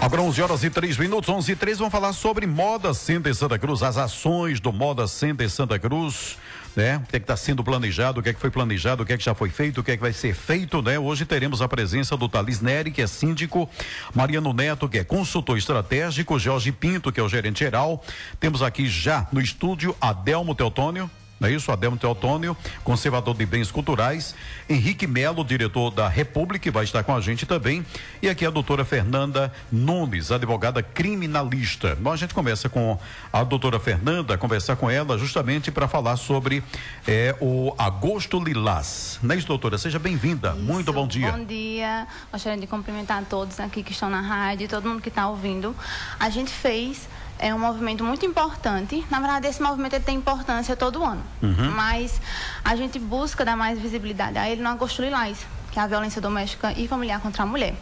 Agora 0.00 0.22
11 0.22 0.42
horas 0.42 0.64
e 0.64 0.70
3 0.70 0.96
minutos, 0.96 1.28
11 1.28 1.52
e 1.52 1.56
3, 1.56 1.78
vamos 1.78 1.92
falar 1.92 2.14
sobre 2.14 2.46
Moda 2.46 2.94
Center 2.94 3.34
Santa 3.34 3.58
Cruz, 3.58 3.82
as 3.82 3.98
ações 3.98 4.58
do 4.58 4.72
Moda 4.72 5.06
Center 5.06 5.48
Santa 5.50 5.78
Cruz, 5.78 6.38
né? 6.74 6.96
O 6.96 7.00
que 7.06 7.16
é 7.16 7.18
está 7.18 7.36
sendo 7.36 7.62
planejado, 7.62 8.18
o 8.18 8.22
que 8.22 8.30
é 8.30 8.32
que 8.32 8.40
foi 8.40 8.50
planejado, 8.50 9.02
o 9.02 9.06
que 9.06 9.12
é 9.12 9.18
que 9.18 9.22
já 9.22 9.34
foi 9.34 9.50
feito, 9.50 9.82
o 9.82 9.84
que 9.84 9.90
é 9.90 9.96
que 9.96 10.02
vai 10.02 10.14
ser 10.14 10.34
feito, 10.34 10.80
né? 10.80 10.98
Hoje 10.98 11.26
teremos 11.26 11.60
a 11.60 11.68
presença 11.68 12.16
do 12.16 12.30
Thales 12.30 12.62
Neri, 12.62 12.90
que 12.90 13.02
é 13.02 13.06
síndico, 13.06 13.68
Mariano 14.14 14.54
Neto, 14.54 14.88
que 14.88 14.98
é 14.98 15.04
consultor 15.04 15.58
estratégico, 15.58 16.38
Jorge 16.38 16.72
Pinto, 16.72 17.12
que 17.12 17.20
é 17.20 17.22
o 17.22 17.28
gerente 17.28 17.58
geral. 17.58 18.02
Temos 18.40 18.62
aqui 18.62 18.88
já 18.88 19.28
no 19.30 19.40
estúdio 19.40 19.94
Adelmo 20.00 20.54
Teotônio, 20.54 21.10
não 21.40 21.48
é 21.48 21.52
isso? 21.52 21.72
Adelmo 21.72 21.96
Teotônio, 21.96 22.54
conservador 22.84 23.34
de 23.34 23.46
bens 23.46 23.70
culturais, 23.70 24.34
Henrique 24.68 25.06
Melo, 25.06 25.42
diretor 25.42 25.90
da 25.90 26.06
República, 26.06 26.64
que 26.64 26.70
vai 26.70 26.84
estar 26.84 27.02
com 27.02 27.16
a 27.16 27.20
gente 27.20 27.46
também, 27.46 27.84
e 28.20 28.28
aqui 28.28 28.44
a 28.44 28.50
doutora 28.50 28.84
Fernanda 28.84 29.50
Nunes, 29.72 30.30
advogada 30.30 30.82
criminalista. 30.82 31.96
Bom, 31.98 32.12
a 32.12 32.16
gente 32.16 32.34
começa 32.34 32.68
com 32.68 32.98
a 33.32 33.42
doutora 33.42 33.80
Fernanda, 33.80 34.36
conversar 34.36 34.76
com 34.76 34.90
ela 34.90 35.16
justamente 35.16 35.70
para 35.70 35.88
falar 35.88 36.18
sobre 36.18 36.62
é, 37.08 37.34
o 37.40 37.74
Agosto 37.78 38.38
Lilás. 38.38 39.18
Não 39.22 39.34
é 39.34 39.38
isso, 39.38 39.46
doutora? 39.46 39.78
Seja 39.78 39.98
bem-vinda. 39.98 40.52
Muito 40.52 40.92
bom 40.92 41.08
dia. 41.08 41.32
Bom 41.32 41.44
dia. 41.44 42.06
Gostaria 42.30 42.60
de 42.60 42.66
cumprimentar 42.66 43.24
todos 43.24 43.58
aqui 43.58 43.82
que 43.82 43.92
estão 43.92 44.10
na 44.10 44.20
rádio, 44.20 44.68
todo 44.68 44.86
mundo 44.86 45.00
que 45.00 45.08
está 45.08 45.26
ouvindo. 45.26 45.74
A 46.18 46.28
gente 46.28 46.50
fez 46.50 47.08
é 47.40 47.54
um 47.54 47.58
movimento 47.58 48.04
muito 48.04 48.24
importante. 48.26 49.04
Na 49.10 49.18
verdade, 49.18 49.48
esse 49.48 49.62
movimento 49.62 49.98
tem 50.00 50.16
importância 50.16 50.76
todo 50.76 51.02
ano. 51.02 51.22
Uhum. 51.42 51.70
Mas 51.74 52.20
a 52.62 52.76
gente 52.76 52.98
busca 52.98 53.44
dar 53.44 53.56
mais 53.56 53.78
visibilidade 53.78 54.36
a 54.36 54.48
ele 54.48 54.62
no 54.62 54.68
Agosto 54.68 55.00
Lilás, 55.00 55.38
que 55.72 55.78
é 55.78 55.82
a 55.82 55.86
violência 55.86 56.20
doméstica 56.20 56.72
e 56.72 56.86
familiar 56.86 57.18
contra 57.20 57.42
a 57.42 57.46
mulher. 57.46 57.74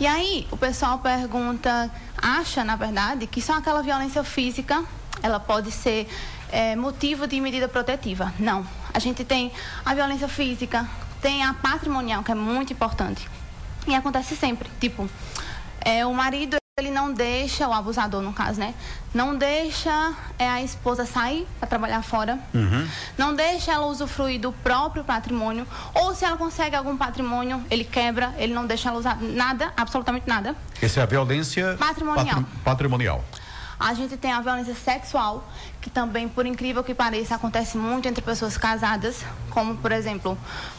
E 0.00 0.06
aí, 0.06 0.46
o 0.50 0.56
pessoal 0.56 0.98
pergunta, 0.98 1.90
acha, 2.16 2.64
na 2.64 2.76
verdade, 2.76 3.26
que 3.26 3.42
só 3.42 3.58
aquela 3.58 3.82
violência 3.82 4.24
física, 4.24 4.82
ela 5.22 5.38
pode 5.38 5.70
ser 5.70 6.08
é, 6.50 6.74
motivo 6.74 7.26
de 7.26 7.38
medida 7.40 7.68
protetiva. 7.68 8.32
Não. 8.38 8.66
A 8.92 8.98
gente 8.98 9.22
tem 9.22 9.52
a 9.84 9.94
violência 9.94 10.28
física, 10.28 10.88
tem 11.20 11.44
a 11.44 11.52
patrimonial, 11.52 12.22
que 12.22 12.32
é 12.32 12.34
muito 12.34 12.72
importante. 12.72 13.28
E 13.86 13.94
acontece 13.94 14.34
sempre. 14.34 14.70
Tipo, 14.80 15.08
é, 15.84 16.06
o 16.06 16.14
marido 16.14 16.56
ele 16.76 16.90
não 16.90 17.12
deixa, 17.12 17.68
o 17.68 17.72
abusador 17.72 18.20
no 18.20 18.32
caso, 18.32 18.58
né? 18.58 18.74
Não 19.14 19.36
deixa 19.36 20.12
é, 20.36 20.48
a 20.48 20.60
esposa 20.60 21.06
sair 21.06 21.46
para 21.60 21.68
trabalhar 21.68 22.02
fora. 22.02 22.36
Uhum. 22.52 22.88
Não 23.16 23.32
deixa 23.32 23.70
ela 23.70 23.86
usufruir 23.86 24.40
do 24.40 24.50
próprio 24.50 25.04
patrimônio. 25.04 25.68
Ou 25.94 26.16
se 26.16 26.24
ela 26.24 26.36
consegue 26.36 26.74
algum 26.74 26.96
patrimônio, 26.96 27.64
ele 27.70 27.84
quebra, 27.84 28.34
ele 28.38 28.52
não 28.52 28.66
deixa 28.66 28.88
ela 28.88 28.98
usar 28.98 29.22
nada, 29.22 29.72
absolutamente 29.76 30.26
nada. 30.26 30.56
Essa 30.82 30.98
é 30.98 31.02
a 31.04 31.06
violência 31.06 31.76
patrimonial. 31.78 32.42
Patri 32.42 32.62
patrimonial. 32.64 33.24
A 33.78 33.94
gente 33.94 34.16
tem 34.16 34.32
a 34.32 34.40
violência 34.40 34.74
sexual, 34.74 35.48
que 35.80 35.88
também, 35.88 36.28
por 36.28 36.44
incrível 36.44 36.82
que 36.82 36.92
pareça, 36.92 37.36
acontece 37.36 37.78
muito 37.78 38.08
entre 38.08 38.20
pessoas 38.20 38.58
casadas, 38.58 39.24
como, 39.50 39.76
por 39.76 39.92
exemplo, 39.92 40.36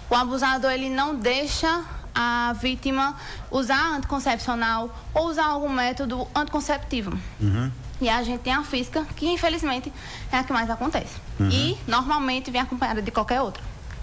o 0.10 0.16
abusador 0.16 0.72
ele 0.72 0.90
não 0.90 1.16
deixa 1.16 1.86
a 2.16 2.54
vítima 2.54 3.16
usar 3.52 3.98
anticoncepcional 3.98 4.90
ou 5.14 5.28
usar 5.28 5.48
algum 5.48 5.70
método 5.70 6.26
anticonceptivo. 6.34 7.12
Uhum. 7.42 7.70
E 8.00 8.10
a 8.10 8.24
gente 8.24 8.42
tem 8.42 8.54
a 8.54 8.64
física, 8.64 9.06
que 9.16 9.28
infelizmente 9.28 9.92
é 10.32 10.38
a 10.38 10.44
que 10.44 10.54
mais 10.54 10.70
acontece. 10.70 11.16
Uhum. 11.40 11.50
E 11.50 11.78
normalmente 11.88 12.50
vem 12.50 12.62
acompanhada 12.62 13.02
de 13.02 13.12
qualquer 13.12 13.42
outra, 13.42 13.62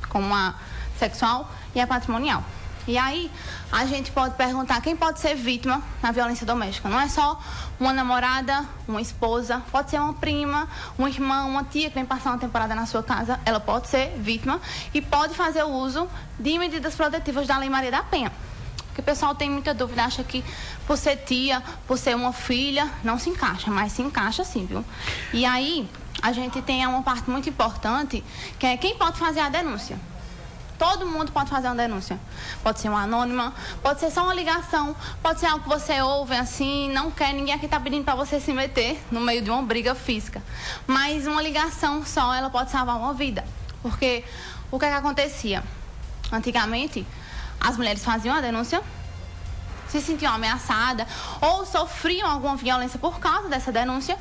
como 0.08 0.34
a 0.34 0.54
sexual 0.98 1.50
e 1.74 1.80
a 1.80 1.86
patrimonial. 1.86 2.44
E 2.86 2.98
aí, 2.98 3.30
a 3.70 3.86
gente 3.86 4.10
pode 4.10 4.34
perguntar 4.34 4.80
quem 4.80 4.96
pode 4.96 5.20
ser 5.20 5.36
vítima 5.36 5.80
na 6.02 6.10
violência 6.10 6.44
doméstica. 6.44 6.88
Não 6.88 7.00
é 7.00 7.08
só 7.08 7.40
uma 7.78 7.92
namorada, 7.92 8.66
uma 8.88 9.00
esposa, 9.00 9.62
pode 9.70 9.90
ser 9.90 10.00
uma 10.00 10.12
prima, 10.14 10.68
uma 10.98 11.08
irmã, 11.08 11.44
uma 11.44 11.62
tia 11.62 11.88
que 11.88 11.94
vem 11.94 12.04
passar 12.04 12.30
uma 12.30 12.38
temporada 12.38 12.74
na 12.74 12.84
sua 12.86 13.02
casa. 13.02 13.38
Ela 13.44 13.60
pode 13.60 13.88
ser 13.88 14.16
vítima 14.18 14.60
e 14.92 15.00
pode 15.00 15.34
fazer 15.34 15.62
o 15.62 15.70
uso 15.70 16.08
de 16.38 16.58
medidas 16.58 16.94
protetivas 16.96 17.46
da 17.46 17.56
Lei 17.56 17.70
Maria 17.70 17.90
da 17.90 18.02
Penha. 18.02 18.32
Porque 18.88 19.00
o 19.00 19.04
pessoal 19.04 19.34
tem 19.34 19.48
muita 19.48 19.72
dúvida, 19.72 20.04
acha 20.04 20.22
que 20.24 20.44
por 20.86 20.98
ser 20.98 21.16
tia, 21.16 21.62
por 21.86 21.96
ser 21.96 22.14
uma 22.16 22.32
filha, 22.32 22.90
não 23.02 23.18
se 23.18 23.30
encaixa, 23.30 23.70
mas 23.70 23.92
se 23.92 24.02
encaixa 24.02 24.44
sim, 24.44 24.66
viu? 24.66 24.84
E 25.32 25.46
aí, 25.46 25.88
a 26.20 26.32
gente 26.32 26.60
tem 26.60 26.86
uma 26.86 27.02
parte 27.02 27.30
muito 27.30 27.48
importante, 27.48 28.22
que 28.58 28.66
é 28.66 28.76
quem 28.76 28.96
pode 28.96 29.18
fazer 29.18 29.40
a 29.40 29.48
denúncia. 29.48 29.98
Todo 30.82 31.06
mundo 31.06 31.30
pode 31.30 31.48
fazer 31.48 31.68
uma 31.68 31.76
denúncia. 31.76 32.18
Pode 32.60 32.80
ser 32.80 32.88
uma 32.88 33.04
anônima, 33.04 33.54
pode 33.80 34.00
ser 34.00 34.10
só 34.10 34.24
uma 34.24 34.34
ligação, 34.34 34.96
pode 35.22 35.38
ser 35.38 35.46
algo 35.46 35.62
que 35.62 35.68
você 35.68 36.02
ouve 36.02 36.34
assim, 36.34 36.90
não 36.90 37.08
quer, 37.08 37.32
ninguém 37.32 37.54
aqui 37.54 37.66
está 37.66 37.78
pedindo 37.78 38.02
para 38.02 38.16
você 38.16 38.40
se 38.40 38.52
meter 38.52 39.00
no 39.08 39.20
meio 39.20 39.40
de 39.42 39.48
uma 39.48 39.62
briga 39.62 39.94
física. 39.94 40.42
Mas 40.84 41.24
uma 41.24 41.40
ligação 41.40 42.04
só, 42.04 42.34
ela 42.34 42.50
pode 42.50 42.72
salvar 42.72 42.96
uma 42.96 43.14
vida. 43.14 43.44
Porque 43.80 44.24
o 44.72 44.78
que, 44.80 44.84
é 44.84 44.88
que 44.88 44.94
acontecia? 44.96 45.62
Antigamente, 46.32 47.06
as 47.60 47.76
mulheres 47.76 48.04
faziam 48.04 48.34
a 48.34 48.40
denúncia, 48.40 48.82
se 49.86 50.00
sentiam 50.00 50.34
ameaçadas 50.34 51.06
ou 51.40 51.64
sofriam 51.64 52.28
alguma 52.28 52.56
violência 52.56 52.98
por 52.98 53.20
causa 53.20 53.48
dessa 53.48 53.70
denúncia, 53.70 54.18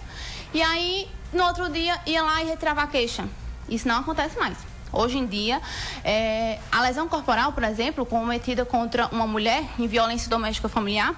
e 0.53 0.61
aí 0.61 1.09
no 1.33 1.43
outro 1.43 1.71
dia 1.71 1.99
ia 2.05 2.21
lá 2.21 2.43
e 2.43 2.45
retirava 2.45 2.83
a 2.83 2.87
queixa. 2.87 3.27
Isso 3.67 3.87
não 3.87 4.01
acontece 4.01 4.37
mais. 4.37 4.70
Hoje 4.91 5.17
em 5.17 5.25
dia, 5.25 5.61
é, 6.03 6.59
a 6.71 6.81
lesão 6.81 7.07
corporal, 7.07 7.53
por 7.53 7.63
exemplo, 7.63 8.05
cometida 8.05 8.65
contra 8.65 9.07
uma 9.07 9.25
mulher 9.25 9.63
em 9.79 9.87
violência 9.87 10.29
doméstica 10.29 10.67
familiar, 10.67 11.15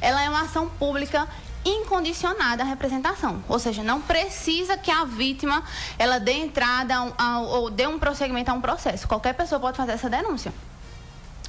ela 0.00 0.22
é 0.22 0.28
uma 0.28 0.42
ação 0.42 0.68
pública 0.68 1.28
incondicionada 1.64 2.62
à 2.62 2.66
representação, 2.66 3.44
ou 3.46 3.58
seja, 3.58 3.82
não 3.82 4.00
precisa 4.00 4.76
que 4.78 4.90
a 4.90 5.04
vítima 5.04 5.62
ela 5.98 6.18
dê 6.18 6.32
entrada 6.32 6.94
ou 7.48 7.68
dê 7.68 7.86
um 7.86 7.98
prosseguimento 7.98 8.50
a 8.50 8.54
um 8.54 8.60
processo. 8.60 9.06
Qualquer 9.06 9.34
pessoa 9.34 9.60
pode 9.60 9.76
fazer 9.76 9.92
essa 9.92 10.08
denúncia. 10.08 10.52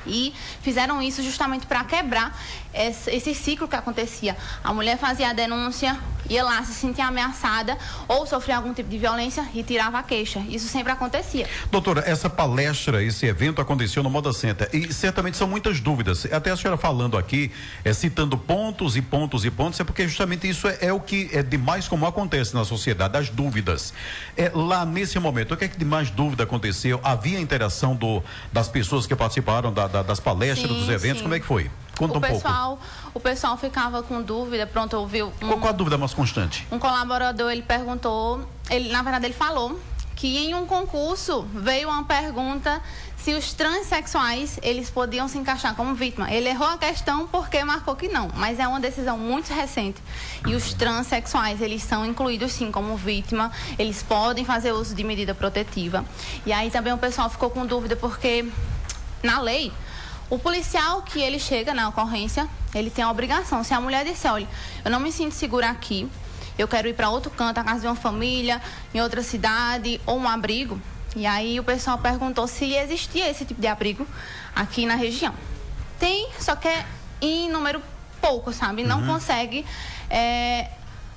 E 0.05 0.33
fizeram 0.61 1.01
isso 1.01 1.21
justamente 1.23 1.65
para 1.65 1.83
quebrar 1.83 2.37
esse, 2.73 3.11
esse, 3.11 3.35
ciclo 3.35 3.67
que 3.67 3.75
acontecia. 3.75 4.35
A 4.63 4.73
mulher 4.73 4.97
fazia 4.97 5.29
a 5.29 5.33
denúncia, 5.33 5.97
ia 6.29 6.43
lá, 6.43 6.63
se 6.63 6.73
sentia 6.73 7.07
ameaçada 7.07 7.77
ou 8.07 8.25
sofria 8.25 8.55
algum 8.55 8.73
tipo 8.73 8.89
de 8.89 8.97
violência 8.97 9.45
e 9.53 9.63
tirava 9.63 9.99
a 9.99 10.03
queixa. 10.03 10.39
Isso 10.47 10.67
sempre 10.67 10.91
acontecia. 10.91 11.47
Doutora, 11.69 12.03
essa 12.05 12.29
palestra, 12.29 13.03
esse 13.03 13.25
evento 13.25 13.61
aconteceu 13.61 14.01
no 14.01 14.09
Moda 14.09 14.31
Center 14.31 14.69
e 14.71 14.93
certamente 14.93 15.37
são 15.37 15.47
muitas 15.47 15.79
dúvidas. 15.79 16.25
Até 16.31 16.51
a 16.51 16.57
senhora 16.57 16.77
falando 16.77 17.17
aqui, 17.17 17.51
é, 17.83 17.93
citando 17.93 18.37
pontos 18.37 18.95
e 18.95 19.01
pontos 19.01 19.43
e 19.43 19.51
pontos, 19.51 19.79
é 19.79 19.83
porque 19.83 20.07
justamente 20.07 20.47
isso 20.47 20.67
é, 20.67 20.77
é 20.81 20.93
o 20.93 20.99
que 20.99 21.29
é 21.33 21.43
de 21.43 21.57
mais 21.57 21.87
comum 21.87 22.05
acontece 22.05 22.53
na 22.53 22.63
sociedade, 22.63 23.17
as 23.17 23.29
dúvidas. 23.29 23.93
É, 24.37 24.51
lá 24.53 24.85
nesse 24.85 25.19
momento, 25.19 25.53
o 25.53 25.57
que 25.57 25.65
é 25.65 25.67
que 25.67 25.77
de 25.77 25.85
mais 25.85 26.09
dúvida 26.09 26.43
aconteceu? 26.43 26.99
Havia 27.03 27.39
interação 27.39 27.95
do, 27.95 28.23
das 28.51 28.67
pessoas 28.67 29.05
que 29.05 29.15
participaram 29.15 29.73
da, 29.73 29.87
da, 29.91 30.01
das 30.01 30.19
palestras, 30.19 30.69
sim, 30.69 30.79
dos 30.79 30.89
eventos, 30.89 31.17
sim. 31.17 31.23
como 31.23 31.35
é 31.35 31.39
que 31.39 31.45
foi? 31.45 31.69
Conta 31.97 32.15
o 32.15 32.17
um 32.17 32.21
pessoal, 32.21 32.69
pouco. 32.77 32.83
O 33.13 33.19
pessoal 33.19 33.57
ficava 33.57 34.01
com 34.01 34.21
dúvida, 34.21 34.65
pronto, 34.65 34.97
ouviu. 34.97 35.27
Um, 35.41 35.47
qual, 35.47 35.59
qual 35.59 35.69
a 35.73 35.75
dúvida 35.75 35.97
mais 35.97 36.13
constante? 36.13 36.67
Um 36.71 36.79
colaborador, 36.79 37.51
ele 37.51 37.61
perguntou, 37.61 38.47
ele, 38.69 38.89
na 38.89 39.03
verdade, 39.03 39.25
ele 39.25 39.33
falou 39.33 39.79
que 40.15 40.37
em 40.37 40.53
um 40.53 40.65
concurso 40.65 41.47
veio 41.53 41.89
uma 41.89 42.03
pergunta 42.03 42.81
se 43.17 43.33
os 43.33 43.53
transexuais 43.53 44.59
eles 44.61 44.89
podiam 44.89 45.27
se 45.27 45.37
encaixar 45.37 45.75
como 45.75 45.93
vítima. 45.93 46.31
Ele 46.31 46.49
errou 46.49 46.67
a 46.67 46.77
questão 46.77 47.27
porque 47.27 47.63
marcou 47.63 47.95
que 47.95 48.07
não, 48.07 48.29
mas 48.35 48.59
é 48.59 48.67
uma 48.67 48.79
decisão 48.79 49.17
muito 49.17 49.53
recente. 49.53 50.01
E 50.47 50.55
os 50.55 50.73
transexuais 50.73 51.61
eles 51.61 51.83
são 51.83 52.05
incluídos 52.05 52.51
sim 52.51 52.71
como 52.71 52.95
vítima, 52.95 53.51
eles 53.77 54.01
podem 54.01 54.43
fazer 54.43 54.71
uso 54.71 54.95
de 54.95 55.03
medida 55.03 55.33
protetiva. 55.35 56.03
E 56.45 56.51
aí 56.51 56.71
também 56.71 56.93
o 56.93 56.97
pessoal 56.97 57.29
ficou 57.29 57.49
com 57.49 57.65
dúvida 57.65 57.95
porque 57.95 58.47
na 59.23 59.39
lei 59.39 59.71
o 60.31 60.39
policial 60.39 61.01
que 61.01 61.19
ele 61.19 61.37
chega 61.37 61.73
na 61.73 61.89
ocorrência, 61.89 62.47
ele 62.73 62.89
tem 62.89 63.03
a 63.03 63.11
obrigação. 63.11 63.65
Se 63.65 63.73
a 63.73 63.81
mulher 63.81 64.05
disser, 64.05 64.31
olha, 64.31 64.47
eu 64.83 64.89
não 64.89 64.97
me 64.97 65.11
sinto 65.11 65.35
segura 65.35 65.69
aqui, 65.69 66.09
eu 66.57 66.69
quero 66.69 66.87
ir 66.87 66.93
para 66.93 67.09
outro 67.09 67.29
canto, 67.29 67.57
a 67.57 67.63
casa 67.65 67.81
de 67.81 67.87
uma 67.87 67.97
família, 67.97 68.61
em 68.93 69.01
outra 69.01 69.21
cidade, 69.21 69.99
ou 70.05 70.17
um 70.17 70.29
abrigo. 70.29 70.81
E 71.17 71.25
aí 71.25 71.59
o 71.59 71.65
pessoal 71.65 71.97
perguntou 71.97 72.47
se 72.47 72.73
existia 72.73 73.29
esse 73.29 73.43
tipo 73.43 73.59
de 73.59 73.67
abrigo 73.67 74.07
aqui 74.55 74.85
na 74.85 74.95
região. 74.95 75.33
Tem, 75.99 76.29
só 76.39 76.55
que 76.55 76.69
é 76.69 76.85
em 77.19 77.49
número 77.49 77.81
pouco, 78.21 78.53
sabe? 78.53 78.83
Não 78.83 79.01
uhum. 79.01 79.07
consegue 79.07 79.65
é, 80.09 80.69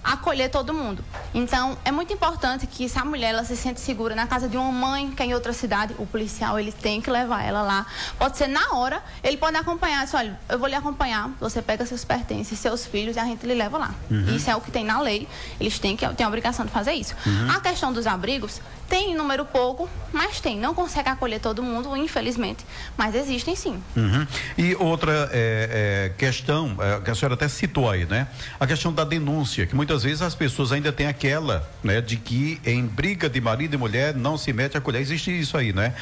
acolher 0.04 0.50
todo 0.50 0.74
mundo. 0.74 1.02
Então, 1.32 1.78
é 1.84 1.90
muito 1.90 2.12
importante 2.12 2.66
que 2.66 2.88
se 2.88 2.98
a 2.98 3.04
mulher 3.04 3.30
ela 3.30 3.44
se 3.44 3.56
sente 3.56 3.80
segura 3.80 4.14
na 4.14 4.26
casa 4.26 4.48
de 4.48 4.56
uma 4.56 4.70
mãe 4.70 5.10
que 5.10 5.22
é 5.22 5.26
em 5.26 5.34
outra 5.34 5.52
cidade, 5.52 5.94
o 5.98 6.06
policial 6.06 6.58
ele 6.58 6.70
tem 6.70 7.00
que 7.00 7.10
levar 7.10 7.42
ela 7.42 7.62
lá. 7.62 7.86
Pode 8.18 8.36
ser 8.36 8.46
na 8.46 8.74
hora, 8.74 9.02
ele 9.22 9.38
pode 9.38 9.56
acompanhar, 9.56 10.04
diz, 10.04 10.12
olha, 10.12 10.38
eu 10.48 10.58
vou 10.58 10.68
lhe 10.68 10.74
acompanhar, 10.74 11.30
você 11.40 11.62
pega 11.62 11.86
seus 11.86 12.04
pertences, 12.04 12.58
seus 12.58 12.84
filhos 12.84 13.16
e 13.16 13.18
a 13.18 13.24
gente 13.24 13.46
lhe 13.46 13.54
leva 13.54 13.78
lá. 13.78 13.94
Uhum. 14.10 14.36
Isso 14.36 14.50
é 14.50 14.54
o 14.54 14.60
que 14.60 14.70
tem 14.70 14.84
na 14.84 15.00
lei, 15.00 15.26
eles 15.58 15.78
têm 15.78 15.96
que 15.96 16.06
têm 16.14 16.26
a 16.26 16.28
obrigação 16.28 16.66
de 16.66 16.70
fazer 16.70 16.92
isso. 16.92 17.14
Uhum. 17.26 17.50
A 17.50 17.60
questão 17.60 17.92
dos 17.92 18.06
abrigos 18.06 18.60
Tem 18.88 19.14
número 19.14 19.44
pouco, 19.44 19.88
mas 20.12 20.40
tem. 20.40 20.58
Não 20.58 20.74
consegue 20.74 21.08
acolher 21.08 21.40
todo 21.40 21.62
mundo, 21.62 21.96
infelizmente, 21.96 22.64
mas 22.96 23.14
existem 23.14 23.56
sim. 23.56 23.82
Uhum. 23.96 24.26
E 24.58 24.74
outra 24.76 25.30
é, 25.32 26.10
é, 26.12 26.12
questão, 26.18 26.76
é, 26.78 27.00
que 27.00 27.10
a 27.10 27.14
senhora 27.14 27.34
até 27.34 27.48
citou 27.48 27.90
aí, 27.90 28.04
né? 28.04 28.28
A 28.60 28.66
questão 28.66 28.92
da 28.92 29.04
denúncia, 29.04 29.66
que 29.66 29.74
muitas 29.74 30.02
vezes 30.02 30.22
as 30.22 30.34
pessoas 30.34 30.70
ainda 30.70 30.92
têm 30.92 31.06
aquela, 31.06 31.68
né? 31.82 32.00
De 32.00 32.16
que 32.16 32.60
em 32.64 32.86
briga 32.86 33.28
de 33.28 33.40
marido 33.40 33.74
e 33.74 33.76
mulher 33.78 34.14
não 34.14 34.36
se 34.36 34.52
mete 34.52 34.76
a 34.76 34.80
colher. 34.80 35.00
Existe 35.00 35.30
isso 35.38 35.56
aí, 35.56 35.72
né? 35.72 35.94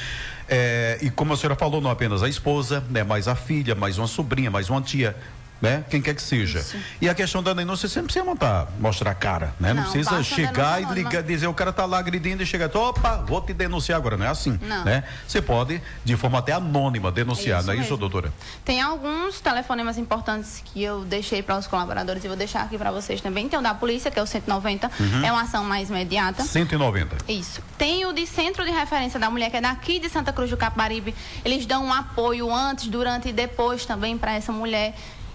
É, 0.48 0.98
e 1.00 1.08
como 1.08 1.32
a 1.32 1.36
senhora 1.36 1.54
falou, 1.54 1.80
não 1.80 1.90
apenas 1.90 2.22
a 2.22 2.28
esposa, 2.28 2.84
né? 2.90 3.04
Mas 3.04 3.28
a 3.28 3.34
filha, 3.34 3.74
mais 3.74 3.96
uma 3.96 4.08
sobrinha, 4.08 4.50
mais 4.50 4.68
uma 4.68 4.82
tia 4.82 5.16
né? 5.62 5.84
Quem 5.88 6.02
quer 6.02 6.14
que 6.14 6.20
seja. 6.20 6.58
Isso. 6.58 6.76
E 7.00 7.08
a 7.08 7.14
questão 7.14 7.40
da 7.40 7.54
denúncia, 7.54 7.88
você 7.88 8.00
não 8.00 8.06
precisa 8.06 8.24
montar, 8.24 8.66
mostrar 8.80 9.12
a 9.12 9.14
cara, 9.14 9.54
né? 9.60 9.72
Não, 9.72 9.84
não 9.84 9.90
precisa 9.90 10.22
chegar 10.24 10.82
e 10.82 10.92
ligar, 10.92 11.22
dizer 11.22 11.46
o 11.46 11.54
cara 11.54 11.72
tá 11.72 11.86
lá 11.86 11.98
agredindo 11.98 12.42
e 12.42 12.46
chega, 12.46 12.70
opa, 12.76 13.24
vou 13.26 13.40
te 13.40 13.54
denunciar 13.54 13.96
agora, 13.96 14.16
não 14.16 14.26
é 14.26 14.28
assim, 14.28 14.58
não. 14.60 14.84
né? 14.84 15.04
Você 15.26 15.40
pode, 15.40 15.80
de 16.04 16.16
forma 16.16 16.40
até 16.40 16.52
anônima, 16.52 17.12
denunciar, 17.12 17.60
isso 17.60 17.66
não 17.66 17.74
é 17.74 17.76
mesmo. 17.76 17.94
isso, 17.94 17.96
doutora? 17.96 18.32
Tem 18.64 18.80
alguns 18.80 19.40
telefonemas 19.40 19.96
importantes 19.98 20.62
que 20.64 20.82
eu 20.82 21.04
deixei 21.04 21.42
para 21.42 21.56
os 21.56 21.68
colaboradores 21.68 22.24
e 22.24 22.28
vou 22.28 22.36
deixar 22.36 22.62
aqui 22.62 22.76
para 22.76 22.90
vocês 22.90 23.20
também. 23.20 23.48
Tem 23.48 23.58
o 23.58 23.62
da 23.62 23.72
polícia, 23.72 24.10
que 24.10 24.18
é 24.18 24.22
o 24.22 24.26
190, 24.26 24.90
uhum. 24.98 25.24
é 25.24 25.30
uma 25.30 25.42
ação 25.42 25.62
mais 25.62 25.90
imediata. 25.90 26.42
190. 26.42 27.16
Isso. 27.28 27.62
Tem 27.78 28.04
o 28.04 28.12
de 28.12 28.26
Centro 28.26 28.64
de 28.64 28.72
Referência 28.72 29.20
da 29.20 29.30
Mulher, 29.30 29.48
que 29.50 29.56
é 29.58 29.60
daqui 29.60 30.00
de 30.00 30.08
Santa 30.08 30.32
Cruz 30.32 30.50
do 30.50 30.56
Caparibe. 30.56 31.14
Eles 31.44 31.66
dão 31.66 31.84
um 31.84 31.92
apoio 31.92 32.52
antes, 32.52 32.88
durante 32.88 33.28
e 33.28 33.32
depois 33.32 33.86
também 33.86 34.18
para 34.18 34.32
essa 34.32 34.50
mulher. 34.50 34.94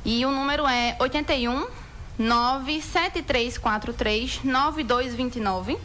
E 0.09 0.25
o 0.25 0.31
número 0.31 0.65
é 0.65 0.95
81 1.01 1.67
97343 2.17 4.39
9229. 4.41 5.77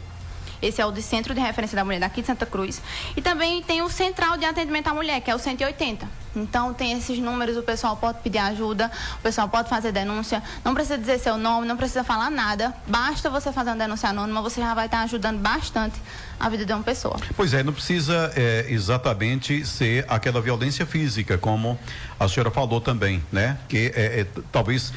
Esse 0.63 0.81
é 0.81 0.85
o 0.85 0.91
de 0.91 1.01
Centro 1.01 1.33
de 1.33 1.41
Referência 1.41 1.75
da 1.75 1.83
Mulher 1.83 1.99
daqui 1.99 2.21
de 2.21 2.27
Santa 2.27 2.45
Cruz. 2.45 2.81
E 3.17 3.21
também 3.21 3.61
tem 3.61 3.81
o 3.81 3.89
Central 3.89 4.37
de 4.37 4.45
Atendimento 4.45 4.87
à 4.87 4.93
Mulher, 4.93 5.19
que 5.19 5.29
é 5.29 5.35
o 5.35 5.39
180. 5.39 6.23
Então 6.35 6.73
tem 6.73 6.93
esses 6.93 7.19
números, 7.19 7.57
o 7.57 7.61
pessoal 7.61 7.95
pode 7.95 8.19
pedir 8.19 8.39
ajuda, 8.39 8.89
o 9.19 9.21
pessoal 9.21 9.47
pode 9.47 9.69
fazer 9.69 9.91
denúncia, 9.91 10.41
não 10.63 10.73
precisa 10.73 10.97
dizer 10.97 11.19
seu 11.19 11.37
nome, 11.37 11.67
não 11.67 11.77
precisa 11.77 12.03
falar 12.03 12.31
nada, 12.31 12.73
basta 12.87 13.29
você 13.29 13.51
fazer 13.51 13.69
uma 13.69 13.75
denúncia 13.75 14.09
anônima, 14.09 14.41
você 14.41 14.59
já 14.59 14.73
vai 14.73 14.87
estar 14.87 15.01
ajudando 15.01 15.39
bastante 15.39 15.99
a 16.39 16.49
vida 16.49 16.65
de 16.65 16.73
uma 16.73 16.81
pessoa. 16.81 17.17
Pois 17.35 17.53
é, 17.53 17.61
não 17.61 17.73
precisa 17.73 18.31
é, 18.35 18.65
exatamente 18.69 19.63
ser 19.65 20.05
aquela 20.09 20.41
violência 20.41 20.85
física, 20.85 21.37
como 21.37 21.77
a 22.19 22.27
senhora 22.27 22.49
falou 22.49 22.81
também, 22.81 23.23
né? 23.31 23.57
Que 23.67 23.91
é, 23.95 24.21
é 24.21 24.27
talvez 24.51 24.91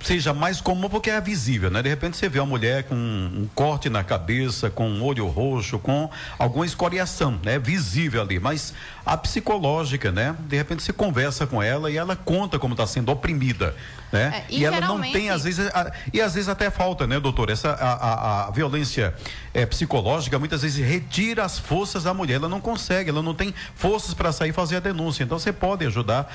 seja 0.00 0.32
mais 0.32 0.60
comum 0.60 0.88
porque 0.88 1.10
é 1.10 1.20
visível, 1.20 1.70
né? 1.70 1.82
De 1.82 1.88
repente 1.88 2.16
você 2.16 2.28
vê 2.28 2.40
uma 2.40 2.46
mulher 2.46 2.84
com 2.84 2.94
um 2.94 3.48
corte 3.54 3.88
na 3.90 4.02
cabeça, 4.02 4.70
com 4.70 4.88
um 4.88 5.04
olho 5.04 5.26
roxo, 5.26 5.78
com 5.78 6.10
alguma 6.38 6.64
escoriação, 6.64 7.38
né? 7.44 7.58
Visível 7.58 8.22
ali, 8.22 8.40
mas 8.40 8.72
a 9.04 9.16
psicológica, 9.16 10.10
né? 10.10 10.34
De 10.40 10.56
repente 10.56 10.82
você 10.82 10.92
conversa 10.92 11.46
com 11.46 11.62
ela 11.62 11.90
e 11.90 11.96
ela 11.96 12.16
conta 12.16 12.58
como 12.58 12.74
está 12.74 12.86
sendo 12.86 13.12
oprimida, 13.12 13.74
né? 14.10 14.44
É, 14.48 14.54
e, 14.54 14.60
e 14.60 14.64
ela 14.64 14.80
não 14.80 15.00
tem 15.00 15.30
às 15.30 15.44
vezes 15.44 15.66
a, 15.68 15.92
e 16.12 16.20
às 16.20 16.34
vezes 16.34 16.48
até 16.48 16.70
falta, 16.70 17.06
né, 17.06 17.20
doutor? 17.20 17.50
Essa 17.50 17.70
a, 17.70 17.92
a, 17.92 18.48
a 18.48 18.50
violência 18.50 19.14
é, 19.52 19.66
psicológica 19.66 20.38
muitas 20.38 20.62
vezes 20.62 20.84
retira 20.84 21.44
as 21.44 21.58
forças 21.58 22.04
da 22.04 22.14
mulher, 22.14 22.36
ela 22.36 22.48
não 22.48 22.60
consegue, 22.60 23.10
ela 23.10 23.22
não 23.22 23.34
tem 23.34 23.54
forças 23.74 24.14
para 24.14 24.32
sair 24.32 24.50
e 24.50 24.52
fazer 24.52 24.76
a 24.76 24.80
denúncia. 24.80 25.24
Então 25.24 25.38
você 25.38 25.52
pode 25.52 25.84
ajudar 25.86 26.32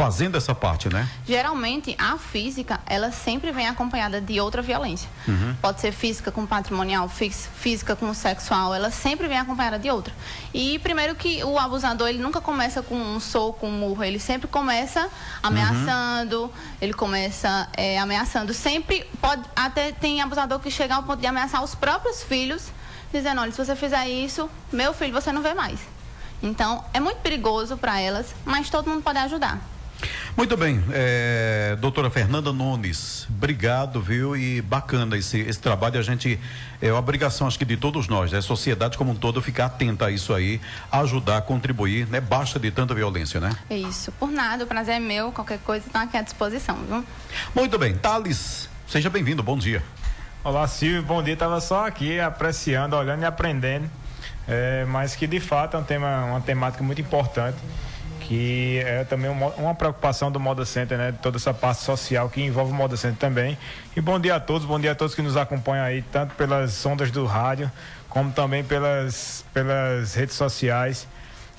fazendo 0.00 0.38
essa 0.38 0.54
parte, 0.54 0.88
né? 0.88 1.06
Geralmente, 1.26 1.94
a 1.98 2.16
física, 2.16 2.80
ela 2.86 3.12
sempre 3.12 3.52
vem 3.52 3.68
acompanhada 3.68 4.18
de 4.18 4.40
outra 4.40 4.62
violência. 4.62 5.06
Uhum. 5.28 5.54
Pode 5.60 5.78
ser 5.78 5.92
física 5.92 6.32
com 6.32 6.46
patrimonial, 6.46 7.06
física 7.06 7.94
com 7.94 8.14
sexual, 8.14 8.74
ela 8.74 8.90
sempre 8.90 9.28
vem 9.28 9.36
acompanhada 9.36 9.78
de 9.78 9.90
outra. 9.90 10.14
E 10.54 10.78
primeiro 10.78 11.14
que 11.14 11.44
o 11.44 11.58
abusador, 11.58 12.08
ele 12.08 12.18
nunca 12.18 12.40
começa 12.40 12.80
com 12.80 12.94
um 12.94 13.20
soco, 13.20 13.66
um 13.66 13.72
murro, 13.72 14.02
ele 14.02 14.18
sempre 14.18 14.48
começa 14.48 15.06
ameaçando, 15.42 16.44
uhum. 16.44 16.50
ele 16.80 16.94
começa 16.94 17.68
é, 17.74 17.98
ameaçando. 17.98 18.54
Sempre 18.54 19.06
pode, 19.20 19.42
até 19.54 19.92
tem 19.92 20.22
abusador 20.22 20.60
que 20.60 20.70
chega 20.70 20.94
ao 20.94 21.02
ponto 21.02 21.20
de 21.20 21.26
ameaçar 21.26 21.62
os 21.62 21.74
próprios 21.74 22.22
filhos, 22.22 22.68
dizendo, 23.12 23.42
olha, 23.42 23.52
se 23.52 23.58
você 23.58 23.76
fizer 23.76 24.08
isso, 24.08 24.48
meu 24.72 24.94
filho 24.94 25.12
você 25.12 25.30
não 25.30 25.42
vê 25.42 25.52
mais. 25.52 25.78
Então, 26.42 26.82
é 26.94 27.00
muito 27.00 27.18
perigoso 27.18 27.76
para 27.76 28.00
elas, 28.00 28.34
mas 28.46 28.70
todo 28.70 28.88
mundo 28.88 29.02
pode 29.02 29.18
ajudar. 29.18 29.60
Muito 30.36 30.56
bem, 30.56 30.82
é, 30.92 31.76
doutora 31.80 32.08
Fernanda 32.08 32.52
Nunes, 32.52 33.26
obrigado, 33.28 34.00
viu? 34.00 34.36
E 34.36 34.62
bacana 34.62 35.16
esse, 35.18 35.40
esse 35.40 35.58
trabalho. 35.58 35.98
A 35.98 36.02
gente, 36.02 36.38
é 36.80 36.90
uma 36.90 36.98
obrigação, 36.98 37.46
acho 37.46 37.58
que 37.58 37.64
de 37.64 37.76
todos 37.76 38.06
nós, 38.06 38.30
né? 38.30 38.38
A 38.38 38.42
sociedade 38.42 38.96
como 38.96 39.10
um 39.10 39.14
todo, 39.14 39.42
ficar 39.42 39.66
atenta 39.66 40.06
a 40.06 40.10
isso 40.10 40.32
aí, 40.32 40.60
ajudar, 40.90 41.42
contribuir, 41.42 42.06
né? 42.06 42.20
Basta 42.20 42.58
de 42.58 42.70
tanta 42.70 42.94
violência, 42.94 43.40
né? 43.40 43.54
É 43.68 43.76
isso, 43.76 44.12
por 44.12 44.30
nada, 44.30 44.64
o 44.64 44.66
prazer 44.66 44.94
é 44.94 45.00
meu, 45.00 45.32
qualquer 45.32 45.58
coisa, 45.58 45.86
está 45.86 46.02
aqui 46.02 46.16
à 46.16 46.22
disposição, 46.22 46.78
viu? 46.88 47.04
Muito 47.54 47.76
bem, 47.76 47.94
Thales, 47.96 48.68
seja 48.86 49.10
bem-vindo, 49.10 49.42
bom 49.42 49.58
dia. 49.58 49.82
Olá, 50.44 50.66
Silvio, 50.68 51.02
bom 51.02 51.22
dia. 51.22 51.34
Estava 51.34 51.60
só 51.60 51.86
aqui 51.86 52.18
apreciando, 52.18 52.96
olhando 52.96 53.22
e 53.22 53.26
aprendendo, 53.26 53.90
é, 54.48 54.86
mas 54.86 55.14
que 55.14 55.26
de 55.26 55.40
fato 55.40 55.76
é 55.76 55.80
um 55.80 55.84
tema, 55.84 56.24
uma 56.24 56.40
temática 56.40 56.82
muito 56.82 57.00
importante 57.00 57.58
que 58.30 58.80
é 58.86 59.02
também 59.02 59.28
uma, 59.28 59.48
uma, 59.56 59.74
preocupação 59.74 60.30
do 60.30 60.38
Moda 60.38 60.64
Center, 60.64 60.96
né? 60.96 61.12
Toda 61.20 61.36
essa 61.36 61.52
parte 61.52 61.82
social 61.82 62.30
que 62.30 62.40
envolve 62.40 62.70
o 62.70 62.74
Moda 62.76 62.96
Center 62.96 63.18
também. 63.18 63.58
E 63.96 64.00
bom 64.00 64.20
dia 64.20 64.36
a 64.36 64.40
todos, 64.40 64.64
bom 64.64 64.78
dia 64.78 64.92
a 64.92 64.94
todos 64.94 65.16
que 65.16 65.20
nos 65.20 65.36
acompanham 65.36 65.84
aí, 65.84 66.00
tanto 66.00 66.36
pelas 66.36 66.86
ondas 66.86 67.10
do 67.10 67.26
rádio, 67.26 67.68
como 68.08 68.30
também 68.30 68.62
pelas, 68.62 69.44
pelas 69.52 70.14
redes 70.14 70.36
sociais. 70.36 71.08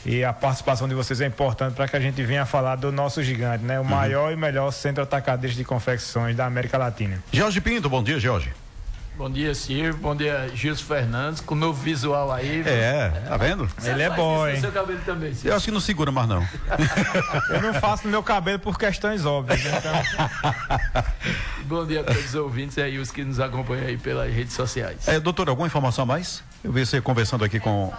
E 0.06 0.24
a 0.24 0.32
participação 0.32 0.88
de 0.88 0.96
vocês 0.96 1.20
é 1.20 1.26
importante 1.26 1.74
para 1.74 1.90
que 1.90 1.98
a 1.98 2.00
gente 2.00 2.24
venha 2.24 2.46
falar 2.46 2.78
do 2.78 2.90
nosso 2.90 3.22
gigante, 3.22 3.66
né? 3.66 3.78
O 3.78 3.84
uhum. 3.84 3.90
maior 3.90 4.32
e 4.32 4.38
melhor 4.38 4.72
centro 4.72 5.04
atacadista 5.04 5.58
de 5.58 5.66
confecções 5.66 6.38
da 6.38 6.46
América 6.46 6.78
Latina. 6.78 7.22
Jorge 7.34 7.60
Pinto, 7.60 7.90
bom 7.90 8.02
dia, 8.02 8.18
Jorge. 8.18 8.50
Bom 9.22 9.30
dia, 9.30 9.54
Silvio. 9.54 9.96
Bom 9.98 10.16
dia, 10.16 10.50
Gilson 10.56 10.84
Fernandes, 10.84 11.42
com 11.42 11.54
o 11.54 11.58
novo 11.58 11.80
visual 11.80 12.32
aí. 12.32 12.64
É, 12.66 13.10
tá 13.30 13.38
vendo? 13.38 13.70
Ele 13.84 14.02
é 14.02 14.10
bom, 14.10 14.48
hein? 14.48 14.60
seu 14.60 14.72
cabelo 14.72 15.00
também, 15.06 15.32
Eu 15.44 15.56
acho 15.56 15.66
que 15.66 15.70
não 15.70 15.80
segura 15.80 16.12
mais, 16.12 16.28
não. 16.28 16.42
Eu 17.54 17.62
não 17.62 17.72
faço 17.76 18.06
no 18.06 18.10
meu 18.10 18.24
cabelo 18.24 18.58
por 18.58 18.80
questões 18.80 19.24
óbvias. 19.24 19.64
Né? 19.64 19.78
Então... 19.78 21.04
bom 21.66 21.86
dia 21.86 22.02
a 22.02 22.04
todos 22.04 22.26
os 22.26 22.34
ouvintes 22.34 22.78
e 22.78 22.82
aí 22.82 22.98
os 22.98 23.12
que 23.12 23.24
nos 23.24 23.40
acompanham 23.40 23.86
aí 23.86 23.96
pelas 23.96 24.34
redes 24.34 24.54
sociais. 24.54 25.08
É, 25.08 25.20
doutor, 25.20 25.50
alguma 25.50 25.68
informação 25.68 26.02
a 26.02 26.08
mais? 26.08 26.44
Eu 26.64 26.72
vi 26.72 26.84
você 26.84 27.00
conversando 27.00 27.46
aqui 27.46 27.60
com. 27.60 27.94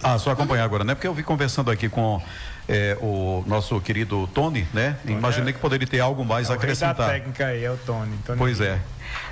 Ah, 0.00 0.16
só 0.20 0.30
acompanhar 0.30 0.62
agora, 0.62 0.84
né? 0.84 0.94
Porque 0.94 1.08
eu 1.08 1.14
vi 1.14 1.24
conversando 1.24 1.72
aqui 1.72 1.88
com 1.88 2.22
é, 2.68 2.96
o 3.00 3.42
nosso 3.48 3.80
querido 3.80 4.28
Tony, 4.28 4.64
né? 4.72 4.96
Imaginei 5.06 5.52
que 5.52 5.58
poderia 5.58 5.88
ter 5.88 5.98
algo 5.98 6.24
mais 6.24 6.50
é 6.50 6.52
a 6.52 6.54
acrescentar. 6.54 7.08
A 7.08 7.12
técnica 7.14 7.46
aí 7.46 7.64
é 7.64 7.70
o 7.72 7.76
Tony. 7.78 8.16
Tony 8.24 8.38
pois 8.38 8.60
é. 8.60 8.80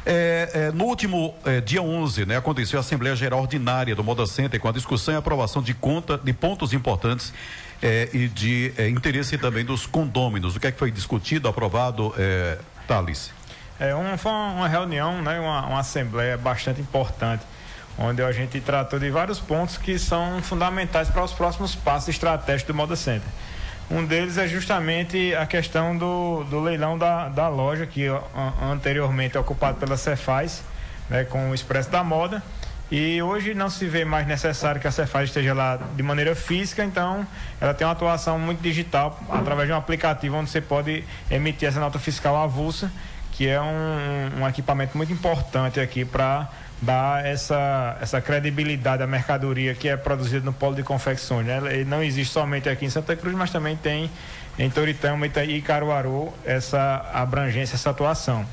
É, 0.04 0.50
é, 0.52 0.72
no 0.72 0.84
último 0.84 1.34
é, 1.44 1.60
dia 1.60 1.82
11, 1.82 2.26
né, 2.26 2.36
aconteceu 2.36 2.78
a 2.78 2.80
Assembleia 2.80 3.14
Geral 3.14 3.40
Ordinária 3.40 3.94
do 3.94 4.02
Moda 4.02 4.26
Center 4.26 4.58
com 4.60 4.68
a 4.68 4.72
discussão 4.72 5.14
e 5.14 5.16
aprovação 5.16 5.62
de 5.62 5.74
conta 5.74 6.18
de 6.18 6.32
pontos 6.32 6.72
importantes 6.72 7.32
é, 7.80 8.08
e 8.12 8.28
de 8.28 8.72
é, 8.76 8.88
interesse 8.88 9.38
também 9.38 9.64
dos 9.64 9.86
condôminos. 9.86 10.56
O 10.56 10.60
que 10.60 10.66
é 10.66 10.72
que 10.72 10.78
foi 10.78 10.90
discutido, 10.90 11.48
aprovado, 11.48 12.14
é, 12.16 12.58
Thales? 12.86 13.30
É, 13.78 13.92
foi 14.16 14.32
uma 14.32 14.68
reunião, 14.68 15.20
né, 15.22 15.38
uma, 15.40 15.66
uma 15.66 15.80
assembleia 15.80 16.36
bastante 16.36 16.80
importante, 16.80 17.44
onde 17.98 18.22
a 18.22 18.32
gente 18.32 18.60
tratou 18.60 18.98
de 18.98 19.10
vários 19.10 19.38
pontos 19.38 19.76
que 19.76 19.98
são 19.98 20.42
fundamentais 20.42 21.08
para 21.08 21.22
os 21.22 21.32
próximos 21.32 21.74
passos 21.74 22.08
estratégicos 22.08 22.72
do 22.72 22.76
Moda 22.76 22.96
Center. 22.96 23.28
Um 23.94 24.06
deles 24.06 24.38
é 24.38 24.48
justamente 24.48 25.34
a 25.34 25.44
questão 25.44 25.94
do, 25.94 26.44
do 26.44 26.60
leilão 26.60 26.96
da, 26.96 27.28
da 27.28 27.50
loja, 27.50 27.84
que 27.84 28.06
anteriormente 28.62 29.36
é 29.36 29.40
ocupado 29.40 29.78
pela 29.78 29.98
Cefaz, 29.98 30.62
né, 31.10 31.24
com 31.24 31.50
o 31.50 31.54
Expresso 31.54 31.90
da 31.90 32.02
Moda. 32.02 32.42
E 32.90 33.20
hoje 33.20 33.52
não 33.52 33.68
se 33.68 33.86
vê 33.86 34.02
mais 34.02 34.26
necessário 34.26 34.80
que 34.80 34.88
a 34.88 34.90
Cefaz 34.90 35.28
esteja 35.28 35.52
lá 35.52 35.78
de 35.94 36.02
maneira 36.02 36.34
física, 36.34 36.82
então 36.82 37.26
ela 37.60 37.74
tem 37.74 37.86
uma 37.86 37.92
atuação 37.92 38.38
muito 38.38 38.62
digital 38.62 39.20
através 39.28 39.68
de 39.68 39.74
um 39.74 39.76
aplicativo 39.76 40.38
onde 40.38 40.48
você 40.48 40.62
pode 40.62 41.04
emitir 41.30 41.68
essa 41.68 41.78
nota 41.78 41.98
fiscal 41.98 42.34
avulsa, 42.34 42.90
que 43.32 43.46
é 43.46 43.60
um, 43.60 44.40
um 44.40 44.48
equipamento 44.48 44.96
muito 44.96 45.12
importante 45.12 45.78
aqui 45.78 46.02
para 46.02 46.48
dar 46.82 47.24
essa, 47.24 47.96
essa 48.00 48.20
credibilidade 48.20 49.02
à 49.02 49.06
mercadoria 49.06 49.72
que 49.72 49.88
é 49.88 49.96
produzida 49.96 50.44
no 50.44 50.52
polo 50.52 50.74
de 50.74 50.82
confecções. 50.82 51.46
Né? 51.46 51.60
Ele 51.72 51.84
não 51.84 52.02
existe 52.02 52.32
somente 52.32 52.68
aqui 52.68 52.84
em 52.84 52.90
Santa 52.90 53.14
Cruz, 53.14 53.34
mas 53.34 53.50
também 53.50 53.76
tem 53.76 54.10
em 54.58 54.68
Toritama 54.68 55.26
e 55.26 55.62
Caruaru 55.62 56.32
essa 56.44 57.08
abrangência, 57.14 57.76
essa 57.76 57.90
atuação. 57.90 58.44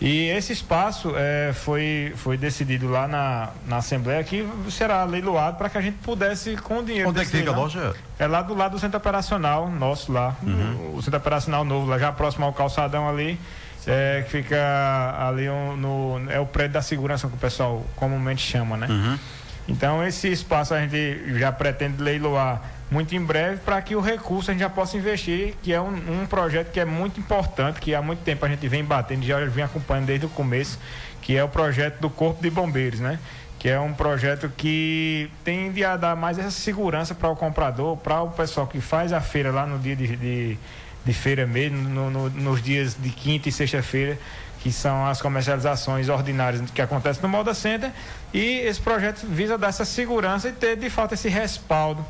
E 0.00 0.28
esse 0.28 0.52
espaço 0.52 1.12
é, 1.16 1.52
foi, 1.54 2.12
foi 2.16 2.36
decidido 2.36 2.88
lá 2.88 3.08
na, 3.08 3.50
na 3.66 3.76
Assembleia 3.78 4.22
que 4.22 4.46
será 4.68 5.02
leiloado 5.04 5.56
para 5.56 5.70
que 5.70 5.78
a 5.78 5.80
gente 5.80 5.96
pudesse, 5.98 6.56
com 6.56 6.78
o 6.78 6.84
dinheiro. 6.84 7.08
Onde 7.08 7.20
é 7.20 7.24
que 7.24 7.30
fica 7.30 7.50
a 7.50 7.56
loja? 7.56 7.94
É 8.18 8.26
lá 8.26 8.42
do 8.42 8.54
lado 8.54 8.72
do 8.72 8.78
centro 8.78 8.98
operacional 8.98 9.70
nosso 9.70 10.12
lá. 10.12 10.36
Uhum. 10.42 10.92
O, 10.92 10.96
o 10.96 11.02
centro 11.02 11.18
operacional 11.18 11.64
novo, 11.64 11.86
lá 11.86 11.98
já 11.98 12.12
próximo 12.12 12.44
ao 12.44 12.52
calçadão 12.52 13.08
ali 13.08 13.38
é, 13.86 14.22
que 14.22 14.30
fica 14.30 15.16
ali 15.18 15.48
um, 15.48 15.76
no. 15.76 16.30
É 16.30 16.40
o 16.40 16.46
prédio 16.46 16.74
da 16.74 16.82
segurança 16.82 17.28
que 17.28 17.34
o 17.34 17.38
pessoal 17.38 17.84
comumente 17.96 18.42
chama, 18.42 18.76
né? 18.76 18.86
Uhum. 18.88 19.18
Então, 19.66 20.06
esse 20.06 20.30
espaço 20.30 20.74
a 20.74 20.80
gente 20.80 21.38
já 21.38 21.50
pretende 21.50 22.02
leiloar 22.02 22.62
muito 22.90 23.14
em 23.14 23.20
breve 23.20 23.58
para 23.58 23.80
que 23.80 23.96
o 23.96 24.00
recurso 24.00 24.50
a 24.50 24.54
gente 24.54 24.60
já 24.60 24.70
possa 24.70 24.96
investir, 24.96 25.54
que 25.62 25.72
é 25.72 25.80
um, 25.80 26.22
um, 26.22 26.26
projeto 26.26 26.70
que 26.70 26.78
é 26.78 26.84
muito 26.84 27.18
importante, 27.18 27.80
que 27.80 27.94
há 27.94 28.02
muito 28.02 28.20
tempo 28.20 28.44
a 28.44 28.48
gente 28.48 28.68
vem 28.68 28.84
batendo, 28.84 29.24
já 29.24 29.38
vem 29.46 29.64
acompanhando 29.64 30.06
desde 30.06 30.26
o 30.26 30.28
começo, 30.28 30.78
que 31.22 31.36
é 31.36 31.42
o 31.42 31.48
projeto 31.48 31.98
do 31.98 32.10
Corpo 32.10 32.42
de 32.42 32.50
Bombeiros, 32.50 33.00
né? 33.00 33.18
Que 33.58 33.70
é 33.70 33.80
um 33.80 33.94
projeto 33.94 34.52
que 34.54 35.30
tende 35.42 35.82
a 35.82 35.96
dar 35.96 36.14
mais 36.14 36.38
essa 36.38 36.50
segurança 36.50 37.14
para 37.14 37.30
o 37.30 37.36
comprador, 37.36 37.96
para 37.96 38.22
o 38.22 38.30
pessoal 38.30 38.66
que 38.66 38.80
faz 38.80 39.12
a 39.12 39.20
feira 39.20 39.50
lá 39.50 39.66
no 39.66 39.78
dia 39.78 39.96
de, 39.96 40.16
de, 40.16 40.58
de 41.04 41.12
feira 41.12 41.46
mesmo, 41.46 41.88
no, 41.88 42.10
no, 42.10 42.30
nos 42.30 42.62
dias 42.62 42.96
de 42.98 43.10
quinta 43.10 43.48
e 43.48 43.52
sexta-feira, 43.52 44.18
que 44.60 44.72
são 44.72 45.06
as 45.06 45.20
comercializações 45.20 46.08
ordinárias 46.08 46.62
que 46.70 46.80
acontecem 46.80 47.22
no 47.22 47.28
Moda 47.28 47.52
Center. 47.52 47.90
E 48.32 48.60
esse 48.60 48.80
projeto 48.80 49.26
visa 49.26 49.58
dar 49.58 49.68
essa 49.68 49.84
segurança 49.84 50.48
e 50.48 50.52
ter 50.52 50.76
de 50.76 50.88
fato 50.88 51.12
esse 51.12 51.28
respaldo 51.28 52.04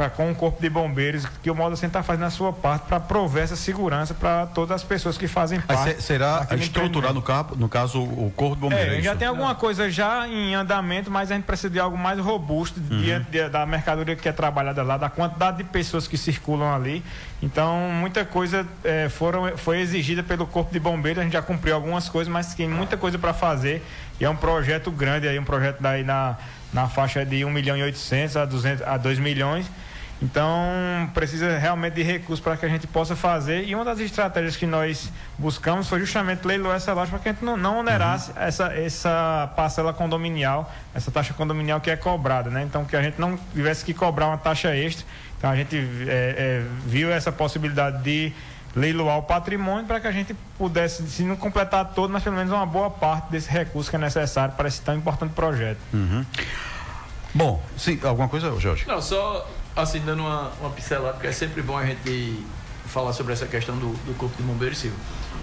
pra, 0.00 0.08
com 0.08 0.30
o 0.30 0.34
Corpo 0.34 0.62
de 0.62 0.70
Bombeiros, 0.70 1.26
que 1.42 1.50
o 1.50 1.54
Modo 1.54 1.76
Centro 1.76 1.98
está 1.98 2.02
fazendo 2.02 2.24
a 2.24 2.30
sua 2.30 2.54
parte 2.54 2.86
para 2.86 2.98
prover 2.98 3.42
essa 3.42 3.56
segurança 3.56 4.14
para 4.14 4.46
todas 4.46 4.76
as 4.76 4.82
pessoas 4.82 5.18
que 5.18 5.28
fazem 5.28 5.60
parte. 5.60 5.94
Mas 5.94 6.04
será 6.04 6.46
estruturar 6.58 7.12
no, 7.12 7.20
caso, 7.20 7.54
no 7.54 7.68
caso 7.68 8.02
o 8.02 8.32
Corpo 8.34 8.54
de 8.54 8.62
Bombeiros? 8.62 8.98
É, 8.98 9.02
já 9.02 9.14
tem 9.14 9.28
alguma 9.28 9.54
coisa 9.54 9.90
já 9.90 10.26
em 10.26 10.54
andamento, 10.54 11.10
mas 11.10 11.30
a 11.30 11.34
gente 11.34 11.44
precisa 11.44 11.68
de 11.68 11.78
algo 11.78 11.98
mais 11.98 12.18
robusto 12.18 12.80
uhum. 12.80 13.02
diante 13.02 13.30
de, 13.30 13.46
da 13.50 13.66
mercadoria 13.66 14.16
que 14.16 14.26
é 14.26 14.32
trabalhada 14.32 14.82
lá, 14.82 14.96
da 14.96 15.10
quantidade 15.10 15.58
de 15.58 15.64
pessoas 15.64 16.08
que 16.08 16.16
circulam 16.16 16.74
ali. 16.74 17.04
Então, 17.42 17.90
muita 17.92 18.24
coisa 18.24 18.66
é, 18.82 19.10
foram, 19.10 19.56
foi 19.58 19.80
exigida 19.80 20.22
pelo 20.22 20.46
Corpo 20.46 20.72
de 20.72 20.80
Bombeiros, 20.80 21.20
a 21.20 21.24
gente 21.24 21.34
já 21.34 21.42
cumpriu 21.42 21.74
algumas 21.74 22.08
coisas, 22.08 22.32
mas 22.32 22.54
tem 22.54 22.68
muita 22.68 22.96
coisa 22.96 23.18
para 23.18 23.34
fazer. 23.34 23.82
E 24.18 24.24
é 24.24 24.30
um 24.30 24.36
projeto 24.36 24.90
grande 24.90 25.28
aí, 25.28 25.38
um 25.38 25.44
projeto 25.44 25.78
daí 25.80 26.04
na, 26.04 26.36
na 26.72 26.88
faixa 26.88 27.24
de 27.24 27.44
1 27.44 27.50
milhão 27.50 27.76
e 27.76 27.82
800 27.82 28.36
a, 28.36 28.44
200, 28.46 28.86
a 28.86 28.96
2 28.96 29.18
milhões. 29.18 29.66
Então, 30.22 31.10
precisa 31.14 31.56
realmente 31.56 31.94
de 31.94 32.02
recursos 32.02 32.40
para 32.40 32.54
que 32.56 32.66
a 32.66 32.68
gente 32.68 32.86
possa 32.86 33.16
fazer. 33.16 33.64
E 33.64 33.74
uma 33.74 33.84
das 33.84 33.98
estratégias 34.00 34.54
que 34.54 34.66
nós 34.66 35.10
buscamos 35.38 35.88
foi 35.88 35.98
justamente 36.00 36.46
leiloar 36.46 36.76
essa 36.76 36.92
loja 36.92 37.10
para 37.10 37.18
que 37.20 37.28
a 37.30 37.32
gente 37.32 37.44
não, 37.44 37.56
não 37.56 37.78
onerasse 37.78 38.30
uhum. 38.32 38.36
essa, 38.38 38.66
essa 38.74 39.50
parcela 39.56 39.94
condominial, 39.94 40.70
essa 40.94 41.10
taxa 41.10 41.32
condominial 41.32 41.80
que 41.80 41.90
é 41.90 41.96
cobrada, 41.96 42.50
né? 42.50 42.62
Então, 42.62 42.84
que 42.84 42.94
a 42.94 43.02
gente 43.02 43.18
não 43.18 43.38
tivesse 43.54 43.82
que 43.82 43.94
cobrar 43.94 44.26
uma 44.26 44.36
taxa 44.36 44.76
extra. 44.76 45.06
Então, 45.38 45.48
a 45.48 45.56
gente 45.56 45.76
é, 46.06 46.34
é, 46.36 46.64
viu 46.84 47.10
essa 47.10 47.32
possibilidade 47.32 48.02
de 48.02 48.30
leiloar 48.76 49.16
o 49.18 49.22
patrimônio 49.22 49.86
para 49.86 50.00
que 50.00 50.06
a 50.06 50.12
gente 50.12 50.34
pudesse, 50.58 51.08
se 51.08 51.22
não 51.22 51.34
completar 51.34 51.92
todo, 51.94 52.10
mas 52.10 52.22
pelo 52.22 52.36
menos 52.36 52.52
uma 52.52 52.66
boa 52.66 52.90
parte 52.90 53.30
desse 53.30 53.50
recurso 53.50 53.88
que 53.88 53.96
é 53.96 53.98
necessário 53.98 54.54
para 54.54 54.68
esse 54.68 54.82
tão 54.82 54.94
importante 54.94 55.32
projeto. 55.32 55.78
Uhum. 55.94 56.24
Bom, 57.34 57.62
sim, 57.76 57.98
alguma 58.02 58.28
coisa, 58.28 58.54
Jorge? 58.60 58.86
Não, 58.86 59.00
só 59.00 59.48
assim, 59.76 60.00
dando 60.00 60.20
uma, 60.22 60.50
uma 60.60 60.70
pincelada, 60.70 61.14
porque 61.14 61.26
é 61.26 61.32
sempre 61.32 61.62
bom 61.62 61.76
a 61.76 61.84
gente 61.84 62.44
falar 62.86 63.12
sobre 63.12 63.32
essa 63.32 63.46
questão 63.46 63.76
do, 63.76 63.92
do 64.04 64.16
Corpo 64.16 64.36
de 64.36 64.42
Bombeiros 64.42 64.78
Civil. 64.78 64.96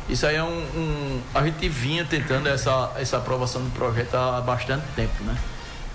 Isso 0.09 0.25
aí 0.25 0.35
é 0.35 0.43
um, 0.43 0.47
um, 0.47 1.21
A 1.33 1.43
gente 1.43 1.67
vinha 1.67 2.05
tentando 2.05 2.47
essa, 2.47 2.91
essa 2.97 3.17
aprovação 3.17 3.61
do 3.63 3.69
projeto 3.71 4.15
há 4.15 4.41
bastante 4.41 4.85
tempo, 4.95 5.23
né? 5.23 5.37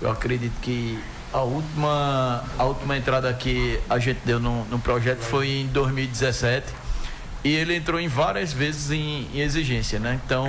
Eu 0.01 0.11
acredito 0.11 0.53
que 0.61 0.99
a 1.33 1.41
última, 1.41 2.45
a 2.59 2.65
última 2.65 2.97
entrada 2.97 3.33
que 3.33 3.81
a 3.89 3.99
gente 3.99 4.21
deu 4.25 4.39
no, 4.39 4.65
no 4.67 4.79
projeto 4.79 5.21
foi 5.21 5.49
em 5.49 5.67
2017 5.67 6.67
e 7.45 7.55
ele 7.55 7.75
entrou 7.75 7.99
em 7.99 8.07
várias 8.07 8.53
vezes 8.53 8.93
em, 8.93 9.27
em, 9.35 9.41
exigência, 9.41 9.99
né? 9.99 10.21
Então, 10.25 10.47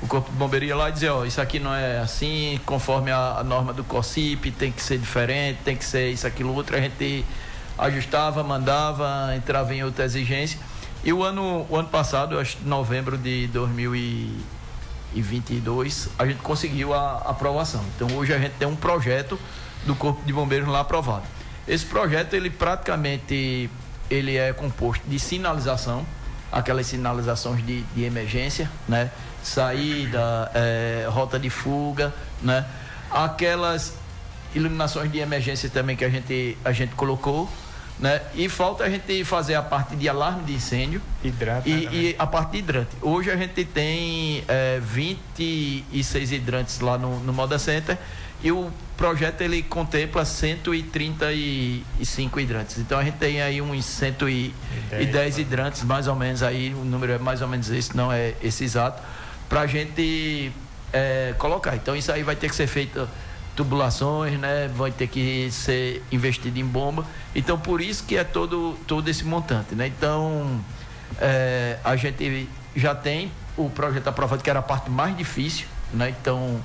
o 0.00 0.06
Corpo 0.06 0.30
de 0.30 0.36
Bombeiro 0.36 0.64
ia 0.64 0.76
lá 0.76 0.88
e 0.88 0.92
dizia, 0.92 1.12
ó, 1.12 1.24
isso 1.24 1.40
aqui 1.40 1.58
não 1.58 1.74
é 1.74 1.98
assim, 1.98 2.60
conforme 2.64 3.10
a, 3.10 3.38
a, 3.38 3.44
norma 3.44 3.72
do 3.72 3.82
COCIP, 3.82 4.52
tem 4.52 4.70
que 4.70 4.80
ser 4.80 4.98
diferente, 4.98 5.58
tem 5.64 5.76
que 5.76 5.84
ser 5.84 6.08
isso, 6.10 6.24
aquilo, 6.26 6.54
outro. 6.54 6.76
A 6.76 6.80
gente 6.80 7.24
ajustava, 7.76 8.44
mandava, 8.44 9.34
entrava 9.34 9.74
em 9.74 9.82
outra 9.82 10.04
exigência. 10.04 10.60
E 11.02 11.12
o 11.12 11.24
ano, 11.24 11.66
o 11.68 11.76
ano 11.76 11.88
passado, 11.88 12.38
acho 12.38 12.58
novembro 12.64 13.18
de 13.18 13.48
2022, 13.48 16.10
a 16.16 16.26
gente 16.26 16.38
conseguiu 16.42 16.94
a, 16.94 17.22
a 17.24 17.30
aprovação. 17.30 17.84
Então, 17.96 18.06
hoje 18.16 18.32
a 18.32 18.38
gente 18.38 18.52
tem 18.52 18.68
um 18.68 18.76
projeto 18.76 19.36
do 19.84 19.96
Corpo 19.96 20.22
de 20.24 20.32
Bombeiros 20.32 20.68
lá 20.68 20.78
aprovado. 20.80 21.24
Esse 21.66 21.86
projeto, 21.86 22.34
ele 22.34 22.50
praticamente 22.50 23.68
ele 24.08 24.36
é 24.36 24.52
composto 24.52 25.02
de 25.08 25.18
sinalização, 25.18 26.06
aquelas 26.52 26.86
sinalizações 26.86 27.64
de, 27.64 27.82
de 27.82 28.04
emergência, 28.04 28.70
né? 28.88 29.10
Saída, 29.42 30.50
é, 30.54 31.06
rota 31.08 31.38
de 31.38 31.48
fuga, 31.48 32.12
né? 32.42 32.64
Aquelas 33.10 33.94
iluminações 34.54 35.10
de 35.10 35.18
emergência 35.18 35.68
também 35.70 35.96
que 35.96 36.04
a 36.04 36.10
gente, 36.10 36.58
a 36.64 36.72
gente 36.72 36.94
colocou, 36.94 37.48
né? 37.98 38.20
E 38.34 38.48
falta 38.48 38.84
a 38.84 38.90
gente 38.90 39.24
fazer 39.24 39.54
a 39.54 39.62
parte 39.62 39.94
de 39.94 40.08
alarme 40.08 40.42
de 40.44 40.54
incêndio 40.54 41.02
Hidrata, 41.22 41.68
e, 41.68 41.84
né? 41.84 41.90
e, 41.92 42.16
a 42.18 42.26
parte 42.26 42.52
de 42.52 42.58
hidrante. 42.58 42.96
Hoje 43.00 43.30
a 43.30 43.36
gente 43.36 43.64
tem 43.64 44.42
é, 44.48 44.80
26 44.82 46.32
hidrantes 46.32 46.80
lá 46.80 46.98
no, 46.98 47.20
no 47.20 47.32
Moda 47.32 47.58
Center 47.58 47.98
e 48.42 48.50
o 48.50 48.70
projeto 49.00 49.40
ele 49.40 49.62
contempla 49.62 50.26
135 50.26 52.38
hidrantes. 52.38 52.76
Então 52.76 52.98
a 52.98 53.02
gente 53.02 53.16
tem 53.16 53.40
aí 53.40 53.62
uns 53.62 53.86
110 53.86 55.38
hidrantes, 55.38 55.82
mais 55.84 56.06
ou 56.06 56.14
menos 56.14 56.42
aí, 56.42 56.74
o 56.74 56.84
número 56.84 57.12
é 57.12 57.18
mais 57.18 57.40
ou 57.40 57.48
menos 57.48 57.70
esse, 57.70 57.96
não 57.96 58.12
é 58.12 58.34
esse 58.42 58.62
exato, 58.62 59.02
para 59.48 59.62
a 59.62 59.66
gente 59.66 60.52
é, 60.92 61.34
colocar. 61.38 61.74
Então 61.76 61.96
isso 61.96 62.12
aí 62.12 62.22
vai 62.22 62.36
ter 62.36 62.50
que 62.50 62.54
ser 62.54 62.66
feito 62.66 63.08
tubulações, 63.56 64.38
né? 64.38 64.70
Vai 64.76 64.90
ter 64.90 65.06
que 65.06 65.48
ser 65.50 66.04
investido 66.12 66.58
em 66.58 66.66
bomba. 66.66 67.06
Então 67.34 67.58
por 67.58 67.80
isso 67.80 68.04
que 68.04 68.18
é 68.18 68.24
todo, 68.24 68.78
todo 68.86 69.08
esse 69.08 69.24
montante, 69.24 69.74
né? 69.74 69.86
Então 69.86 70.62
é, 71.18 71.78
a 71.82 71.96
gente 71.96 72.46
já 72.76 72.94
tem 72.94 73.32
o 73.56 73.70
projeto 73.70 74.08
aprovado 74.08 74.42
que 74.42 74.50
era 74.50 74.58
a 74.58 74.62
parte 74.62 74.90
mais 74.90 75.16
difícil, 75.16 75.66
né? 75.94 76.14
Então 76.20 76.60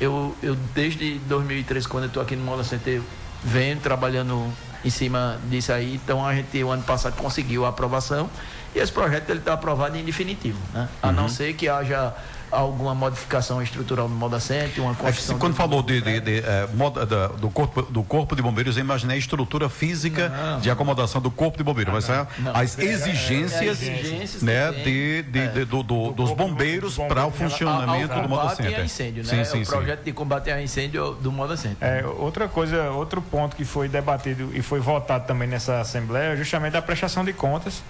eu, 0.00 0.34
eu 0.42 0.56
desde 0.74 1.18
2013, 1.20 1.88
quando 1.88 2.04
eu 2.04 2.08
estou 2.08 2.22
aqui 2.22 2.36
no 2.36 2.44
Mola 2.44 2.64
Center, 2.64 3.00
venho 3.42 3.78
trabalhando 3.78 4.52
em 4.84 4.90
cima 4.90 5.38
disso 5.48 5.72
aí. 5.72 5.94
Então 5.94 6.24
a 6.24 6.34
gente, 6.34 6.62
o 6.62 6.70
ano 6.70 6.82
passado, 6.82 7.16
conseguiu 7.16 7.64
a 7.64 7.70
aprovação 7.70 8.28
e 8.74 8.78
esse 8.78 8.92
projeto 8.92 9.30
está 9.32 9.54
aprovado 9.54 9.96
em 9.96 10.04
definitivo, 10.04 10.58
né? 10.72 10.88
A 11.02 11.08
uhum. 11.08 11.12
não 11.14 11.28
ser 11.28 11.54
que 11.54 11.68
haja 11.68 12.14
alguma 12.50 12.94
modificação 12.94 13.60
estrutural 13.62 14.08
no 14.08 14.14
Moda 14.14 14.40
Center, 14.40 14.82
uma 14.82 14.94
construção... 14.94 15.36
É 15.36 15.38
quando 15.38 15.54
falou 15.54 15.82
de, 15.82 16.00
de, 16.00 16.20
de, 16.20 16.40
de 16.40 16.46
é, 16.46 16.68
moda, 16.74 17.04
da, 17.04 17.28
do, 17.28 17.50
corpo, 17.50 17.82
do 17.82 18.02
corpo 18.02 18.36
de 18.36 18.42
bombeiros, 18.42 18.76
eu 18.76 18.82
imaginei 18.82 19.16
a 19.16 19.18
estrutura 19.18 19.68
física 19.68 20.28
não, 20.28 20.60
de 20.60 20.70
acomodação 20.70 21.20
do 21.20 21.30
corpo 21.30 21.58
de 21.58 21.64
bombeiros, 21.64 21.92
mas 21.92 22.08
é 22.08 22.26
não, 22.38 22.56
as 22.56 22.78
exigências, 22.78 23.82
é, 23.82 23.88
é, 23.88 23.98
exigências 23.98 24.42
né, 24.42 24.72
de, 24.72 25.22
do, 25.64 25.82
do, 25.82 26.12
dos 26.12 26.32
bombeiros 26.32 26.96
para 26.96 27.26
o 27.26 27.30
funcionamento 27.30 28.12
ao, 28.12 28.18
ao 28.18 28.22
do 28.24 28.28
Moda. 28.28 28.56
A 28.56 28.84
incêndio, 28.84 29.24
né? 29.24 29.44
Sim, 29.44 29.44
sim, 29.44 29.62
o 29.62 29.66
projeto 29.66 29.98
sim. 29.98 30.04
de 30.04 30.12
combate 30.12 30.50
a 30.50 30.62
incêndio 30.62 31.14
do 31.14 31.32
Moda 31.32 31.56
Center. 31.56 31.86
É, 31.86 32.06
outra 32.06 32.48
coisa, 32.48 32.90
outro 32.90 33.20
ponto 33.20 33.56
que 33.56 33.64
foi 33.64 33.88
debatido 33.88 34.50
e 34.54 34.62
foi 34.62 34.80
votado 34.80 35.26
também 35.26 35.48
nessa 35.48 35.80
Assembleia 35.80 36.32
é 36.32 36.36
justamente 36.36 36.76
a 36.76 36.82
prestação 36.82 37.24
de 37.24 37.32
contas 37.32 37.82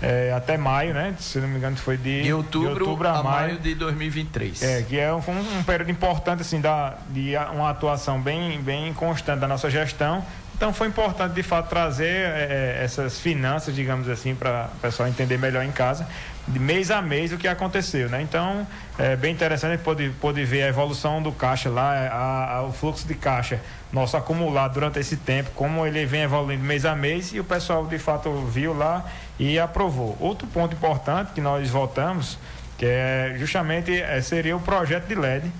é, 0.00 0.32
até 0.32 0.56
maio, 0.56 0.94
né? 0.94 1.14
Se 1.18 1.38
não 1.38 1.48
me 1.48 1.56
engano, 1.56 1.76
foi 1.76 1.96
de, 1.96 2.22
de, 2.22 2.32
outubro, 2.32 2.74
de 2.74 2.82
outubro, 2.82 3.08
a, 3.08 3.18
a 3.18 3.22
maio, 3.22 3.48
maio, 3.48 3.58
de 3.58 3.74
2023. 3.74 4.62
É, 4.62 4.82
que 4.82 4.98
é 4.98 5.12
um, 5.12 5.18
um, 5.18 5.62
período 5.64 5.90
importante, 5.90 6.42
assim, 6.42 6.60
da, 6.60 6.96
de 7.10 7.34
uma 7.52 7.70
atuação 7.70 8.20
bem, 8.20 8.60
bem 8.60 8.92
constante 8.94 9.40
da 9.40 9.48
nossa 9.48 9.68
gestão. 9.68 10.24
Então, 10.58 10.72
foi 10.72 10.88
importante, 10.88 11.34
de 11.34 11.42
fato, 11.44 11.68
trazer 11.68 12.08
é, 12.08 12.78
é 12.80 12.84
essas 12.84 13.20
finanças, 13.20 13.72
digamos 13.76 14.08
assim, 14.08 14.34
para 14.34 14.68
o 14.74 14.80
pessoal 14.80 15.08
entender 15.08 15.38
melhor 15.38 15.64
em 15.64 15.70
casa, 15.70 16.04
de 16.48 16.58
mês 16.58 16.90
a 16.90 17.00
mês 17.00 17.32
o 17.32 17.38
que 17.38 17.46
aconteceu, 17.46 18.08
né? 18.08 18.20
Então, 18.20 18.66
é 18.98 19.14
bem 19.14 19.32
interessante 19.32 19.80
poder, 19.80 20.12
poder 20.20 20.44
ver 20.44 20.64
a 20.64 20.66
evolução 20.66 21.22
do 21.22 21.30
caixa 21.30 21.70
lá, 21.70 21.92
a, 22.08 22.56
a, 22.56 22.62
o 22.64 22.72
fluxo 22.72 23.06
de 23.06 23.14
caixa 23.14 23.60
nosso 23.92 24.16
acumulado 24.16 24.74
durante 24.74 24.98
esse 24.98 25.16
tempo, 25.16 25.50
como 25.54 25.86
ele 25.86 26.04
vem 26.04 26.22
evoluindo 26.22 26.64
mês 26.64 26.84
a 26.84 26.96
mês 26.96 27.32
e 27.32 27.38
o 27.38 27.44
pessoal, 27.44 27.86
de 27.86 27.98
fato, 28.00 28.28
viu 28.46 28.76
lá 28.76 29.04
e 29.38 29.60
aprovou. 29.60 30.16
Outro 30.18 30.48
ponto 30.48 30.74
importante 30.74 31.30
que 31.34 31.40
nós 31.40 31.70
votamos, 31.70 32.36
que 32.76 32.84
é 32.84 33.36
justamente 33.38 33.96
é, 33.96 34.20
seria 34.20 34.56
o 34.56 34.60
projeto 34.60 35.06
de 35.06 35.14
LED, 35.14 35.52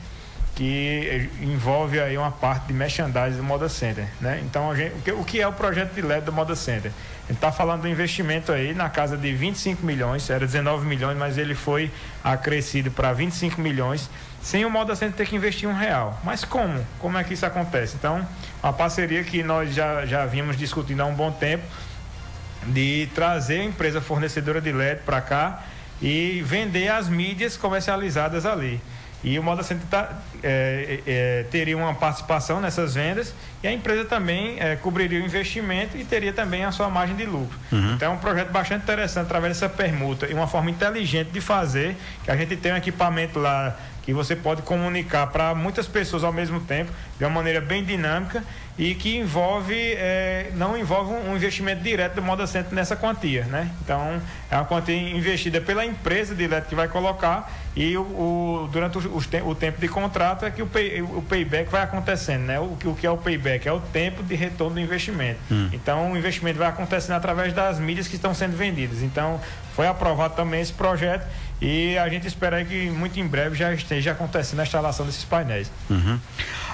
que 0.59 1.31
envolve 1.41 2.01
aí 2.01 2.19
uma 2.19 2.33
parte 2.33 2.67
de 2.67 2.73
merchandising 2.73 3.37
do 3.37 3.45
Moda 3.45 3.69
Center, 3.69 4.09
né? 4.21 4.43
Então, 4.45 4.75
gente, 4.75 4.93
o, 4.97 5.03
que, 5.03 5.13
o, 5.13 5.25
que, 5.25 5.41
é 5.41 5.47
o 5.47 5.53
projeto 5.53 5.93
de 5.93 6.03
LED 6.03 6.25
do 6.25 6.33
Moda 6.33 6.57
Center? 6.57 6.91
A 6.91 7.29
gente 7.29 7.37
está 7.37 7.53
falando 7.53 7.83
do 7.83 7.89
investimento 7.89 8.51
aí 8.51 8.75
na 8.75 8.91
casa 8.91 9.17
de 9.17 9.33
25 9.33 9.87
milhões, 9.87 10.29
era 10.29 10.45
19 10.45 10.85
milhões, 10.85 11.17
mas 11.17 11.39
ele 11.39 11.55
foi 11.55 11.93
acrescido 12.25 12.91
para 12.91 13.13
25 13.13 13.61
milhões, 13.61 14.11
sem 14.43 14.65
o 14.65 14.71
Moda 14.71 14.97
Center 14.97 15.15
ter 15.15 15.29
que 15.29 15.37
investir 15.37 15.69
um 15.69 15.75
real. 15.75 16.21
Mas 16.25 16.45
como? 16.45 16.85
Como 16.99 17.17
é 17.17 17.23
que 17.23 17.35
isso 17.35 17.47
acontece? 17.47 17.95
Então, 17.95 18.27
a 18.61 18.73
parceria 18.73 19.23
que 19.23 19.45
nós 19.45 19.73
já, 19.73 20.05
já 20.07 20.27
vimos 20.27 20.57
discutindo 20.57 21.03
há 21.03 21.07
um 21.07 21.15
bom 21.15 21.31
tempo, 21.31 21.63
de 22.67 23.09
trazer 23.15 23.61
a 23.61 23.65
empresa 23.65 24.01
fornecedora 24.01 24.61
de 24.61 24.73
LED 24.73 25.03
para 25.07 25.21
cá 25.21 25.63
e 26.03 26.43
vender 26.45 26.89
as 26.89 27.09
mídias 27.09 27.57
comercializadas 27.57 28.45
ali. 28.45 28.81
E 29.23 29.39
o 29.39 29.43
Moda 29.43 29.63
Center 29.63 29.87
tá, 29.89 30.13
é, 30.43 31.01
é, 31.07 31.47
teria 31.51 31.77
uma 31.77 31.93
participação 31.95 32.61
nessas 32.61 32.95
vendas 32.95 33.35
e 33.63 33.67
a 33.67 33.73
empresa 33.73 34.05
também 34.05 34.61
é, 34.61 34.77
cobriria 34.77 35.21
o 35.21 35.25
investimento 35.25 35.97
e 35.97 36.05
teria 36.05 36.33
também 36.33 36.65
a 36.65 36.71
sua 36.71 36.89
margem 36.89 37.17
de 37.17 37.27
lucro. 37.27 37.59
Uhum. 37.73 37.95
Então 37.95 38.13
é 38.13 38.15
um 38.15 38.19
projeto 38.19 38.51
bastante 38.51 38.85
interessante 38.85 39.27
através 39.27 39.59
dessa 39.59 39.69
permuta 39.69 40.27
e 40.27 40.35
uma 40.35 40.47
forma 40.47 40.71
inteligente 40.71 41.31
de 41.31 41.41
fazer, 41.41 41.97
que 42.25 42.31
a 42.31 42.37
gente 42.37 42.57
tem 42.57 42.73
um 42.73 42.77
equipamento 42.77 43.41
lá 43.41 43.77
que 44.03 44.13
você 44.15 44.35
pode 44.35 44.63
comunicar 44.63 45.27
para 45.27 45.55
muitas 45.55 45.87
pessoas 45.87 46.25
ao 46.25 46.33
mesmo 46.33 46.61
tempo, 46.61 46.91
de 47.19 47.25
uma 47.25 47.31
maneira 47.31 47.61
bem 47.61 47.85
dinâmica 47.85 48.43
e 48.79 48.95
que 48.95 49.17
envolve, 49.17 49.75
é, 49.75 50.53
não 50.55 50.79
envolve 50.79 51.13
um 51.13 51.35
investimento 51.35 51.83
direto 51.83 52.15
do 52.15 52.23
Moda 52.23 52.47
Center 52.47 52.73
nessa 52.73 52.95
quantia, 52.95 53.45
né? 53.45 53.71
Então, 53.83 54.23
é 54.49 54.55
uma 54.55 54.65
quantia 54.65 54.95
investida 54.95 55.61
pela 55.61 55.85
empresa 55.85 56.33
direto 56.33 56.69
que 56.69 56.77
vai 56.77 56.87
colocar 56.87 57.53
e 57.75 57.97
o, 57.97 58.03
o 58.03 58.69
durante 58.73 58.99
o, 58.99 59.23
o, 59.47 59.55
tempo 59.55 59.81
de 59.81 59.89
contrato 59.89 60.45
é 60.45 60.51
que 60.51 60.63
o, 60.63 60.67
pay, 60.67 61.03
o 61.03 61.23
payback 61.23 61.71
vai 61.71 61.83
acontecendo, 61.83 62.43
né? 62.43 62.61
O, 62.61 62.77
o 62.85 62.95
que 62.95 63.07
é 63.07 63.11
o 63.11 63.17
payback? 63.17 63.69
É 63.69 63.73
o 63.73 63.81
tempo 63.81 64.23
de 64.23 64.37
retorno 64.37 64.75
do 64.75 64.81
investimento. 64.81 65.41
Hum. 65.51 65.69
Então, 65.73 66.13
o 66.13 66.17
investimento 66.17 66.59
vai 66.59 66.69
acontecendo 66.69 67.17
através 67.17 67.53
das 67.53 67.81
mídias 67.81 68.07
que 68.07 68.15
estão 68.15 68.33
sendo 68.33 68.57
vendidas. 68.57 69.03
Então, 69.03 69.41
foi 69.75 69.87
aprovado 69.87 70.35
também 70.35 70.61
esse 70.61 70.73
projeto 70.73 71.27
e 71.61 71.99
a 71.99 72.09
gente 72.09 72.27
espera 72.27 72.65
que 72.65 72.91
muito 72.91 73.19
em 73.19 73.27
breve 73.27 73.57
já 73.57 73.73
esteja 73.73 74.13
acontecendo 74.13 74.61
a 74.61 74.63
instalação 74.63 75.07
desses 75.07 75.25
painéis. 75.25 75.71
Uhum. 75.91 76.19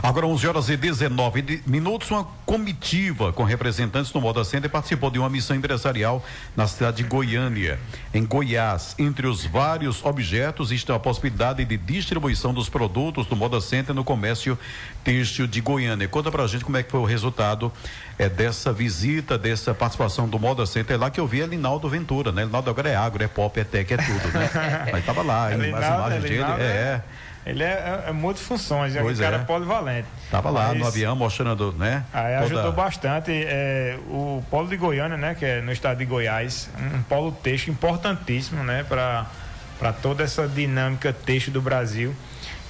Agora, 0.04 0.26
11 0.26 0.46
horas 0.46 0.68
e 0.68 0.76
19 0.76 1.62
minutos, 1.66 2.10
uma 2.10 2.24
comitiva 2.44 3.32
com 3.32 3.42
representantes 3.42 4.12
do 4.12 4.20
Moda 4.20 4.44
Center 4.44 4.68
participou 4.68 5.10
de 5.10 5.18
uma 5.18 5.30
missão 5.30 5.56
empresarial 5.56 6.22
na 6.54 6.66
cidade 6.66 6.98
de 6.98 7.04
Goiânia, 7.04 7.80
em 8.12 8.22
Goiás. 8.22 8.94
Entre 8.98 9.26
os 9.26 9.46
vários 9.46 10.04
objetos 10.04 10.70
está 10.72 10.94
a 10.94 10.98
possibilidade 10.98 11.64
de 11.64 11.78
distribuição 11.78 12.52
dos 12.52 12.68
produtos 12.68 13.26
do 13.26 13.34
Moda 13.34 13.62
Center 13.62 13.94
no 13.94 14.04
comércio 14.04 14.58
têxtil 15.02 15.46
de 15.46 15.62
Goiânia. 15.62 16.06
Conta 16.06 16.30
pra 16.30 16.46
gente 16.46 16.66
como 16.66 16.76
é 16.76 16.82
que 16.82 16.90
foi 16.90 17.00
o 17.00 17.06
resultado 17.06 17.72
é, 18.18 18.28
dessa 18.28 18.74
visita, 18.74 19.38
dessa 19.38 19.72
participação 19.72 20.28
do 20.28 20.38
Moda 20.38 20.66
Center 20.66 21.00
lá 21.00 21.10
que 21.10 21.18
eu 21.18 21.26
vi 21.26 21.40
é 21.40 21.46
Linaldo 21.46 21.88
Ventura, 21.88 22.30
né? 22.30 22.44
Linaldo 22.44 22.68
agora 22.68 22.90
é 22.90 22.94
agro, 22.94 23.24
é 23.24 23.26
pop, 23.26 23.58
é 23.58 23.64
tech, 23.64 23.94
é 23.94 23.96
tudo, 23.96 24.38
né? 24.38 24.50
Mas 24.92 25.06
tava 25.06 25.22
lá, 25.22 25.50
é 25.50 25.56
Linaldo, 25.56 25.86
as 25.86 25.94
imagens 25.94 26.24
é 26.24 26.28
dele, 26.28 26.42
é, 26.42 26.62
é. 26.62 27.04
Ele 27.46 27.62
é, 27.62 28.02
é, 28.06 28.08
é 28.08 28.12
multifunções, 28.12 28.96
é 28.96 29.02
um 29.02 29.14
cara 29.16 29.36
é. 29.36 29.38
polivalente. 29.40 30.08
Estava 30.24 30.50
lá 30.50 30.68
Mas, 30.68 30.78
no 30.78 30.86
avião 30.86 31.14
mostrando, 31.14 31.72
né? 31.72 32.04
Aí 32.12 32.34
toda... 32.34 32.44
ajudou 32.46 32.72
bastante. 32.72 33.30
É, 33.32 33.98
o 34.08 34.42
polo 34.50 34.68
de 34.68 34.76
Goiânia, 34.76 35.16
né? 35.16 35.34
Que 35.34 35.44
é 35.44 35.60
no 35.60 35.70
estado 35.70 35.98
de 35.98 36.06
Goiás, 36.06 36.70
um 36.94 37.02
polo 37.02 37.32
texto 37.32 37.68
importantíssimo, 37.68 38.64
né? 38.64 38.84
Para 38.84 39.92
toda 40.00 40.24
essa 40.24 40.48
dinâmica 40.48 41.12
texto 41.12 41.50
do 41.50 41.60
Brasil. 41.60 42.14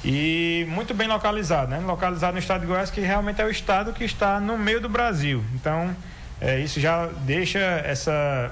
E 0.04 0.66
muito 0.68 0.92
bem 0.92 1.08
localizado, 1.08 1.70
né? 1.70 1.78
Localizado 1.78 2.34
no 2.34 2.38
estado 2.38 2.62
de 2.62 2.66
Goiás, 2.66 2.90
que 2.90 3.00
realmente 3.00 3.40
é 3.40 3.44
o 3.44 3.50
estado 3.50 3.92
que 3.92 4.04
está 4.04 4.40
no 4.40 4.58
meio 4.58 4.80
do 4.80 4.88
Brasil. 4.88 5.42
Então, 5.54 5.96
é, 6.40 6.58
isso 6.58 6.78
já 6.78 7.06
deixa 7.22 7.58
essa, 7.58 8.50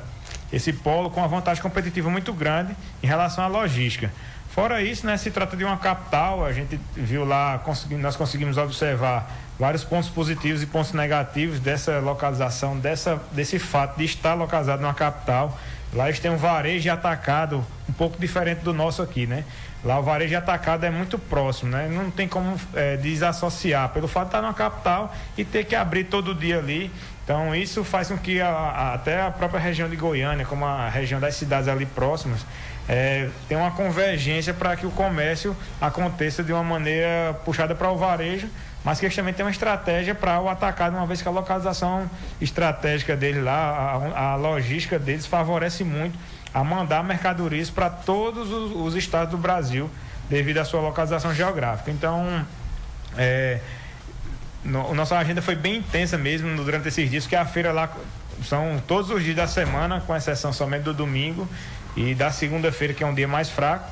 esse 0.53 0.73
polo 0.73 1.11
com 1.11 1.21
uma 1.21 1.29
vantagem 1.29 1.63
competitiva 1.63 2.09
muito 2.09 2.33
grande 2.33 2.75
em 3.03 3.07
relação 3.07 3.45
à 3.45 3.49
logística. 3.49 4.11
Fora 4.53 4.83
isso, 4.83 5.07
né, 5.07 5.17
se 5.17 5.31
trata 5.31 5.57
de 5.57 5.65
uma 5.65 5.79
capital, 5.79 6.45
a 6.45 6.53
gente 6.53 6.79
viu 6.95 7.25
lá, 7.25 7.59
consegui, 7.65 7.95
nós 7.95 8.17
conseguimos 8.17 8.59
observar 8.59 9.31
vários 9.59 9.83
pontos 9.83 10.11
positivos 10.11 10.63
e 10.63 10.67
pontos 10.67 10.93
negativos 10.93 11.59
dessa 11.59 12.01
localização, 12.01 12.77
dessa, 12.79 13.19
desse 13.33 13.59
fato 13.59 13.97
de 13.97 14.05
estar 14.05 14.35
localizado 14.35 14.83
numa 14.83 14.93
capital. 14.93 15.59
Lá 15.95 16.09
eles 16.09 16.21
têm 16.21 16.31
um 16.31 16.37
varejo 16.37 16.91
atacado 16.91 17.65
um 17.89 17.93
pouco 17.95 18.19
diferente 18.21 18.59
do 18.59 18.75
nosso 18.75 19.01
aqui, 19.01 19.27
né? 19.27 19.45
Lá 19.83 19.99
o 19.99 20.03
varejo 20.03 20.37
atacado 20.37 20.85
é 20.85 20.91
muito 20.91 21.19
próximo, 21.19 21.71
né? 21.71 21.89
Não 21.91 22.11
tem 22.11 22.29
como 22.29 22.55
é, 22.75 22.99
desassociar 22.99 23.89
pelo 23.89 24.07
fato 24.07 24.25
de 24.25 24.29
estar 24.29 24.43
numa 24.43 24.55
capital 24.55 25.15
e 25.37 25.47
ter 25.47 25.65
que 25.65 25.75
abrir 25.75 26.05
todo 26.05 26.35
dia 26.35 26.59
ali. 26.59 26.91
Então 27.25 27.55
isso 27.55 27.83
faz 27.85 28.09
com 28.09 28.19
que 28.19 28.41
a, 28.41 28.49
a, 28.49 28.95
até 28.95 29.23
a 29.23 29.31
própria 29.31 29.61
região 29.61 29.89
de 29.89 29.97
Goiânia, 29.97 30.45
como 30.45 30.65
a 30.65 30.89
região 30.89 31.19
das 31.19 31.37
cidades 31.37 31.69
ali 31.69 31.87
próximas, 31.87 32.45
é, 32.89 33.29
tem 33.49 33.57
uma 33.57 33.71
convergência 33.71 34.53
para 34.53 34.77
que 34.77 34.87
o 34.87 34.91
comércio 34.91 35.57
aconteça 35.81 36.43
de 36.43 36.53
uma 36.53 36.65
maneira 36.65 37.35
puxada 37.45 37.75
para 37.75 37.91
o 37.91 37.97
varejo, 37.97 38.49
mas 38.85 38.99
que 38.99 39.07
eles 39.07 39.15
também 39.15 39.33
têm 39.33 39.45
uma 39.45 39.53
estratégia 39.53 40.15
para 40.15 40.41
o 40.41 40.49
atacado, 40.49 40.97
uma 40.97 41.07
vez 41.07 41.23
que 41.23 41.29
a 41.29 41.31
localização 41.31 42.11
estratégica 42.41 43.17
dele 43.17 43.41
lá, 43.41 44.01
a, 44.15 44.33
a 44.33 44.37
logística 44.37 44.99
deles 44.99 45.27
favorece 45.27 45.85
muito 45.85 46.19
a 46.53 46.65
mandar 46.65 47.05
mercadorias 47.05 47.71
para 47.71 47.89
todos 47.89 48.51
os, 48.51 48.73
os, 48.75 48.95
estados 48.95 49.31
do 49.31 49.39
Brasil 49.39 49.89
devido 50.29 50.59
à 50.59 50.65
sua 50.65 50.81
localização 50.81 51.33
geográfica. 51.33 51.91
Então, 51.91 52.45
é, 53.17 53.61
no, 54.65 54.93
nossa 54.95 55.17
agenda 55.17 55.41
foi 55.41 55.55
bem 55.55 55.77
intensa 55.77 56.19
mesmo 56.19 56.55
durante 56.57 56.89
esses 56.89 57.09
dias, 57.09 57.27
que 57.27 57.37
a 57.37 57.45
feira 57.47 57.73
lá 57.73 57.91
são 58.45 58.83
todos 58.87 59.11
os 59.11 59.23
dias 59.23 59.37
da 59.37 59.47
semana, 59.47 60.01
com 60.01 60.15
exceção 60.15 60.53
somente 60.53 60.83
do 60.83 60.93
domingo 60.93 61.49
e 61.97 62.15
da 62.15 62.31
segunda-feira, 62.31 62.95
que 62.95 63.03
é 63.03 63.07
um 63.07 63.15
dia 63.15 63.29
mais 63.29 63.49
fraco, 63.49 63.91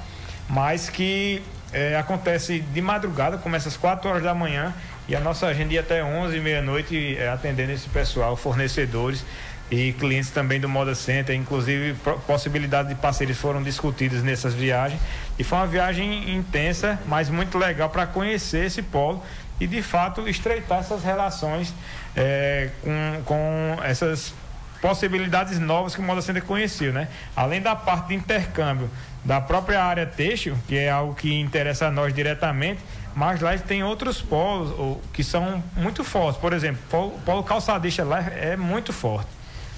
mas 0.48 0.88
que 0.88 1.42
é, 1.72 1.96
acontece 1.96 2.60
de 2.60 2.80
madrugada, 2.80 3.38
começa 3.38 3.68
às 3.68 3.76
4 3.76 4.08
horas 4.08 4.22
da 4.22 4.34
manhã 4.34 4.74
e 5.08 5.14
a 5.14 5.20
nossa 5.20 5.46
agenda 5.46 5.74
ia 5.74 5.80
até 5.80 6.02
11 6.02 6.38
meia-noite 6.40 7.16
é, 7.16 7.28
atendendo 7.28 7.72
esse 7.72 7.88
pessoal, 7.88 8.36
fornecedores 8.36 9.24
e 9.70 9.92
clientes 9.92 10.30
também 10.30 10.58
do 10.58 10.68
Moda 10.68 10.94
Center, 10.96 11.34
inclusive 11.34 11.94
possibilidade 12.26 12.88
de 12.88 12.96
parcerias 12.96 13.38
foram 13.38 13.62
discutidas 13.62 14.22
nessas 14.22 14.52
viagens. 14.52 15.00
E 15.38 15.44
foi 15.44 15.58
uma 15.58 15.66
viagem 15.66 16.34
intensa, 16.34 16.98
mas 17.06 17.30
muito 17.30 17.56
legal 17.56 17.88
para 17.88 18.06
conhecer 18.06 18.66
esse 18.66 18.82
polo 18.82 19.22
e 19.60 19.66
de 19.66 19.80
fato 19.80 20.28
estreitar 20.28 20.80
essas 20.80 21.04
relações 21.04 21.72
é, 22.16 22.70
com, 22.82 23.22
com 23.24 23.76
essas 23.84 24.34
possibilidades 24.80 25.58
novas 25.58 25.94
que 25.94 26.00
o 26.00 26.04
Moda 26.04 26.22
Center 26.22 26.42
conheceu, 26.42 26.92
né? 26.92 27.08
Além 27.36 27.60
da 27.60 27.76
parte 27.76 28.08
de 28.08 28.14
intercâmbio 28.14 28.90
da 29.24 29.40
própria 29.40 29.84
área 29.84 30.06
têxtil, 30.06 30.56
que 30.66 30.76
é 30.76 30.90
algo 30.90 31.14
que 31.14 31.38
interessa 31.38 31.86
a 31.86 31.90
nós 31.90 32.14
diretamente, 32.14 32.80
mas 33.14 33.40
lá 33.40 33.56
tem 33.58 33.82
outros 33.82 34.22
polos 34.22 34.98
que 35.12 35.22
são 35.22 35.62
muito 35.76 36.02
fortes. 36.02 36.40
Por 36.40 36.52
exemplo, 36.52 36.80
o 37.06 37.20
polo 37.20 37.42
calçadista 37.42 38.04
lá 38.04 38.20
é 38.20 38.56
muito 38.56 38.92
forte, 38.92 39.28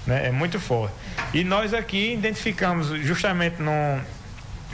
né? 0.07 0.27
É 0.27 0.31
muito 0.31 0.59
forte. 0.59 0.93
E 1.33 1.43
nós 1.43 1.73
aqui 1.73 2.13
identificamos 2.13 2.87
justamente 3.05 3.61
no, 3.61 3.99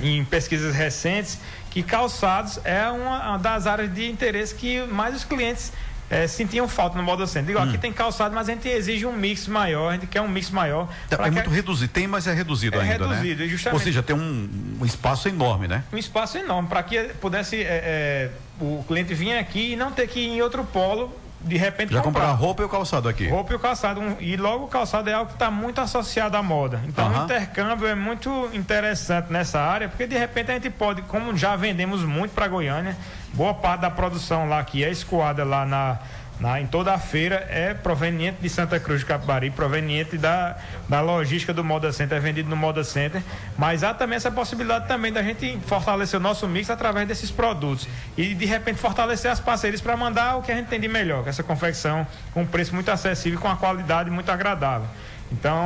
em 0.01 0.23
pesquisas 0.25 0.75
recentes 0.75 1.39
que 1.71 1.83
calçados 1.83 2.59
é 2.63 2.87
uma 2.89 3.37
das 3.37 3.67
áreas 3.67 3.93
de 3.93 4.09
interesse 4.09 4.55
que 4.55 4.81
mais 4.83 5.15
os 5.15 5.23
clientes 5.23 5.71
é, 6.09 6.27
sentiam 6.27 6.67
falta 6.67 6.97
no 6.97 7.03
modo 7.03 7.25
centro. 7.27 7.47
Digo, 7.47 7.59
hum. 7.59 7.69
aqui 7.69 7.77
tem 7.77 7.93
calçado, 7.93 8.33
mas 8.33 8.49
a 8.49 8.53
gente 8.53 8.67
exige 8.67 9.05
um 9.05 9.13
mix 9.13 9.47
maior, 9.47 9.89
a 9.89 9.93
gente 9.93 10.07
quer 10.07 10.21
um 10.21 10.27
mix 10.27 10.49
maior. 10.49 10.89
É, 11.11 11.27
é 11.27 11.31
muito 11.31 11.49
reduzido, 11.49 11.91
tem, 11.91 12.07
mas 12.07 12.27
é 12.27 12.33
reduzido 12.33 12.77
é 12.77 12.81
ainda, 12.81 13.07
né? 13.07 13.15
reduzido, 13.15 13.43
né? 13.43 13.49
Justamente. 13.49 13.79
Ou 13.79 13.83
seja, 13.83 14.01
tem 14.01 14.15
um, 14.15 14.49
um, 14.81 14.85
espaço 14.85 15.27
enorme, 15.27 15.67
né? 15.67 15.83
Um 15.93 15.97
espaço 15.97 16.37
enorme, 16.37 16.67
para 16.67 16.81
que 16.83 16.99
pudesse 17.21 17.57
é, 17.61 17.61
é, 17.61 18.31
o 18.59 18.83
cliente 18.87 19.13
vir 19.13 19.37
aqui 19.37 19.73
e 19.73 19.75
não 19.75 19.91
ter 19.91 20.07
que 20.07 20.19
ir 20.19 20.29
em 20.29 20.41
outro 20.41 20.63
polo 20.63 21.13
de 21.41 21.57
repente 21.57 21.93
já 21.93 22.01
comprar. 22.01 22.21
comprar 22.21 22.33
roupa 22.33 22.61
e 22.61 22.65
o 22.65 22.69
calçado 22.69 23.07
aqui 23.07 23.27
roupa 23.27 23.53
e 23.53 23.55
o 23.55 23.59
calçado 23.59 24.01
um, 24.01 24.15
e 24.19 24.35
logo 24.35 24.65
o 24.65 24.67
calçado 24.67 25.09
é 25.09 25.13
algo 25.13 25.27
que 25.27 25.35
está 25.35 25.49
muito 25.49 25.79
associado 25.79 26.35
à 26.35 26.43
moda 26.43 26.81
então 26.85 27.07
uhum. 27.07 27.21
o 27.21 27.23
intercâmbio 27.23 27.87
é 27.87 27.95
muito 27.95 28.49
interessante 28.53 29.31
nessa 29.31 29.59
área 29.59 29.87
porque 29.87 30.05
de 30.05 30.17
repente 30.17 30.51
a 30.51 30.53
gente 30.55 30.69
pode 30.69 31.01
como 31.03 31.35
já 31.37 31.55
vendemos 31.55 32.03
muito 32.03 32.31
para 32.31 32.47
Goiânia 32.47 32.95
boa 33.33 33.53
parte 33.53 33.81
da 33.81 33.89
produção 33.89 34.49
lá 34.49 34.63
que 34.63 34.83
é 34.83 34.91
escoada 34.91 35.43
lá 35.43 35.65
na 35.65 35.99
na, 36.39 36.61
em 36.61 36.65
toda 36.65 36.93
a 36.93 36.97
feira 36.97 37.45
é 37.49 37.73
proveniente 37.73 38.37
de 38.41 38.49
Santa 38.49 38.79
Cruz 38.79 39.01
de 39.01 39.05
Capibari, 39.05 39.51
proveniente 39.51 40.17
da, 40.17 40.57
da 40.87 41.01
logística 41.01 41.53
do 41.53 41.63
Moda 41.63 41.91
Center, 41.91 42.17
é 42.17 42.21
vendido 42.21 42.49
no 42.49 42.55
Moda 42.55 42.83
Center, 42.83 43.21
mas 43.57 43.83
há 43.83 43.93
também 43.93 44.15
essa 44.15 44.31
possibilidade 44.31 44.87
também 44.87 45.11
da 45.11 45.21
gente 45.21 45.59
fortalecer 45.65 46.19
o 46.19 46.23
nosso 46.23 46.47
mix 46.47 46.69
através 46.69 47.07
desses 47.07 47.29
produtos. 47.29 47.87
E 48.17 48.33
de 48.33 48.45
repente 48.45 48.79
fortalecer 48.79 49.29
as 49.29 49.39
parcerias 49.39 49.81
para 49.81 49.97
mandar 49.97 50.37
o 50.37 50.41
que 50.41 50.51
a 50.51 50.55
gente 50.55 50.67
tem 50.67 50.79
de 50.79 50.87
melhor, 50.87 51.23
que 51.23 51.29
é 51.29 51.31
essa 51.31 51.43
confecção 51.43 52.07
com 52.33 52.43
um 52.43 52.47
preço 52.47 52.73
muito 52.73 52.89
acessível 52.89 53.37
e 53.37 53.41
com 53.41 53.47
uma 53.47 53.57
qualidade 53.57 54.09
muito 54.09 54.31
agradável. 54.31 54.87
Então, 55.31 55.61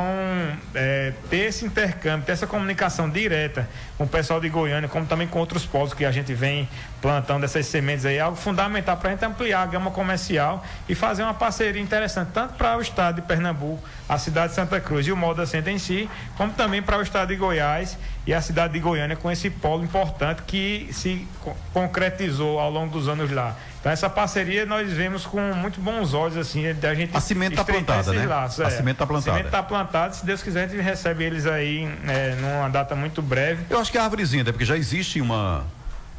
é, 0.74 1.12
ter 1.30 1.38
esse 1.38 1.64
intercâmbio, 1.64 2.26
ter 2.26 2.32
essa 2.32 2.46
comunicação 2.46 3.08
direta 3.08 3.68
com 3.96 4.04
o 4.04 4.08
pessoal 4.08 4.38
de 4.38 4.48
Goiânia, 4.48 4.88
como 4.88 5.06
também 5.06 5.26
com 5.26 5.38
outros 5.38 5.64
polos 5.64 5.94
que 5.94 6.04
a 6.04 6.10
gente 6.10 6.34
vem 6.34 6.68
plantando 7.00 7.44
essas 7.44 7.66
sementes 7.66 8.04
aí, 8.04 8.16
é 8.16 8.20
algo 8.20 8.36
fundamental 8.36 8.96
para 8.96 9.10
a 9.10 9.12
gente 9.12 9.24
ampliar 9.24 9.62
a 9.62 9.66
gama 9.66 9.90
comercial 9.90 10.64
e 10.88 10.94
fazer 10.94 11.22
uma 11.22 11.32
parceria 11.32 11.80
interessante, 11.80 12.30
tanto 12.32 12.54
para 12.54 12.76
o 12.76 12.80
estado 12.82 13.16
de 13.16 13.22
Pernambuco, 13.22 13.82
a 14.06 14.18
cidade 14.18 14.48
de 14.48 14.54
Santa 14.54 14.80
Cruz 14.80 15.06
e 15.06 15.12
o 15.12 15.16
Moda 15.16 15.46
Center 15.46 15.72
em 15.72 15.78
si, 15.78 16.10
como 16.36 16.52
também 16.52 16.82
para 16.82 16.98
o 16.98 17.02
estado 17.02 17.28
de 17.28 17.36
Goiás 17.36 17.96
e 18.26 18.34
a 18.34 18.40
cidade 18.42 18.74
de 18.74 18.80
Goiânia 18.80 19.16
com 19.16 19.30
esse 19.30 19.48
polo 19.48 19.82
importante 19.82 20.42
que 20.46 20.88
se 20.92 21.26
concretizou 21.72 22.58
ao 22.58 22.70
longo 22.70 22.92
dos 22.92 23.08
anos 23.08 23.30
lá. 23.30 23.56
Então 23.84 23.92
essa 23.92 24.08
parceria 24.08 24.64
nós 24.64 24.90
vemos 24.90 25.26
com 25.26 25.38
muito 25.52 25.78
bons 25.78 26.14
olhos 26.14 26.38
assim, 26.38 26.72
da 26.72 26.94
gente 26.94 27.14
A 27.14 27.20
semente 27.20 27.52
está 27.52 27.62
plantada, 27.66 28.14
né? 28.14 28.24
Laços, 28.24 28.60
a 28.60 28.68
é. 28.68 28.70
semente 28.70 28.94
está 28.94 29.06
plantada. 29.06 29.30
A 29.30 29.34
semente 29.34 29.48
está 29.48 29.62
plantada, 29.62 30.14
se 30.14 30.24
Deus 30.24 30.42
quiser 30.42 30.64
a 30.64 30.66
gente 30.66 30.80
recebe 30.80 31.22
eles 31.22 31.44
aí 31.44 31.86
é, 32.08 32.34
numa 32.36 32.70
data 32.70 32.94
muito 32.94 33.20
breve. 33.20 33.66
Eu 33.68 33.78
acho 33.78 33.92
que 33.92 33.98
é 33.98 34.00
a 34.00 34.04
árvorezinha, 34.04 34.42
né? 34.42 34.52
porque 34.52 34.64
já 34.64 34.74
existe 34.74 35.20
uma 35.20 35.66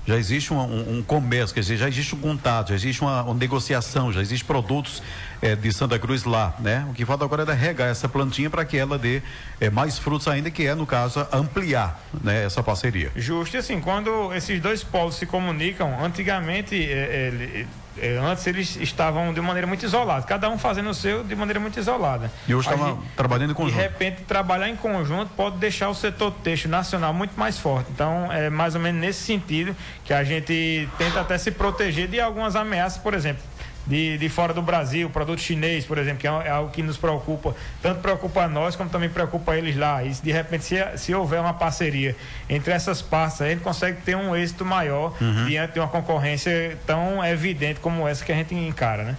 já 0.05 0.15
existe 0.15 0.53
um, 0.53 0.59
um, 0.59 0.97
um 0.97 1.01
comércio, 1.01 1.55
quer 1.55 1.61
dizer, 1.61 1.77
já 1.77 1.87
existe 1.87 2.13
um 2.13 2.19
contato, 2.19 2.69
já 2.69 2.75
existe 2.75 3.01
uma, 3.01 3.23
uma 3.23 3.33
negociação, 3.33 4.13
já 4.13 4.21
existem 4.21 4.45
produtos 4.45 5.01
é, 5.41 5.55
de 5.55 5.71
Santa 5.71 5.97
Cruz 5.99 6.23
lá, 6.23 6.53
né? 6.59 6.85
O 6.89 6.93
que 6.93 7.05
falta 7.05 7.23
agora 7.23 7.43
é 7.43 7.53
regar 7.53 7.89
essa 7.89 8.07
plantinha 8.07 8.49
para 8.49 8.65
que 8.65 8.77
ela 8.77 8.97
dê 8.97 9.21
é, 9.59 9.69
mais 9.69 9.97
frutos 9.97 10.27
ainda, 10.27 10.49
que 10.51 10.65
é, 10.65 10.75
no 10.75 10.85
caso, 10.85 11.25
ampliar 11.31 11.99
né, 12.21 12.45
essa 12.45 12.61
parceria. 12.63 13.11
Justo, 13.15 13.55
e 13.55 13.59
assim, 13.59 13.79
quando 13.79 14.33
esses 14.33 14.59
dois 14.61 14.83
polos 14.83 15.15
se 15.15 15.25
comunicam, 15.25 16.03
antigamente 16.03 16.75
é, 16.75 17.65
é, 17.97 18.17
antes 18.17 18.45
eles 18.47 18.75
estavam 18.77 19.33
de 19.33 19.39
maneira 19.39 19.65
muito 19.65 19.85
isolada, 19.85 20.23
cada 20.23 20.49
um 20.49 20.57
fazendo 20.57 20.89
o 20.89 20.93
seu 20.93 21.23
de 21.23 21.35
maneira 21.35 21.59
muito 21.59 21.79
isolada. 21.79 22.31
E 22.47 22.53
hoje 22.53 22.69
estava 22.69 22.97
trabalhando 23.15 23.51
em 23.51 23.53
conjunto. 23.53 23.75
De 23.75 23.81
repente, 23.81 24.23
trabalhar 24.23 24.69
em 24.69 24.75
conjunto 24.75 25.31
pode 25.35 25.57
deixar 25.57 25.89
o 25.89 25.95
setor 25.95 26.31
têxtil 26.31 26.69
nacional 26.69 27.13
muito 27.13 27.39
mais 27.39 27.57
forte. 27.57 27.89
Então, 27.93 28.31
é 28.31 28.49
mais 28.49 28.75
ou 28.75 28.81
menos 28.81 28.99
nesse 28.99 29.23
sentido 29.23 29.75
que 30.03 30.13
a 30.13 30.23
gente 30.23 30.89
tenta 30.97 31.21
até 31.21 31.37
se 31.37 31.51
proteger 31.51 32.07
de 32.07 32.19
algumas 32.19 32.55
ameaças, 32.55 33.01
por 33.01 33.13
exemplo 33.13 33.41
de, 33.85 34.17
de 34.17 34.29
fora 34.29 34.53
do 34.53 34.61
Brasil, 34.61 35.09
produto 35.09 35.39
chinês, 35.39 35.85
por 35.85 35.97
exemplo, 35.97 36.19
que 36.19 36.27
é, 36.27 36.31
é 36.31 36.49
algo 36.49 36.71
que 36.71 36.81
nos 36.81 36.97
preocupa, 36.97 37.55
tanto 37.81 38.01
preocupa 38.01 38.43
a 38.43 38.47
nós 38.47 38.75
como 38.75 38.89
também 38.89 39.09
preocupa 39.09 39.55
eles 39.55 39.75
lá. 39.75 40.03
E 40.03 40.09
de 40.09 40.31
repente, 40.31 40.65
se, 40.65 40.75
se 40.97 41.13
houver 41.13 41.39
uma 41.39 41.53
parceria 41.53 42.15
entre 42.49 42.73
essas 42.73 43.01
partes, 43.01 43.41
a 43.41 43.49
gente 43.49 43.61
consegue 43.61 44.01
ter 44.01 44.15
um 44.15 44.35
êxito 44.35 44.65
maior 44.65 45.13
uhum. 45.21 45.45
diante 45.45 45.73
de 45.73 45.79
uma 45.79 45.87
concorrência 45.87 46.77
tão 46.85 47.23
evidente 47.23 47.79
como 47.79 48.07
essa 48.07 48.23
que 48.23 48.31
a 48.31 48.35
gente 48.35 48.55
encara, 48.55 49.03
né? 49.03 49.15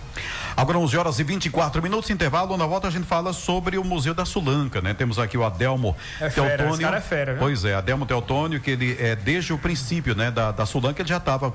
Agora 0.56 0.78
11 0.78 0.96
horas 0.96 1.18
e 1.18 1.22
24 1.22 1.82
minutos, 1.82 2.08
intervalo. 2.08 2.56
Na 2.56 2.64
volta 2.64 2.88
a 2.88 2.90
gente 2.90 3.06
fala 3.06 3.34
sobre 3.34 3.76
o 3.76 3.84
Museu 3.84 4.14
da 4.14 4.24
Sulanca, 4.24 4.80
né? 4.80 4.94
Temos 4.94 5.18
aqui 5.18 5.36
o 5.36 5.44
Adelmo 5.44 5.94
é 6.18 6.30
fera, 6.30 6.56
Teotônio. 6.56 6.80
cara 6.80 6.96
é 6.96 7.00
fera? 7.02 7.36
Pois 7.38 7.64
é, 7.64 7.74
Adelmo 7.74 8.06
Teotônio, 8.06 8.58
que 8.58 8.70
ele 8.70 8.96
é 8.98 9.14
desde 9.14 9.52
o 9.52 9.58
princípio, 9.58 10.14
né, 10.14 10.30
da, 10.30 10.52
da 10.52 10.64
Sulanca, 10.64 11.02
ele 11.02 11.08
já 11.10 11.18
estava, 11.18 11.52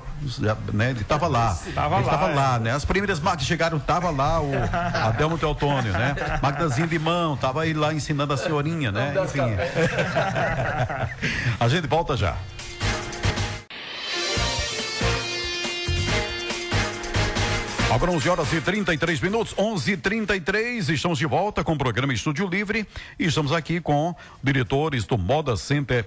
né, 0.72 0.90
ele 0.90 1.00
estava 1.00 1.26
lá. 1.26 1.58
Tava 1.74 1.96
ele 1.96 2.04
estava 2.04 2.26
lá, 2.28 2.34
lá, 2.34 2.56
é. 2.56 2.58
né? 2.60 2.72
As 2.72 2.84
primeiras 2.84 3.18
máquinas 3.18 3.46
chegaram, 3.46 3.80
tava 3.80 4.10
lá 4.10 4.40
o 4.40 4.52
Adelmo 5.08 5.36
Teotônio, 5.36 5.92
né? 5.92 6.14
Magdazinha 6.40 6.86
de 6.86 6.98
mão, 6.98 7.36
tava 7.36 7.62
aí 7.62 7.74
lá 7.74 7.92
ensinando 7.92 8.32
a 8.32 8.36
senhorinha, 8.36 8.92
né? 8.92 9.14
Enfim. 9.24 9.40
a 11.58 11.68
gente 11.68 11.88
volta 11.88 12.16
já. 12.16 12.36
Agora 17.92 18.10
11 18.10 18.26
horas 18.30 18.52
e 18.54 18.58
33 18.58 19.20
minutos, 19.20 19.54
11 19.58 19.98
33 19.98 20.88
estamos 20.88 21.18
de 21.18 21.26
volta 21.26 21.62
com 21.62 21.74
o 21.74 21.76
programa 21.76 22.14
Estúdio 22.14 22.48
Livre 22.48 22.88
e 23.18 23.26
estamos 23.26 23.52
aqui 23.52 23.82
com 23.82 24.16
diretores 24.42 25.04
do 25.04 25.18
Moda 25.18 25.58
Center 25.58 26.06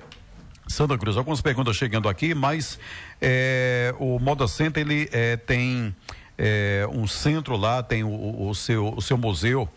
Santa 0.67 0.97
Cruz. 0.97 1.15
Algumas 1.15 1.41
perguntas 1.41 1.75
chegando 1.75 2.09
aqui, 2.09 2.33
mas 2.33 2.79
é, 3.21 3.93
o 3.99 4.17
Moda 4.17 4.47
Center 4.47 4.81
ele 4.81 5.07
é, 5.11 5.37
tem 5.37 5.95
é, 6.39 6.87
um 6.91 7.05
centro 7.05 7.55
lá, 7.55 7.83
tem 7.83 8.03
o, 8.03 8.47
o, 8.49 8.55
seu, 8.55 8.91
o 8.91 8.99
seu 8.99 9.15
museu. 9.15 9.69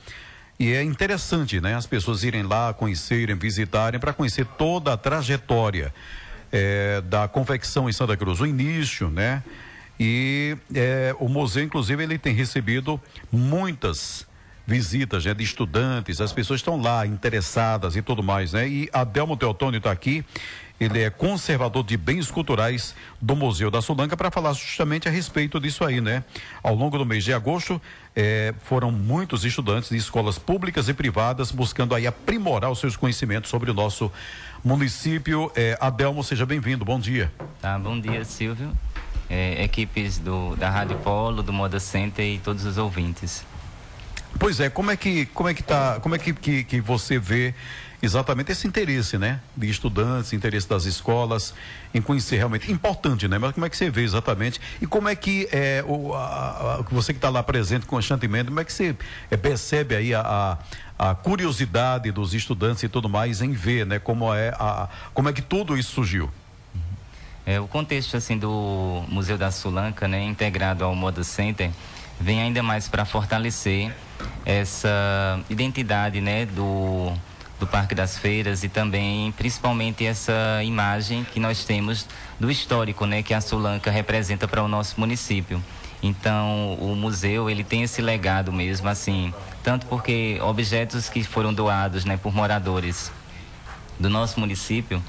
E 0.58 0.72
é 0.72 0.82
interessante, 0.82 1.60
né? 1.60 1.74
As 1.74 1.86
pessoas 1.86 2.24
irem 2.24 2.42
lá, 2.42 2.72
conhecerem, 2.72 3.36
visitarem, 3.36 4.00
para 4.00 4.14
conhecer 4.14 4.46
toda 4.56 4.94
a 4.94 4.96
trajetória 4.96 5.92
é, 6.50 7.02
da 7.02 7.28
confecção 7.28 7.86
em 7.86 7.92
Santa 7.92 8.16
Cruz, 8.16 8.40
o 8.40 8.46
início, 8.46 9.10
né? 9.10 9.42
E 9.98 10.56
é, 10.74 11.14
o 11.18 11.28
museu, 11.28 11.64
inclusive, 11.64 12.02
ele 12.02 12.18
tem 12.18 12.32
recebido 12.32 13.00
muitas 13.32 14.26
visitas 14.68 15.24
né, 15.24 15.32
de 15.32 15.42
estudantes, 15.42 16.20
as 16.20 16.30
pessoas 16.30 16.60
estão 16.60 16.78
lá 16.78 17.06
interessadas 17.06 17.96
e 17.96 18.02
tudo 18.02 18.22
mais, 18.22 18.52
né? 18.52 18.68
E 18.68 18.90
Adelmo 18.92 19.34
Teotônio 19.34 19.78
está 19.78 19.90
aqui, 19.90 20.22
ele 20.78 21.00
é 21.00 21.08
conservador 21.08 21.82
de 21.82 21.96
bens 21.96 22.30
culturais 22.30 22.94
do 23.18 23.34
Museu 23.34 23.70
da 23.70 23.80
Sulanca 23.80 24.14
para 24.14 24.30
falar 24.30 24.52
justamente 24.52 25.08
a 25.08 25.10
respeito 25.10 25.58
disso 25.58 25.84
aí, 25.84 26.02
né? 26.02 26.22
Ao 26.62 26.74
longo 26.74 26.98
do 26.98 27.06
mês 27.06 27.24
de 27.24 27.32
agosto, 27.32 27.80
eh, 28.14 28.54
foram 28.62 28.92
muitos 28.92 29.42
estudantes 29.46 29.88
de 29.88 29.96
escolas 29.96 30.38
públicas 30.38 30.86
e 30.86 30.92
privadas 30.92 31.50
buscando 31.50 31.94
aí 31.94 32.06
aprimorar 32.06 32.70
os 32.70 32.78
seus 32.78 32.94
conhecimentos 32.94 33.50
sobre 33.50 33.70
o 33.70 33.74
nosso 33.74 34.12
município. 34.62 35.50
Eh, 35.56 35.78
Adelmo, 35.80 36.22
seja 36.22 36.44
bem-vindo, 36.44 36.84
bom 36.84 37.00
dia. 37.00 37.32
Tá, 37.62 37.78
bom 37.78 37.98
dia, 37.98 38.22
Silvio 38.22 38.70
é, 39.28 39.62
equipes 39.62 40.18
do, 40.18 40.56
da 40.56 40.70
Rádio 40.70 40.96
Polo, 40.98 41.42
do 41.42 41.52
Moda 41.52 41.80
Center 41.80 42.24
e 42.24 42.38
todos 42.38 42.64
os 42.64 42.78
ouvintes. 42.78 43.44
Pois 44.38 44.60
é, 44.60 44.68
como 44.68 44.90
é 44.90 44.96
que 44.96 45.26
como 45.26 45.48
é 45.48 45.54
que 45.54 45.62
tá, 45.62 45.98
como 46.00 46.14
é 46.14 46.18
que, 46.18 46.32
que, 46.32 46.64
que 46.64 46.80
você 46.80 47.18
vê 47.18 47.54
exatamente 48.00 48.52
esse 48.52 48.66
interesse, 48.66 49.18
né, 49.18 49.40
de 49.56 49.68
estudantes, 49.68 50.32
interesse 50.32 50.68
das 50.68 50.84
escolas 50.84 51.52
em 51.92 52.00
conhecer 52.00 52.36
realmente 52.36 52.70
importante, 52.70 53.26
né? 53.26 53.38
Mas 53.38 53.52
como 53.52 53.66
é 53.66 53.70
que 53.70 53.76
você 53.76 53.90
vê 53.90 54.02
exatamente 54.02 54.60
e 54.80 54.86
como 54.86 55.08
é 55.08 55.16
que 55.16 55.48
é 55.50 55.84
o 55.86 56.14
a, 56.14 56.76
a, 56.76 56.82
você 56.82 57.12
que 57.12 57.18
está 57.18 57.28
lá 57.28 57.42
presente 57.42 57.86
constantemente, 57.86 58.46
como 58.46 58.60
é 58.60 58.64
que 58.64 58.72
você 58.72 58.94
é, 59.30 59.36
percebe 59.36 59.96
aí 59.96 60.14
a, 60.14 60.58
a, 60.98 61.14
curiosidade 61.14 62.12
dos 62.12 62.34
estudantes 62.34 62.82
e 62.82 62.88
tudo 62.88 63.08
mais 63.08 63.42
em 63.42 63.52
ver, 63.52 63.84
né, 63.84 63.98
como 63.98 64.32
é 64.32 64.50
a 64.50 64.88
como 65.12 65.28
é 65.28 65.32
que 65.32 65.42
tudo 65.42 65.76
isso 65.76 65.92
surgiu? 65.92 66.30
É, 67.48 67.58
o 67.58 67.66
contexto 67.66 68.14
assim 68.14 68.36
do 68.36 69.02
Museu 69.08 69.38
da 69.38 69.50
Sulanca, 69.50 70.06
né, 70.06 70.22
integrado 70.22 70.84
ao 70.84 70.94
Moda 70.94 71.24
Center, 71.24 71.70
vem 72.20 72.42
ainda 72.42 72.62
mais 72.62 72.88
para 72.88 73.06
fortalecer 73.06 73.90
essa 74.44 75.40
identidade, 75.48 76.20
né, 76.20 76.44
do 76.44 77.10
do 77.58 77.66
Parque 77.66 77.94
das 77.94 78.18
Feiras 78.18 78.62
e 78.64 78.68
também 78.68 79.32
principalmente 79.32 80.04
essa 80.04 80.62
imagem 80.62 81.24
que 81.24 81.40
nós 81.40 81.64
temos 81.64 82.06
do 82.38 82.50
histórico, 82.50 83.06
né, 83.06 83.22
que 83.22 83.32
a 83.32 83.40
Sulanca 83.40 83.90
representa 83.90 84.46
para 84.46 84.62
o 84.62 84.68
nosso 84.68 85.00
município. 85.00 85.64
Então, 86.02 86.74
o 86.74 86.94
museu, 86.94 87.48
ele 87.48 87.64
tem 87.64 87.82
esse 87.82 88.02
legado 88.02 88.52
mesmo, 88.52 88.90
assim, 88.90 89.32
tanto 89.62 89.86
porque 89.86 90.38
objetos 90.42 91.08
que 91.08 91.24
foram 91.24 91.54
doados, 91.54 92.04
né, 92.04 92.18
por 92.18 92.34
moradores 92.34 93.10
do 93.98 94.10
nosso 94.10 94.38
município, 94.38 95.02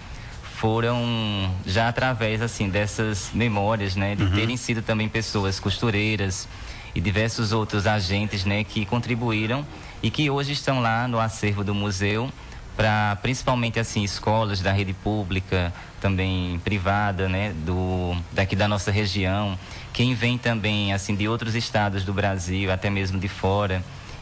foram 0.59 1.49
já 1.65 1.87
através 1.87 2.41
assim 2.41 2.67
dessas 2.67 3.31
memórias, 3.33 3.95
né, 3.95 4.13
de 4.13 4.23
uhum. 4.23 4.31
terem 4.31 4.57
sido 4.57 4.81
também 4.81 5.07
pessoas 5.07 5.57
costureiras 5.57 6.49
e 6.93 6.99
diversos 6.99 7.53
outros 7.53 7.87
agentes, 7.87 8.43
né, 8.43 8.65
que 8.65 8.85
contribuíram 8.85 9.65
e 10.03 10.11
que 10.11 10.29
hoje 10.29 10.51
estão 10.51 10.81
lá 10.81 11.07
no 11.07 11.17
acervo 11.17 11.63
do 11.63 11.73
museu 11.73 12.29
para 12.75 13.17
principalmente 13.21 13.79
assim 13.79 14.03
escolas 14.03 14.59
da 14.59 14.73
rede 14.73 14.91
pública, 14.91 15.73
também 16.01 16.59
privada, 16.61 17.29
né, 17.29 17.53
do 17.65 18.13
daqui 18.33 18.53
da 18.53 18.67
nossa 18.67 18.91
região, 18.91 19.57
quem 19.93 20.13
vem 20.13 20.37
também 20.37 20.91
assim 20.91 21.15
de 21.15 21.25
outros 21.25 21.55
estados 21.55 22.03
do 22.03 22.13
Brasil, 22.13 22.69
até 22.69 22.89
mesmo 22.89 23.17
de 23.17 23.29
fora 23.29 23.81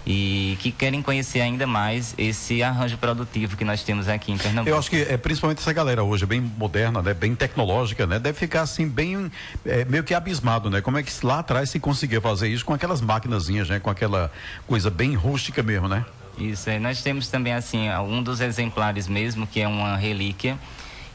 e 0.10 0.58
que 0.62 0.72
querem 0.72 1.02
conhecer 1.02 1.41
ainda 1.41 1.67
mais 1.67 2.15
esse 2.17 2.63
arranjo 2.63 2.98
produtivo 2.98 3.58
que 3.58 3.65
nós 3.65 3.84
temos 3.84 4.08
aqui 4.08 4.32
em 4.32 4.38
Pernambuco. 4.38 4.70
Eu 4.70 4.80
acho 4.80 4.89
que 4.89 5.02
é 5.02 5.17
principalmente 5.17 5.60
essa 5.60 5.74
galera 5.74 6.02
hoje 6.02 6.26
bem 6.26 6.39
moderna, 6.39 7.02
né, 7.02 7.13
bem 7.13 7.36
tecnológica, 7.36 8.08
né, 8.08 8.17
deve 8.17 8.39
ficar 8.39 8.62
assim 8.62 8.88
bem 8.88 9.30
é, 9.65 9.84
meio 9.84 10.06
que 10.06 10.13
abismado, 10.13 10.70
né? 10.70 10.80
Como 10.80 10.98
é 10.98 11.04
que 11.04 11.12
lá 11.26 11.39
atrás 11.39 11.70
se 11.70 11.78
conseguia 11.78 12.22
fazer 12.22 12.48
isso 12.48 12.63
com 12.63 12.74
aquelas 12.74 13.02
maquinazinhas, 13.02 13.67
né, 13.67 13.82
com 13.82 13.89
aquela 13.89 14.32
coisa 14.65 14.89
bem 14.89 15.13
rústica 15.13 15.62
mesmo, 15.62 15.89
né? 15.89 16.06
Isso, 16.38 16.70
é, 16.70 16.80
nós 16.80 17.02
temos 17.02 17.28
também 17.28 17.54
assim 17.54 17.89
um 17.89 18.24
dos 18.24 18.39
exemplares 18.39 19.10
mesmo 19.10 19.46
que 19.46 19.60
é 19.60 19.67
uma 19.67 19.98
relíquia 19.98 20.58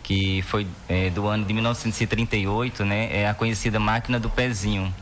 que 0.03 0.43
foi 0.43 0.67
é, 0.87 1.09
do 1.09 1.27
ano 1.29 1.47
de 1.47 1.55
1938, 1.55 2.85
né? 2.85 3.09
É 3.11 3.29
a 3.29 3.33
conhecida 3.33 3.79
máquina 3.81 4.21
do 4.21 4.29
pezinho 4.29 4.93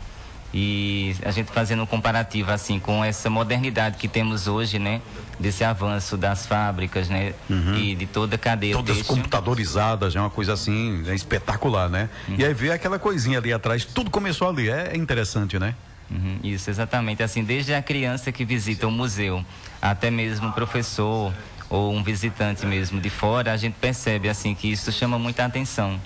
e 0.52 1.14
a 1.24 1.30
gente 1.30 1.52
fazendo 1.52 1.82
um 1.82 1.86
comparativo 1.86 2.50
assim 2.50 2.78
com 2.78 3.04
essa 3.04 3.30
modernidade 3.30 3.96
que 3.96 4.08
temos 4.08 4.48
hoje, 4.48 4.78
né? 4.78 5.00
Desse 5.38 5.64
avanço 5.64 6.16
das 6.16 6.46
fábricas, 6.46 7.08
né? 7.08 7.34
Uhum. 7.48 7.76
E 7.76 7.94
de 7.94 8.06
toda 8.06 8.34
a 8.34 8.38
cadeia. 8.38 8.74
Todas 8.74 9.02
computadorizadas, 9.02 10.14
é 10.16 10.20
uma 10.20 10.30
coisa 10.30 10.54
assim, 10.54 11.04
é 11.06 11.14
espetacular, 11.14 11.88
né? 11.88 12.10
Uhum. 12.28 12.36
E 12.38 12.44
aí 12.44 12.52
vê 12.52 12.72
aquela 12.72 12.98
coisinha 12.98 13.38
ali 13.38 13.52
atrás, 13.52 13.84
tudo 13.84 14.10
começou 14.10 14.48
ali, 14.48 14.68
é, 14.68 14.96
interessante, 14.96 15.58
né? 15.58 15.74
Uhum, 16.10 16.40
isso, 16.42 16.68
exatamente. 16.68 17.22
Assim, 17.22 17.44
desde 17.44 17.72
a 17.72 17.80
criança 17.80 18.32
que 18.32 18.44
visita 18.44 18.86
o 18.86 18.90
museu, 18.90 19.44
até 19.80 20.10
mesmo 20.10 20.48
o 20.48 20.52
professor 20.52 21.32
ou 21.68 21.92
um 21.94 22.02
visitante 22.02 22.66
mesmo 22.66 23.00
de 23.00 23.08
fora, 23.08 23.52
a 23.52 23.56
gente 23.56 23.74
percebe 23.74 24.28
assim 24.28 24.54
que 24.54 24.72
isso 24.72 24.90
chama 24.90 25.18
muita 25.20 25.44
atenção, 25.44 26.00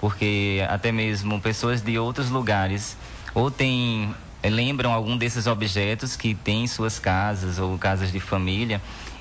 porque 0.00 0.64
até 0.70 0.90
mesmo 0.90 1.38
pessoas 1.40 1.82
de 1.82 1.98
outros 1.98 2.30
lugares 2.30 2.96
ou 3.34 3.50
tem 3.50 4.14
eh, 4.42 4.50
lembram 4.50 4.92
algum 4.92 5.16
desses 5.16 5.46
objetos 5.46 6.16
que 6.16 6.34
tem 6.34 6.64
em 6.64 6.66
suas 6.66 6.98
casas 6.98 7.58
ou 7.58 7.76
casas 7.78 8.10
de 8.10 8.20
família 8.20 8.80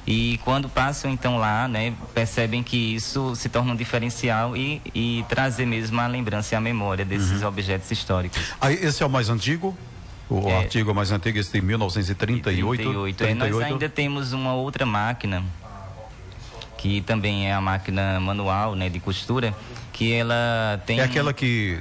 e 0.10 0.39
quando 0.43 0.67
passam 0.67 1.12
então 1.12 1.38
lá, 1.38 1.67
né, 1.67 1.93
percebem 2.15 2.63
que 2.63 2.95
isso 2.95 3.36
se 3.36 3.48
torna 3.48 3.74
um 3.74 3.76
diferencial 3.76 4.58
e, 4.58 4.82
e 4.93 5.24
trazer 5.30 5.67
mesmo 5.67 6.02
a 6.02 6.08
lembrança 6.08 6.56
e 6.56 6.58
a 6.58 6.62
memória 6.62 7.06
desses 7.06 7.43
uhum. 7.43 7.48
objetos 7.48 7.91
históricos. 7.91 8.54
Aí, 8.60 8.74
esse 8.74 9.04
é 9.04 9.06
o 9.06 9.10
mais 9.10 9.30
antigo? 9.30 9.78
O 10.28 10.50
é, 10.50 10.58
artigo 10.58 10.95
mais 10.95 11.12
antigo, 11.12 11.38
esse 11.38 11.52
de 11.52 11.62
1938? 11.62 12.82
38. 12.82 13.17
38. 13.17 13.24
É, 13.24 13.34
nós 13.36 13.62
ainda 13.63 13.88
temos 13.88 14.34
uma 14.34 14.54
outra 14.54 14.84
máquina, 14.84 15.43
que 16.78 17.02
também 17.02 17.48
é 17.48 17.54
a 17.54 17.62
máquina 17.62 18.19
manual, 18.19 18.74
né, 18.74 18.89
de 18.89 19.00
costura, 19.00 19.54
que 19.93 20.12
ela 20.12 20.82
tem... 20.88 21.00
É 21.00 21.04
aquela 21.04 21.34
que 21.34 21.80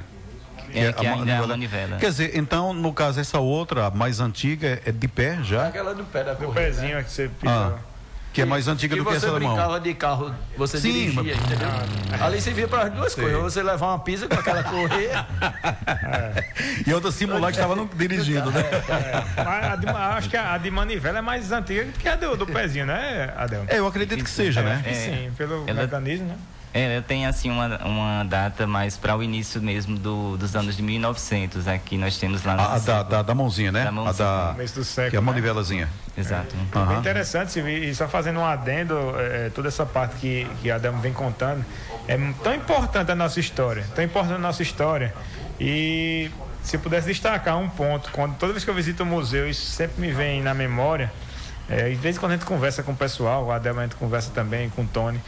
É, 0.73 0.93
que 0.93 1.05
ainda 1.07 1.31
é 1.31 1.37
a 1.37 1.47
manivela. 1.47 1.97
Quer 1.97 2.09
dizer, 2.09 2.31
então, 2.37 2.73
no 2.73 2.93
caso, 2.93 3.19
essa 3.19 3.39
outra, 3.39 3.87
a 3.87 3.91
mais 3.91 4.19
antiga, 4.19 4.81
é 4.85 4.91
de 4.91 5.07
pé 5.07 5.39
já? 5.43 5.67
Aquela 5.67 5.93
do 5.95 6.03
pé 6.03 6.23
da 6.23 6.33
Do 6.33 6.45
corrida. 6.45 6.61
pezinho 6.61 6.95
né? 6.95 6.99
é 7.01 7.03
que 7.03 7.11
você 7.11 7.27
pisa. 7.29 7.51
Ah, 7.53 7.79
que 8.31 8.43
é 8.43 8.45
mais 8.45 8.67
antiga 8.67 8.95
do 8.95 9.03
que 9.03 9.09
você 9.09 9.17
essa 9.25 9.31
da 9.33 9.39
mão. 9.39 9.53
brincava 9.55 9.79
de 9.79 9.91
carro, 9.95 10.33
você 10.55 10.77
Sim, 10.77 10.91
dirigia, 10.93 11.23
mas- 11.35 11.45
entendeu? 11.45 11.67
Ali 12.21 12.39
você 12.39 12.51
via 12.53 12.67
para 12.67 12.83
as 12.83 12.93
duas 12.93 13.15
coisas. 13.15 13.41
Você 13.41 13.63
levar 13.63 13.87
uma 13.87 13.99
pizza 13.99 14.27
com 14.27 14.35
aquela 14.35 14.63
correia. 14.63 15.25
E 16.85 16.93
outra 16.93 17.11
simular 17.11 17.51
que 17.51 17.59
estava 17.59 17.75
dirigindo, 17.95 18.51
né? 18.51 18.63
Mas 19.35 19.65
a 19.71 19.75
de- 19.75 19.87
acho 19.87 20.29
que 20.29 20.37
a, 20.37 20.53
a 20.53 20.57
de 20.57 20.69
manivela 20.71 21.19
é 21.19 21.21
mais 21.21 21.51
antiga 21.51 21.85
do 21.85 21.91
que 21.93 22.07
a 22.07 22.15
do, 22.15 22.35
do 22.37 22.45
pezinho, 22.47 22.85
né, 22.85 23.33
Adel? 23.35 23.65
É, 23.67 23.79
eu 23.79 23.87
acredito 23.87 24.23
que 24.23 24.29
seja, 24.29 24.61
né? 24.61 24.81
Sim, 24.93 25.31
pelo 25.37 25.67
Ela- 25.67 25.81
mecanismo, 25.83 26.27
né? 26.27 26.35
É, 26.71 26.97
eu 26.97 27.01
tenho 27.01 27.27
assim 27.27 27.49
uma, 27.49 27.77
uma 27.83 28.23
data 28.23 28.67
mais 28.67 28.95
para 28.95 29.15
o 29.15 29.23
início 29.23 29.59
mesmo 29.59 29.97
do, 29.97 30.37
dos 30.37 30.55
anos 30.55 30.77
de 30.77 30.83
1900. 30.83 31.67
Aqui 31.67 31.97
nós 31.97 32.17
temos 32.17 32.43
lá 32.43 32.55
no 32.55 32.61
A, 32.61 32.75
a 32.75 32.79
da, 32.79 33.03
da, 33.03 33.21
da 33.23 33.35
mãozinha, 33.35 33.71
né? 33.71 33.83
Da 33.83 33.89
a 33.89 33.91
mãozinha. 33.91 34.27
da, 34.27 34.49
Começo 34.51 34.75
do 34.75 34.83
século, 34.83 35.09
que 35.09 35.15
é 35.15 35.19
a 35.19 35.21
né? 35.21 35.25
manivelazinha. 35.25 35.89
Exato. 36.15 36.55
Bem 36.55 36.81
Aham. 36.83 36.99
interessante, 36.99 37.51
Silvio, 37.51 37.75
e 37.83 37.95
só 37.95 38.07
fazendo 38.07 38.39
um 38.39 38.45
adendo, 38.45 38.95
é, 39.17 39.49
toda 39.49 39.67
essa 39.67 39.85
parte 39.85 40.15
que, 40.17 40.47
que 40.61 40.69
a 40.69 40.75
Adamo 40.75 41.01
vem 41.01 41.13
contando, 41.13 41.65
é 42.07 42.17
tão 42.43 42.53
importante 42.53 43.11
a 43.11 43.15
nossa 43.15 43.39
história, 43.39 43.83
tão 43.95 44.03
importante 44.03 44.35
a 44.35 44.39
nossa 44.39 44.61
história. 44.61 45.13
E 45.59 46.29
se 46.61 46.75
eu 46.75 46.79
pudesse 46.79 47.07
destacar 47.07 47.57
um 47.57 47.67
ponto, 47.67 48.11
quando 48.11 48.35
toda 48.37 48.53
vez 48.53 48.63
que 48.63 48.69
eu 48.69 48.75
visito 48.75 49.01
o 49.01 49.05
museu, 49.05 49.49
isso 49.49 49.65
sempre 49.71 49.99
me 50.01 50.11
vem 50.11 50.41
na 50.43 50.53
memória, 50.53 51.11
é, 51.67 51.89
e 51.89 51.95
de 51.95 52.01
vez 52.01 52.15
em 52.15 52.19
quando 52.19 52.33
a 52.33 52.35
gente 52.35 52.45
conversa 52.45 52.83
com 52.83 52.91
o 52.91 52.95
pessoal, 52.95 53.45
o 53.45 53.51
Adamo 53.51 53.79
a 53.79 53.83
gente 53.83 53.95
conversa 53.95 54.31
também 54.33 54.69
com 54.69 54.83
o 54.83 54.87
Tony, 54.87 55.21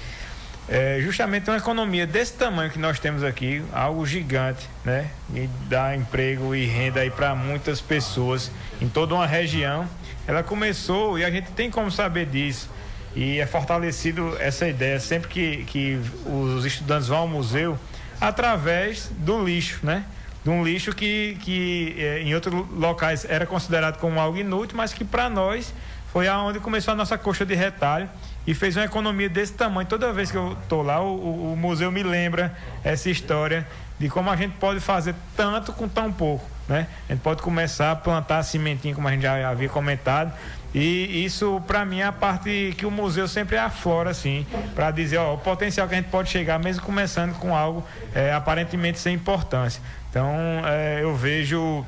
é 0.73 1.01
justamente 1.01 1.49
uma 1.49 1.57
economia 1.57 2.07
desse 2.07 2.31
tamanho 2.31 2.71
que 2.71 2.79
nós 2.79 2.97
temos 2.97 3.25
aqui, 3.25 3.61
algo 3.73 4.05
gigante, 4.05 4.69
né? 4.85 5.09
E 5.35 5.49
dá 5.67 5.93
emprego 5.93 6.55
e 6.55 6.65
renda 6.65 7.01
aí 7.01 7.11
para 7.11 7.35
muitas 7.35 7.81
pessoas 7.81 8.49
em 8.81 8.87
toda 8.87 9.13
uma 9.13 9.27
região. 9.27 9.85
Ela 10.25 10.41
começou 10.41 11.19
e 11.19 11.25
a 11.25 11.29
gente 11.29 11.51
tem 11.51 11.69
como 11.69 11.91
saber 11.91 12.25
disso. 12.25 12.69
E 13.13 13.37
é 13.37 13.45
fortalecido 13.45 14.37
essa 14.39 14.65
ideia 14.65 14.97
sempre 15.01 15.27
que, 15.27 15.65
que 15.65 15.99
os 16.25 16.63
estudantes 16.63 17.09
vão 17.09 17.17
ao 17.17 17.27
museu 17.27 17.77
através 18.21 19.11
do 19.17 19.43
lixo, 19.43 19.85
né? 19.85 20.05
De 20.41 20.49
um 20.49 20.63
lixo 20.63 20.95
que, 20.95 21.37
que 21.41 21.95
eh, 21.97 22.21
em 22.21 22.33
outros 22.33 22.53
locais 22.71 23.25
era 23.27 23.45
considerado 23.45 23.99
como 23.99 24.21
algo 24.21 24.37
inútil, 24.37 24.77
mas 24.77 24.93
que 24.93 25.03
para 25.03 25.29
nós 25.29 25.73
foi 26.13 26.29
aonde 26.29 26.61
começou 26.61 26.93
a 26.93 26.95
nossa 26.95 27.17
coxa 27.17 27.45
de 27.45 27.55
retalho 27.55 28.09
e 28.47 28.53
fez 28.53 28.75
uma 28.75 28.85
economia 28.85 29.29
desse 29.29 29.53
tamanho. 29.53 29.87
Toda 29.87 30.11
vez 30.11 30.31
que 30.31 30.37
eu 30.37 30.57
estou 30.63 30.81
lá, 30.81 30.99
o, 31.01 31.51
o- 31.53 31.55
museu 31.57 31.91
me 31.91 32.01
lembra 32.03 32.55
essa 32.83 33.09
história 33.09 33.67
de 33.99 34.09
como 34.09 34.29
a 34.29 34.35
gente 34.35 34.53
pode 34.57 34.79
fazer 34.79 35.13
tanto 35.37 35.71
com 35.73 35.87
tão 35.87 36.11
pouco. 36.11 36.43
Né? 36.67 36.87
A 37.07 37.13
gente 37.13 37.21
pode 37.21 37.41
começar 37.41 37.91
a 37.91 37.95
plantar 37.95 38.41
sementinho, 38.43 38.95
como 38.95 39.07
a 39.07 39.11
gente 39.11 39.21
já 39.23 39.49
havia 39.49 39.69
comentado. 39.69 40.31
E 40.73 41.25
isso, 41.25 41.61
para 41.67 41.83
mim, 41.85 41.99
é 41.99 42.05
a 42.05 42.11
parte 42.13 42.73
que 42.77 42.85
o 42.85 42.91
museu 42.91 43.27
sempre 43.27 43.57
aflora, 43.57 44.09
assim, 44.09 44.47
para 44.73 44.89
dizer 44.89 45.17
ó, 45.17 45.33
o 45.33 45.37
potencial 45.37 45.85
que 45.87 45.93
a 45.93 45.97
gente 45.97 46.09
pode 46.09 46.29
chegar, 46.29 46.57
mesmo 46.59 46.81
começando 46.83 47.33
com 47.37 47.53
algo 47.55 47.85
é, 48.15 48.31
aparentemente 48.33 48.97
sem 48.97 49.13
importância. 49.15 49.81
Então, 50.09 50.33
é, 50.65 50.99
eu 51.03 51.13
vejo 51.15 51.85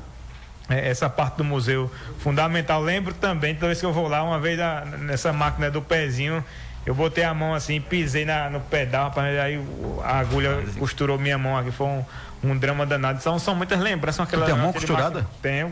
essa 0.68 1.08
parte 1.10 1.36
do 1.36 1.44
museu 1.44 1.90
fundamental. 2.20 2.80
Lembro 2.82 3.12
também, 3.14 3.54
toda 3.54 3.66
vez 3.66 3.80
que 3.80 3.86
eu 3.86 3.92
vou 3.92 4.08
lá, 4.08 4.22
uma 4.22 4.38
vez 4.38 4.58
na- 4.58 4.84
nessa 4.84 5.32
máquina 5.32 5.70
do 5.70 5.82
pezinho, 5.82 6.42
eu 6.86 6.94
botei 6.94 7.24
a 7.24 7.32
mão 7.34 7.54
assim, 7.54 7.80
pisei 7.80 8.24
na, 8.24 8.48
no 8.50 8.60
pedal, 8.60 9.04
rapaz, 9.08 9.38
aí 9.38 9.56
o- 9.58 10.00
a 10.04 10.18
agulha 10.18 10.58
costurou 10.78 11.18
minha 11.18 11.36
mão 11.38 11.56
aqui, 11.56 11.70
foi 11.70 11.86
um, 11.86 12.04
um 12.42 12.56
drama 12.58 12.84
danado. 12.84 13.22
São, 13.22 13.38
são 13.38 13.54
muitas 13.54 13.78
lembranças. 13.80 14.20
Aquela, 14.26 14.44
tem 14.46 14.54
a 14.54 14.58
mão 14.58 14.72
costurada? 14.72 15.20
máquina- 15.22 15.30
Tenho, 15.42 15.66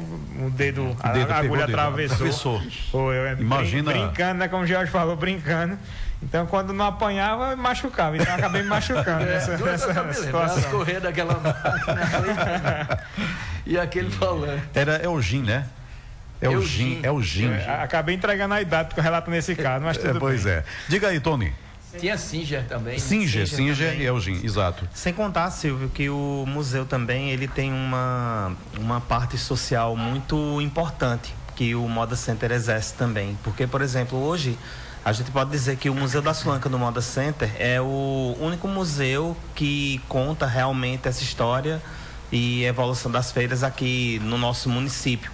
o 0.46 0.50
dedo, 0.50 0.96
a, 1.02 1.09
dedo 1.11 1.31
a 1.31 1.37
agulha 1.37 1.64
o 1.64 1.66
dedo, 1.66 1.78
atravessou. 1.78 2.16
atravessou. 2.16 2.62
Foi, 2.90 3.16
eu, 3.16 3.37
brin- 3.37 3.44
Imagina- 3.44 3.92
Brincando, 3.92 4.38
né, 4.40 4.48
como 4.48 4.62
o 4.64 4.66
Jorge 4.66 4.90
falou, 4.90 5.16
brincando. 5.16 5.78
Então, 6.22 6.46
quando 6.46 6.72
não 6.72 6.87
apanhava, 6.87 7.57
machucava. 7.57 8.16
Então, 8.16 8.28
eu 8.33 8.38
acabei 8.38 8.62
me 8.62 8.68
machucando 8.68 9.24
nessa, 9.26 9.52
eu 9.52 9.66
nessa 9.66 9.90
As 10.00 10.16
situação. 10.16 10.70
correias 10.70 11.02
daquela 11.02 11.35
máquina 11.35 12.00
ali. 12.16 13.02
E 13.66 13.79
aquele 13.79 14.09
volante. 14.09 14.62
Era 14.75 15.03
Elgin, 15.05 15.42
né? 15.42 15.66
Elgin, 16.40 17.01
Elgin. 17.05 17.44
Elgin. 17.46 17.53
É, 17.53 17.83
Acabei 17.83 18.14
entregando 18.16 18.55
a 18.55 18.61
idade 18.61 18.88
porque 18.88 19.01
eu 19.01 19.05
relato 19.05 19.31
nesse 19.31 19.55
caso, 19.55 19.85
mas 19.85 19.96
É, 19.96 20.01
tudo 20.09 20.18
pois 20.18 20.42
bem. 20.44 20.55
é. 20.55 20.64
Diga 20.88 21.09
aí, 21.09 21.20
Tony. 21.20 21.53
Tinha 21.98 22.16
Singer 22.16 22.64
também. 22.66 22.98
Singer, 22.98 23.46
Singer 23.46 23.75
Singer 23.77 23.90
também. 23.90 24.01
e 24.01 24.07
Elgin, 24.07 24.40
exato. 24.44 24.88
Sem 24.94 25.12
contar, 25.12 25.51
Silvio, 25.51 25.88
que 25.90 26.09
o 26.09 26.44
museu 26.48 26.87
também 26.87 27.31
ele 27.31 27.46
tem 27.46 27.70
uma, 27.70 28.53
uma 28.79 29.01
parte 29.01 29.37
social 29.37 29.94
muito 29.94 30.61
importante 30.61 31.35
que 31.55 31.75
o 31.75 31.87
Moda 31.87 32.16
Center 32.16 32.51
exerce 32.51 32.94
também. 32.94 33.37
Porque, 33.44 33.66
por 33.66 33.83
exemplo, 33.83 34.18
hoje 34.18 34.59
a 35.05 35.12
gente 35.12 35.31
pode 35.31 35.51
dizer 35.51 35.77
que 35.77 35.90
o 35.90 35.94
Museu 35.94 36.22
da 36.22 36.33
Sulanca 36.33 36.66
do 36.68 36.79
Moda 36.79 37.03
Center 37.03 37.51
é 37.59 37.79
o 37.81 38.37
único 38.40 38.66
museu 38.68 39.37
que 39.55 40.01
conta 40.09 40.46
realmente 40.46 41.07
essa 41.09 41.22
história 41.22 41.81
e 42.33 42.64
evolução 42.64 43.12
das 43.12 43.31
feiras 43.31 43.62
aqui 43.62 44.18
no 44.25 44.38
nosso 44.38 44.68
município. 44.68 45.31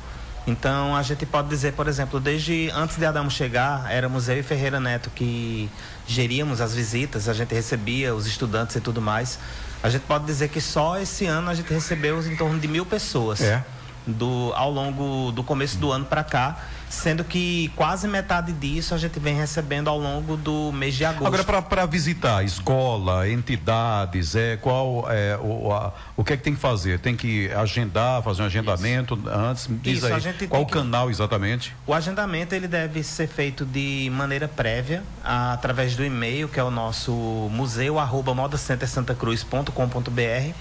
Então 0.46 0.96
a 0.96 1.02
gente 1.02 1.24
pode 1.24 1.48
dizer, 1.48 1.74
por 1.74 1.86
exemplo, 1.86 2.18
desde 2.18 2.70
antes 2.74 2.96
de 2.96 3.04
Adamo 3.04 3.30
chegar, 3.30 3.90
era 3.90 4.08
Museu 4.08 4.38
e 4.38 4.42
Ferreira 4.42 4.80
Neto 4.80 5.10
que 5.14 5.70
geríamos 6.06 6.60
as 6.60 6.74
visitas, 6.74 7.28
a 7.28 7.34
gente 7.34 7.54
recebia 7.54 8.14
os 8.14 8.26
estudantes 8.26 8.74
e 8.76 8.80
tudo 8.80 9.00
mais. 9.00 9.38
A 9.82 9.88
gente 9.88 10.02
pode 10.02 10.24
dizer 10.24 10.48
que 10.48 10.60
só 10.60 10.98
esse 10.98 11.26
ano 11.26 11.50
a 11.50 11.54
gente 11.54 11.72
recebeu 11.72 12.20
em 12.26 12.36
torno 12.36 12.58
de 12.58 12.66
mil 12.66 12.84
pessoas 12.84 13.40
É. 13.40 13.62
do, 14.12 14.52
ao 14.54 14.70
longo 14.70 15.30
do 15.32 15.42
começo 15.44 15.78
do 15.78 15.90
ano 15.92 16.04
para 16.04 16.22
cá, 16.24 16.56
sendo 16.88 17.22
que 17.22 17.70
quase 17.76 18.08
metade 18.08 18.50
disso 18.52 18.94
a 18.94 18.98
gente 18.98 19.20
vem 19.20 19.36
recebendo 19.36 19.88
ao 19.88 19.98
longo 19.98 20.36
do 20.38 20.72
mês 20.72 20.94
de 20.94 21.04
agosto. 21.04 21.26
Agora, 21.26 21.62
para 21.62 21.84
visitar 21.86 22.42
escola, 22.44 23.28
entidades, 23.28 24.34
é, 24.34 24.56
qual 24.56 25.04
é, 25.10 25.36
o, 25.40 25.70
a- 25.72 25.92
o 26.16 26.24
que 26.24 26.32
é 26.32 26.36
que 26.36 26.42
tem 26.42 26.54
que 26.54 26.60
fazer? 26.60 26.98
Tem 26.98 27.14
que 27.14 27.50
agendar, 27.52 28.22
fazer 28.22 28.42
um 28.42 28.46
agendamento 28.46 29.18
antes? 29.26 29.68
Diz 29.82 29.98
Isso, 30.02 30.06
aí, 30.06 30.48
qual 30.48 30.64
que- 30.64 30.72
canal 30.72 31.10
exatamente? 31.10 31.76
O 31.86 31.92
agendamento 31.92 32.54
ele 32.54 32.66
deve 32.66 33.02
ser 33.02 33.26
feito 33.28 33.66
de 33.66 34.10
maneira 34.14 34.48
prévia, 34.48 35.02
através 35.22 35.94
do 35.94 36.02
e-mail, 36.04 36.48
que 36.48 36.58
é 36.58 36.64
o 36.64 36.70
nosso 36.70 37.12
museu, 37.52 37.98
arroba 37.98 38.34
modacentersantacruz.com.br, 38.34 40.54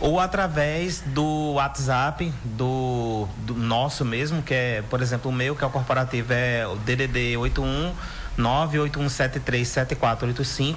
ou 0.00 0.18
através 0.18 1.02
do 1.06 1.52
WhatsApp 1.52 2.32
do, 2.42 3.28
do 3.38 3.54
nosso 3.54 4.04
mesmo, 4.04 4.42
que 4.42 4.54
é, 4.54 4.82
por 4.88 5.02
exemplo, 5.02 5.30
o 5.30 5.34
meu, 5.34 5.54
que 5.54 5.62
é 5.62 5.66
o 5.66 5.70
corporativo, 5.70 6.32
é 6.32 6.66
o 6.66 6.74
DDD 6.76 7.36
81 7.36 7.92
981737485, 8.38 10.76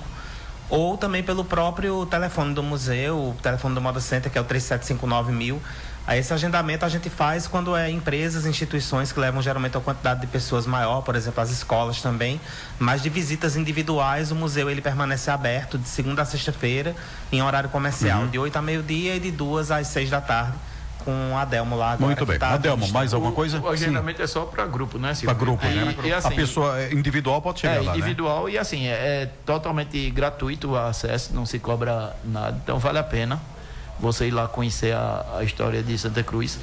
ou 0.69 0.97
também 0.97 1.23
pelo 1.23 1.45
próprio 1.45 2.05
telefone 2.05 2.53
do 2.53 2.61
museu, 2.61 3.17
o 3.17 3.33
telefone 3.41 3.73
do 3.75 3.81
Moda 3.81 3.99
Center, 3.99 4.31
que 4.31 4.37
é 4.37 4.41
o 4.41 4.45
3759000. 4.45 5.57
Aí 6.05 6.19
esse 6.19 6.33
agendamento 6.33 6.83
a 6.83 6.89
gente 6.89 7.09
faz 7.09 7.47
quando 7.47 7.75
é 7.75 7.89
empresas, 7.89 8.45
instituições 8.45 9.11
que 9.11 9.19
levam 9.19 9.41
geralmente 9.41 9.77
uma 9.77 9.83
quantidade 9.83 10.19
de 10.21 10.27
pessoas 10.27 10.67
maior, 10.67 11.01
por 11.01 11.15
exemplo, 11.15 11.41
as 11.41 11.49
escolas 11.49 12.01
também. 12.01 12.41
Mas 12.77 13.01
de 13.01 13.09
visitas 13.09 13.55
individuais, 13.55 14.29
o 14.29 14.35
museu 14.35 14.69
ele 14.69 14.81
permanece 14.81 15.31
aberto 15.31 15.77
de 15.77 15.87
segunda 15.87 16.21
a 16.21 16.25
sexta-feira 16.25 16.93
em 17.31 17.41
horário 17.41 17.69
comercial, 17.69 18.27
de 18.27 18.37
8 18.37 18.57
a 18.57 18.61
meio-dia 18.61 19.15
e 19.15 19.19
de 19.19 19.31
2 19.31 19.71
às 19.71 19.87
6 19.87 20.09
da 20.09 20.19
tarde, 20.19 20.57
com 21.05 21.37
a 21.37 21.41
Adelmo 21.41 21.77
lá 21.77 21.93
agora. 21.93 22.07
Muito 22.07 22.25
bem. 22.25 22.37
tá 22.37 22.49
Adelmo, 22.49 22.85
mais 22.89 23.13
alguma 23.13 23.31
coisa? 23.31 23.61
O 23.61 23.69
agendamento 23.69 24.21
é 24.21 24.27
só 24.27 24.43
para 24.43 24.65
grupo, 24.65 24.97
né, 24.97 25.07
Para 25.07 25.15
Silvio? 25.15 25.35
grupo, 25.37 25.65
e, 25.65 25.69
né? 25.69 25.95
E, 26.03 26.13
assim, 26.13 26.27
a 26.27 26.31
pessoa 26.31 26.81
é, 26.81 26.93
individual 26.93 27.41
pode 27.41 27.61
chegar 27.61 27.75
é 27.75 27.79
lá, 27.79 27.91
né? 27.93 27.97
individual 27.97 28.49
e 28.49 28.57
assim, 28.57 28.87
é, 28.87 28.91
é 29.23 29.29
totalmente 29.45 30.09
gratuito 30.11 30.71
o 30.71 30.77
acesso, 30.77 31.33
não 31.33 31.45
se 31.45 31.59
cobra 31.59 32.13
nada, 32.25 32.59
então 32.61 32.77
vale 32.77 32.99
a 32.99 33.03
pena 33.03 33.52
você 33.99 34.27
ir 34.27 34.31
lá 34.31 34.47
conhecer 34.47 34.93
a, 34.93 35.25
a 35.39 35.43
história 35.43 35.81
de 35.83 35.97
Santa 35.97 36.23
Cruz. 36.23 36.59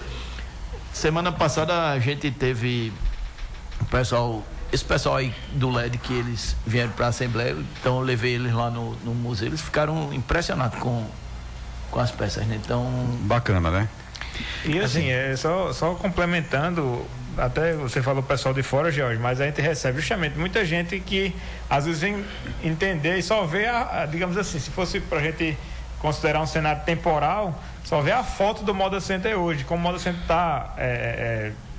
Semana 0.92 1.30
passada 1.32 1.90
a 1.90 1.98
gente 1.98 2.30
teve 2.30 2.92
o 3.80 3.84
pessoal, 3.86 4.42
esse 4.72 4.84
pessoal 4.84 5.16
aí 5.16 5.32
do 5.52 5.70
LED 5.70 5.98
que 5.98 6.12
eles 6.12 6.56
vieram 6.66 6.90
para 6.90 7.06
a 7.06 7.08
Assembleia, 7.10 7.56
então 7.80 7.96
eu 7.98 8.02
levei 8.04 8.34
eles 8.34 8.52
lá 8.52 8.70
no, 8.70 8.94
no 8.96 9.14
museu, 9.14 9.46
eles 9.48 9.60
ficaram 9.60 10.12
impressionados 10.12 10.78
com, 10.80 11.06
com 11.90 12.00
as 12.00 12.10
peças, 12.10 12.44
né? 12.46 12.58
Então, 12.62 12.84
Bacana, 13.22 13.70
né? 13.70 13.88
E 14.64 14.78
assim, 14.80 15.08
é 15.08 15.34
só, 15.36 15.72
só 15.72 15.94
complementando, 15.94 17.04
até 17.38 17.74
você 17.74 18.02
falou 18.02 18.22
pessoal 18.22 18.52
de 18.52 18.62
fora, 18.62 18.90
Jorge, 18.90 19.18
mas 19.20 19.40
a 19.40 19.46
gente 19.46 19.60
recebe 19.60 20.00
justamente 20.00 20.36
muita 20.38 20.64
gente 20.64 20.98
que 21.00 21.34
às 21.68 21.84
vezes 21.86 22.00
vem 22.00 22.24
entender 22.62 23.16
e 23.16 23.22
só 23.22 23.44
vê, 23.46 23.66
a, 23.66 24.02
a- 24.02 24.06
digamos 24.06 24.36
assim, 24.36 24.58
se 24.58 24.70
fosse 24.70 24.98
pra 25.00 25.20
gente 25.20 25.56
considerar 26.00 26.40
um 26.40 26.46
cenário 26.46 26.82
temporal, 26.84 27.54
só 27.84 28.00
vê 28.00 28.10
a 28.12 28.24
foto 28.24 28.64
do 28.64 28.74
Moda 28.74 29.00
Center 29.00 29.38
hoje, 29.38 29.62
como 29.64 29.80
o 29.80 29.82
Moda 29.82 29.98
Center 29.98 30.20
está 30.20 30.74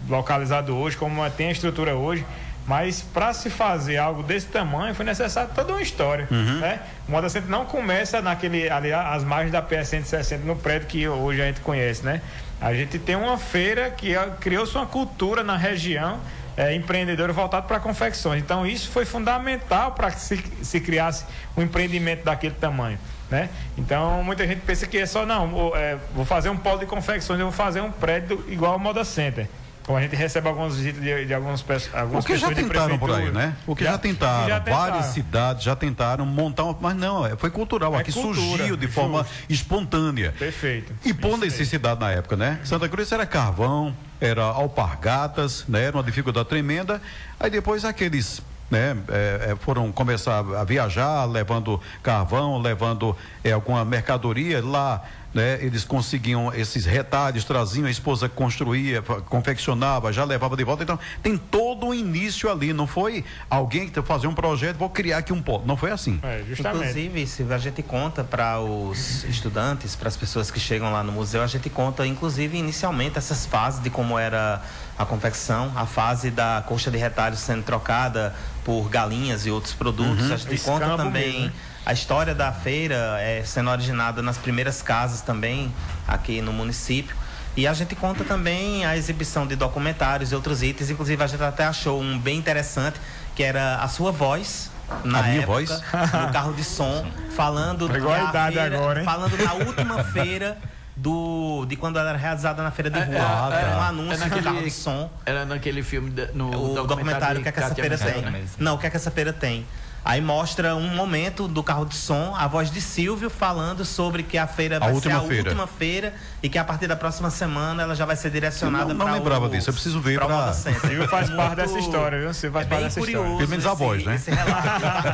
localizado 0.07 0.75
hoje, 0.75 0.97
como 0.97 1.27
tem 1.31 1.49
a 1.49 1.51
estrutura 1.51 1.95
hoje, 1.95 2.25
Mas 2.67 3.01
para 3.01 3.33
se 3.33 3.49
fazer 3.49 3.97
algo 3.97 4.21
desse 4.21 4.45
tamanho 4.45 4.93
foi 4.93 5.03
necessário 5.03 5.49
toda 5.53 5.73
uma 5.73 5.81
história, 5.81 6.27
Uhum. 6.29 6.59
né? 6.59 6.79
O 7.07 7.11
Moda 7.11 7.27
Center 7.27 7.49
não 7.49 7.65
começa 7.65 8.21
naquele 8.21 8.69
ali 8.69 8.93
as 8.93 9.23
margens 9.23 9.51
da 9.51 9.63
PS 9.63 9.87
160 9.89 10.45
no 10.45 10.55
prédio 10.55 10.87
que 10.87 11.07
hoje 11.07 11.41
a 11.41 11.45
gente 11.47 11.59
conhece, 11.61 12.05
né? 12.05 12.21
A 12.61 12.71
gente 12.75 12.99
tem 12.99 13.15
uma 13.15 13.35
feira 13.39 13.89
que 13.89 14.13
criou-se 14.39 14.75
uma 14.75 14.85
cultura 14.85 15.43
na 15.43 15.57
região 15.57 16.19
é, 16.55 16.75
empreendedora 16.75 17.33
voltada 17.33 17.65
para 17.65 17.79
confecções. 17.79 18.39
Então 18.43 18.65
isso 18.65 18.91
foi 18.91 19.05
fundamental 19.05 19.93
para 19.93 20.11
que 20.11 20.21
se, 20.21 20.37
se 20.61 20.79
criasse 20.79 21.25
um 21.57 21.63
empreendimento 21.63 22.23
daquele 22.23 22.53
tamanho. 22.53 22.99
Né? 23.31 23.49
Então 23.77 24.21
muita 24.23 24.45
gente 24.45 24.59
pensa 24.59 24.85
que 24.85 24.97
é 24.97 25.05
só 25.05 25.25
não, 25.25 25.47
vou, 25.47 25.75
é, 25.75 25.97
vou 26.13 26.25
fazer 26.25 26.49
um 26.49 26.57
polo 26.57 26.79
de 26.79 26.85
confecções, 26.85 27.39
eu 27.39 27.45
vou 27.45 27.53
fazer 27.53 27.79
um 27.79 27.89
prédio 27.89 28.43
igual 28.49 28.73
ao 28.73 28.79
Moda 28.79 29.05
Center. 29.05 29.47
Como 29.83 29.97
a 29.97 30.01
gente 30.01 30.15
recebe 30.15 30.47
algumas 30.47 30.75
visitas 30.75 31.01
de, 31.01 31.25
de 31.25 31.33
algumas, 31.33 31.61
pessoas, 31.61 31.95
algumas 31.95 32.23
O 32.23 32.27
que 32.27 32.35
já 32.35 32.49
pessoas 32.49 32.65
de 32.67 32.69
tentaram 32.69 32.99
por 32.99 33.11
aí, 33.11 33.31
né? 33.31 33.55
O 33.65 33.75
que 33.75 33.83
já, 33.83 33.97
tentaram, 33.97 34.47
já 34.47 34.59
várias 34.59 35.05
cidades 35.07 35.63
já 35.63 35.75
tentaram 35.75 36.25
montar, 36.25 36.65
uma, 36.65 36.77
mas 36.79 36.95
não, 36.95 37.25
é, 37.25 37.35
foi 37.35 37.49
cultural, 37.49 37.95
É 37.95 38.01
aqui 38.01 38.11
cultura, 38.11 38.35
surgiu 38.35 38.77
de 38.77 38.87
forma 38.87 39.23
justo. 39.23 39.33
espontânea. 39.49 40.33
Perfeito. 40.37 40.93
E 41.03 41.13
por 41.13 41.37
necessidade 41.37 41.99
na 41.99 42.11
época, 42.11 42.35
né? 42.35 42.59
Santa 42.63 42.87
Cruz 42.87 43.11
era 43.11 43.25
carvão, 43.25 43.95
era 44.19 44.43
alpargatas, 44.43 45.65
né? 45.67 45.85
Era 45.85 45.97
uma 45.97 46.03
dificuldade 46.03 46.47
tremenda. 46.47 47.01
Aí 47.39 47.49
depois 47.49 47.83
aqueles, 47.83 48.41
né? 48.71 48.97
é, 49.09 49.51
é, 49.51 49.55
foram 49.57 49.91
começar 49.91 50.39
a 50.39 50.63
viajar, 50.63 51.25
levando 51.25 51.79
carvão, 52.01 52.57
levando 52.59 53.15
é, 53.43 53.51
alguma 53.51 53.83
mercadoria 53.83 54.63
lá. 54.63 55.03
Né, 55.33 55.63
eles 55.63 55.85
conseguiam 55.85 56.53
esses 56.53 56.83
retalhos, 56.85 57.45
traziam, 57.45 57.85
a 57.85 57.89
esposa 57.89 58.27
construía, 58.27 59.01
confeccionava, 59.01 60.11
já 60.11 60.25
levava 60.25 60.57
de 60.57 60.63
volta. 60.65 60.83
Então, 60.83 60.99
tem 61.23 61.37
todo 61.37 61.85
um 61.85 61.93
início 61.93 62.51
ali. 62.51 62.73
Não 62.73 62.85
foi 62.85 63.23
alguém 63.49 63.87
que 63.87 64.01
fazia 64.01 64.29
um 64.29 64.33
projeto, 64.33 64.75
vou 64.75 64.89
criar 64.89 65.19
aqui 65.19 65.31
um 65.31 65.41
polo. 65.41 65.63
Não 65.65 65.77
foi 65.77 65.91
assim. 65.91 66.19
É, 66.21 66.43
justamente. 66.45 66.89
Inclusive, 66.89 67.27
se 67.27 67.43
a 67.49 67.57
gente 67.57 67.81
conta 67.81 68.25
para 68.25 68.59
os 68.59 69.23
estudantes, 69.23 69.95
para 69.95 70.09
as 70.09 70.17
pessoas 70.17 70.51
que 70.51 70.59
chegam 70.59 70.91
lá 70.91 71.01
no 71.01 71.13
museu, 71.13 71.41
a 71.41 71.47
gente 71.47 71.69
conta, 71.69 72.05
inclusive, 72.05 72.57
inicialmente 72.57 73.17
essas 73.17 73.45
fases 73.45 73.81
de 73.81 73.89
como 73.89 74.19
era 74.19 74.61
a 74.97 75.05
confecção, 75.05 75.71
a 75.75 75.85
fase 75.85 76.29
da 76.29 76.63
coxa 76.67 76.91
de 76.91 76.97
retalhos 76.97 77.39
sendo 77.39 77.63
trocada 77.63 78.35
por 78.63 78.89
galinhas 78.89 79.45
e 79.45 79.51
outros 79.51 79.73
produtos. 79.73 80.31
A 80.31 80.37
gente 80.37 80.55
Escambo 80.55 80.79
conta 80.79 80.97
também 80.97 81.31
mesmo, 81.31 81.45
né? 81.45 81.53
A 81.85 81.93
história 81.93 82.33
da 82.35 82.51
feira 82.51 83.17
é, 83.19 83.43
sendo 83.43 83.69
originada 83.69 84.21
nas 84.21 84.37
primeiras 84.37 84.81
casas 84.81 85.21
também 85.21 85.73
aqui 86.07 86.41
no 86.41 86.53
município. 86.53 87.15
E 87.57 87.67
a 87.67 87.73
gente 87.73 87.95
conta 87.95 88.23
também 88.23 88.85
a 88.85 88.95
exibição 88.95 89.45
de 89.45 89.55
documentários 89.55 90.31
e 90.31 90.35
outros 90.35 90.63
itens. 90.63 90.89
Inclusive, 90.89 91.21
a 91.21 91.27
gente 91.27 91.43
até 91.43 91.65
achou 91.65 91.99
um 91.99 92.17
bem 92.17 92.37
interessante, 92.37 92.99
que 93.35 93.43
era 93.43 93.75
a 93.77 93.87
sua 93.87 94.11
voz. 94.11 94.69
Na 95.03 95.19
A 95.19 95.23
minha 95.23 95.35
época, 95.43 95.51
voz? 95.53 95.69
no 95.69 96.31
carro 96.33 96.53
de 96.53 96.63
som, 96.65 97.05
falando 97.35 97.87
da 97.87 97.93
feira, 97.93 98.63
agora, 98.75 98.99
hein? 98.99 99.05
falando 99.05 99.37
da 99.37 99.53
última 99.65 100.03
feira 100.03 100.57
do 100.97 101.65
de 101.65 101.77
quando 101.77 101.97
ela 101.97 102.09
era 102.09 102.17
realizada 102.17 102.61
na 102.61 102.71
feira 102.71 102.89
de 102.89 102.99
rua. 102.99 103.15
é, 103.15 103.61
era 103.61 103.77
um 103.77 103.83
é, 103.83 103.87
anúncio 103.87 104.13
é 104.13 104.17
do 104.17 104.19
naquele- 104.29 104.43
carro 104.43 104.63
de 104.63 104.71
som. 104.71 105.09
Era 105.25 105.45
naquele 105.45 105.81
filme, 105.81 106.09
de- 106.11 106.27
no 106.33 106.49
O 106.71 106.85
documentário, 106.87 107.35
de 107.35 107.39
o 107.39 107.43
que, 107.43 107.49
é 107.49 107.51
que 107.53 107.59
essa 107.59 107.73
feira 107.75 107.97
tem. 107.97 108.21
mesmo. 108.31 108.49
Não, 108.59 108.75
o 108.75 108.77
que 108.77 108.85
é 108.87 108.89
que 108.89 108.97
essa 108.97 109.09
feira 109.11 109.31
tem. 109.33 109.65
Aí 110.03 110.19
mostra 110.19 110.75
um 110.75 110.87
momento 110.95 111.47
do 111.47 111.61
carro 111.61 111.85
de 111.85 111.93
som, 111.95 112.33
a 112.35 112.47
voz 112.47 112.71
de 112.71 112.81
Silvio 112.81 113.29
falando 113.29 113.85
sobre 113.85 114.23
que 114.23 114.35
a 114.35 114.47
feira 114.47 114.79
vai 114.79 114.91
última 114.91 115.19
ser 115.19 115.25
a 115.25 115.27
feira. 115.27 115.49
última 115.49 115.67
feira 115.67 116.13
e 116.41 116.49
que 116.49 116.57
a 116.57 116.63
partir 116.63 116.87
da 116.87 116.95
próxima 116.95 117.29
semana 117.29 117.83
ela 117.83 117.93
já 117.95 118.03
vai 118.03 118.15
ser 118.15 118.31
direcionada 118.31 118.91
Eu 118.91 118.95
não- 118.95 119.05
não 119.05 119.13
lembrava 119.13 119.45
o- 119.45 119.49
disso, 119.49 119.69
eu 119.69 119.73
preciso 119.75 120.01
ver 120.01 120.19
Center. 120.55 120.81
Silvio 120.81 121.07
faz 121.07 121.27
Muito- 121.29 121.37
parte 121.43 121.55
dessa 121.55 121.77
história, 121.77 122.19
viu? 122.19 122.33
Silvio 122.33 122.51
faz 122.53 122.65
é 122.65 122.69
parte 122.69 122.79
bem 122.79 122.87
dessa 122.89 122.99
curioso. 122.99 123.19
história. 123.27 123.37
Pelo 123.37 123.49
menos 123.51 123.65
a 123.67 123.73
voz, 123.75 124.03
né? 124.03 124.19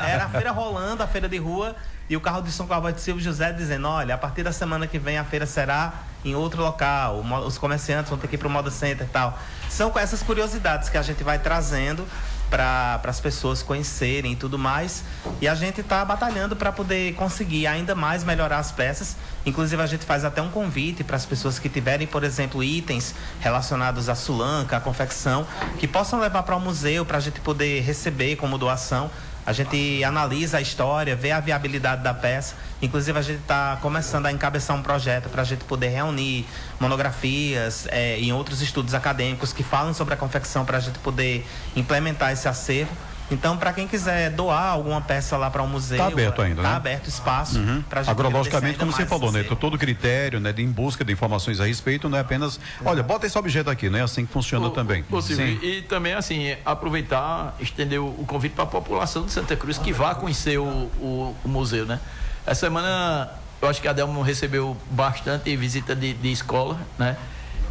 Era 0.10 0.24
a 0.26 0.30
feira 0.30 0.52
rolando, 0.52 1.04
a 1.04 1.08
feira 1.08 1.28
de 1.28 1.38
rua, 1.38 1.76
e 2.10 2.16
o 2.16 2.22
carro 2.22 2.42
de 2.42 2.50
som 2.52 2.66
com 2.66 2.74
a 2.74 2.80
voz 2.80 2.96
de 2.96 3.02
Silvio 3.02 3.22
José 3.22 3.52
dizendo: 3.52 3.90
olha, 3.90 4.16
a 4.16 4.18
partir 4.18 4.44
da 4.44 4.54
semana 4.54 4.88
que 4.88 4.98
vem 4.98 5.18
a 5.18 5.26
feira 5.26 5.46
será 5.46 5.94
em 6.24 6.34
outro 6.34 6.62
local, 6.64 7.22
os 7.46 7.58
comerciantes 7.58 8.10
vão 8.10 8.18
ter 8.18 8.28
que 8.30 8.36
ir 8.36 8.38
para 8.38 8.48
o 8.48 8.52
Moda 8.52 8.72
Center 8.72 9.06
e 9.06 9.10
tal. 9.10 9.38
São 9.70 9.92
com 9.92 10.00
essas 10.00 10.24
curiosidades 10.24 10.88
que 10.88 10.98
a 10.98 11.02
gente 11.02 11.24
vai 11.26 11.38
trazendo 11.40 12.06
para 12.50 13.00
as 13.04 13.20
pessoas 13.20 13.62
conhecerem 13.62 14.34
e 14.34 14.36
tudo 14.36 14.58
mais. 14.58 15.04
E 15.42 15.48
a 15.48 15.56
gente 15.56 15.82
está 15.82 16.04
batalhando 16.04 16.56
para 16.56 16.72
poder 16.72 17.14
conseguir 17.16 17.68
ainda 17.68 17.96
mais 17.96 18.24
melhorar 18.24 18.60
as 18.60 18.72
peças. 18.72 19.16
Inclusive, 19.46 19.82
a 19.82 19.86
gente 19.86 20.06
faz 20.06 20.26
até 20.26 20.42
um 20.42 20.50
convite 20.50 21.04
para 21.04 21.16
as 21.16 21.26
pessoas 21.26 21.60
que 21.60 21.70
tiverem, 21.70 22.08
por 22.08 22.24
exemplo, 22.24 22.64
itens 22.64 23.14
relacionados 23.40 24.10
à 24.10 24.16
sulanca, 24.16 24.78
à 24.78 24.80
confecção, 24.80 25.46
que 25.80 25.88
possam 25.88 26.20
levar 26.20 26.44
para 26.44 26.56
o 26.56 26.60
museu 26.60 27.06
para 27.06 27.18
a 27.18 27.22
gente 27.22 27.40
poder 27.40 27.82
receber 27.82 28.36
como 28.36 28.58
doação. 28.58 29.10
A 29.48 29.54
gente 29.54 30.04
analisa 30.04 30.58
a 30.58 30.62
história, 30.62 31.16
vê 31.16 31.32
a 31.32 31.40
viabilidade 31.40 32.04
da 32.04 32.14
peça. 32.14 32.54
Inclusive, 32.82 33.18
a 33.18 33.22
gente 33.22 33.40
está 33.40 33.78
começando 33.82 34.26
a 34.26 34.32
encabeçar 34.34 34.76
um 34.76 34.84
projeto 34.84 35.30
para 35.30 35.42
a 35.42 35.46
gente 35.46 35.64
poder 35.64 35.88
reunir 35.88 36.46
monografias 36.82 37.88
eh, 37.90 38.20
e 38.20 38.34
outros 38.34 38.62
estudos 38.62 38.94
acadêmicos 38.94 39.54
que 39.54 39.64
falam 39.64 39.94
sobre 39.94 40.14
a 40.14 40.18
confecção 40.18 40.66
para 40.66 40.76
a 40.76 40.82
gente 40.82 41.00
poder 41.00 41.48
implementar 41.78 42.34
esse 42.34 42.46
acervo. 42.46 42.92
Então, 43.30 43.58
para 43.58 43.74
quem 43.74 43.88
quiser 43.88 44.30
doar 44.32 44.72
alguma 44.72 45.02
peça 45.02 45.36
lá 45.36 45.50
para 45.50 45.62
o 45.62 45.68
museu, 45.68 45.98
Tá 45.98 46.08
aberto 46.08 46.42
ainda, 46.42 46.62
tá 46.62 46.70
né? 46.70 46.76
aberto 46.76 47.08
espaço 47.10 47.60
Uhum. 47.60 47.82
para 47.82 48.00
a 48.00 48.04
gente 48.04 48.12
Agrologicamente, 48.12 48.80
como 48.80 48.92
você 48.92 49.06
falou, 49.06 49.32
né? 49.32 49.44
Todo 49.44 49.78
critério, 49.78 50.40
né? 50.40 50.54
De, 50.54 50.64
em 50.64 50.72
busca 50.72 51.04
de 51.04 51.12
informações 51.12 51.60
a 51.60 51.66
respeito, 51.66 52.08
não 52.08 52.18
é 52.18 52.22
apenas. 52.22 52.58
Olha, 52.86 53.04
bota 53.04 53.28
esse 53.28 53.38
objeto 53.38 53.70
aqui, 53.70 53.90
né? 53.90 54.02
Assim 54.02 54.26
que 54.26 54.32
funciona 54.32 54.68
Ô, 54.68 54.70
também. 54.70 55.04
Silvio, 55.22 55.36
Sim. 55.36 55.60
E 55.62 55.82
também, 55.82 56.14
assim, 56.14 56.56
aproveitar, 56.66 57.54
estender 57.60 58.00
o, 58.00 58.08
o 58.08 58.26
convite 58.26 58.54
para 58.54 58.64
a 58.64 58.68
população 58.68 59.26
de 59.26 59.32
Santa 59.32 59.56
Cruz 59.58 59.78
que 59.78 59.92
vá 59.92 60.16
conhecer 60.16 60.58
o, 60.58 60.64
o- 60.64 61.36
o 61.44 61.50
museu, 61.50 61.86
né? 61.86 62.00
Essa 62.46 62.62
semana, 62.68 63.30
eu 63.62 63.68
acho 63.68 63.82
que 63.82 63.90
a 63.90 63.94
Delmo 63.94 64.22
recebeu 64.22 64.78
bastante 64.92 65.54
visita 65.58 65.94
de, 65.94 66.14
de 66.14 66.32
escola, 66.32 66.80
né? 66.98 67.18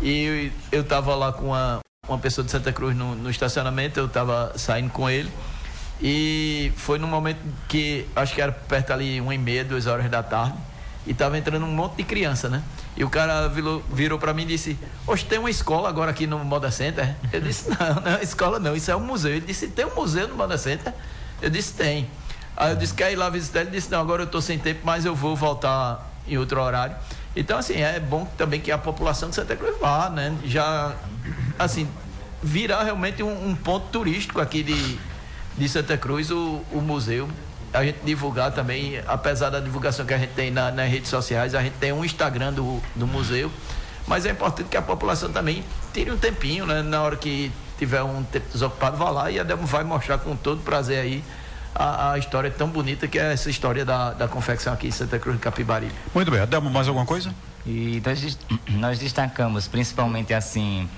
E 0.02 0.52
eu 0.70 0.82
estava 0.82 1.14
lá 1.14 1.32
com 1.32 1.46
uma, 1.46 1.80
uma 2.08 2.18
pessoa 2.18 2.44
de 2.44 2.50
Santa 2.50 2.72
Cruz 2.72 2.96
no, 2.96 3.14
no 3.14 3.30
estacionamento, 3.30 3.98
eu 3.98 4.06
estava 4.06 4.52
saindo 4.56 4.90
com 4.90 5.08
ele. 5.08 5.30
E 6.00 6.72
foi 6.76 6.98
num 6.98 7.06
momento 7.06 7.40
que, 7.68 8.06
acho 8.14 8.34
que 8.34 8.40
era 8.40 8.52
perto 8.52 8.92
ali, 8.92 9.20
uma 9.20 9.34
e 9.34 9.38
meia, 9.38 9.64
duas 9.64 9.86
horas 9.86 10.10
da 10.10 10.22
tarde. 10.22 10.56
E 11.06 11.14
tava 11.14 11.38
entrando 11.38 11.64
um 11.64 11.70
monte 11.70 11.96
de 11.96 12.02
criança, 12.02 12.48
né? 12.48 12.62
E 12.96 13.04
o 13.04 13.08
cara 13.08 13.48
virou, 13.48 13.82
virou 13.92 14.18
para 14.18 14.34
mim 14.34 14.42
e 14.42 14.46
disse: 14.46 14.76
Hoje 15.06 15.24
tem 15.24 15.38
uma 15.38 15.50
escola 15.50 15.88
agora 15.88 16.10
aqui 16.10 16.26
no 16.26 16.38
Moda 16.44 16.70
Center? 16.70 17.14
Eu 17.32 17.40
disse: 17.40 17.68
Não, 17.70 18.00
não 18.00 18.18
é 18.18 18.22
escola 18.22 18.58
não, 18.58 18.74
isso 18.74 18.90
é 18.90 18.96
um 18.96 19.00
museu. 19.00 19.30
Ele 19.30 19.46
disse: 19.46 19.68
Tem 19.68 19.86
um 19.86 19.94
museu 19.94 20.26
no 20.26 20.34
Moda 20.34 20.58
Center? 20.58 20.92
Eu 21.40 21.48
disse: 21.48 21.74
Tem. 21.74 22.08
Aí 22.56 22.72
eu 22.72 22.76
disse: 22.76 22.92
Quer 22.92 23.12
ir 23.12 23.16
lá 23.16 23.30
visitar? 23.30 23.60
Ele 23.60 23.70
disse: 23.70 23.90
Não, 23.90 24.00
agora 24.00 24.22
eu 24.22 24.26
tô 24.26 24.40
sem 24.40 24.58
tempo, 24.58 24.80
mas 24.82 25.04
eu 25.04 25.14
vou 25.14 25.36
voltar 25.36 26.10
em 26.26 26.36
outro 26.36 26.60
horário. 26.60 26.96
Então, 27.36 27.58
assim, 27.58 27.74
é 27.74 28.00
bom 28.00 28.26
também 28.38 28.60
que 28.60 28.72
a 28.72 28.78
população 28.78 29.28
de 29.28 29.34
Santa 29.34 29.54
Cruz 29.54 29.78
vá, 29.78 30.08
né? 30.08 30.34
Já, 30.44 30.96
assim, 31.58 31.88
virar 32.42 32.82
realmente 32.84 33.22
um, 33.22 33.48
um 33.50 33.54
ponto 33.54 33.86
turístico 33.88 34.40
aqui 34.40 34.62
de, 34.62 34.98
de 35.56 35.68
Santa 35.68 35.96
Cruz, 35.96 36.30
o, 36.30 36.62
o 36.72 36.80
museu. 36.80 37.28
A 37.72 37.84
gente 37.84 37.98
divulgar 38.04 38.52
também, 38.52 39.00
apesar 39.06 39.50
da 39.50 39.60
divulgação 39.60 40.06
que 40.06 40.14
a 40.14 40.18
gente 40.18 40.30
tem 40.32 40.50
na- 40.50 40.70
nas 40.70 40.90
redes 40.90 41.10
sociais, 41.10 41.54
a 41.54 41.62
gente 41.62 41.74
tem 41.74 41.92
um 41.92 42.04
Instagram 42.04 42.52
do, 42.52 42.80
do 42.94 43.06
museu. 43.06 43.50
Mas 44.06 44.24
é 44.24 44.30
importante 44.30 44.68
que 44.68 44.76
a 44.76 44.82
população 44.82 45.30
também 45.32 45.64
tire 45.92 46.10
um 46.10 46.16
tempinho, 46.16 46.64
né? 46.64 46.80
Na 46.82 47.02
hora 47.02 47.16
que 47.16 47.50
tiver 47.76 48.02
um 48.02 48.22
tempo 48.22 48.46
desocupado, 48.52 48.96
vá 48.96 49.10
lá 49.10 49.30
e 49.30 49.38
a 49.38 49.42
Delmo 49.42 49.66
vai 49.66 49.82
mostrar 49.84 50.18
com 50.18 50.34
todo 50.36 50.62
prazer 50.62 51.00
aí 51.00 51.24
a, 51.74 52.12
a 52.12 52.18
história 52.18 52.50
tão 52.50 52.68
bonita 52.68 53.06
que 53.08 53.18
é 53.18 53.32
essa 53.32 53.50
história 53.50 53.84
da, 53.84 54.12
da 54.12 54.28
confecção 54.28 54.72
aqui 54.72 54.86
em 54.86 54.90
Santa 54.92 55.18
Cruz 55.18 55.36
de 55.36 55.42
Capibaribe. 55.42 55.92
Muito 56.14 56.30
bem. 56.30 56.40
Adelmo, 56.40 56.70
mais 56.70 56.86
alguma 56.88 57.04
coisa? 57.04 57.34
E 57.66 58.00
nós, 58.06 58.38
nós 58.70 58.98
destacamos 59.00 59.66
principalmente 59.66 60.32
assim 60.32 60.88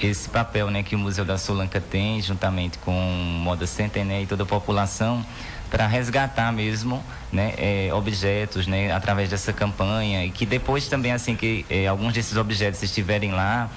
esse 0.00 0.28
papel 0.28 0.70
né, 0.70 0.82
que 0.82 0.94
o 0.94 0.98
Museu 0.98 1.24
da 1.24 1.38
Solanca 1.38 1.80
tem, 1.80 2.20
juntamente 2.20 2.78
com 2.78 2.92
Moda 2.92 3.66
Center 3.66 4.04
né, 4.04 4.22
e 4.22 4.26
toda 4.26 4.42
a 4.42 4.46
população, 4.46 5.24
para 5.70 5.86
resgatar 5.86 6.52
mesmo 6.52 7.02
né, 7.32 7.54
eh, 7.56 7.90
objetos 7.92 8.66
né, 8.66 8.92
através 8.92 9.28
dessa 9.28 9.52
campanha 9.52 10.24
e 10.24 10.30
que 10.30 10.46
depois 10.46 10.86
também 10.86 11.12
assim 11.12 11.34
que 11.34 11.64
eh, 11.68 11.86
alguns 11.86 12.12
desses 12.12 12.36
objetos 12.36 12.82
estiverem 12.82 13.32
lá, 13.32 13.68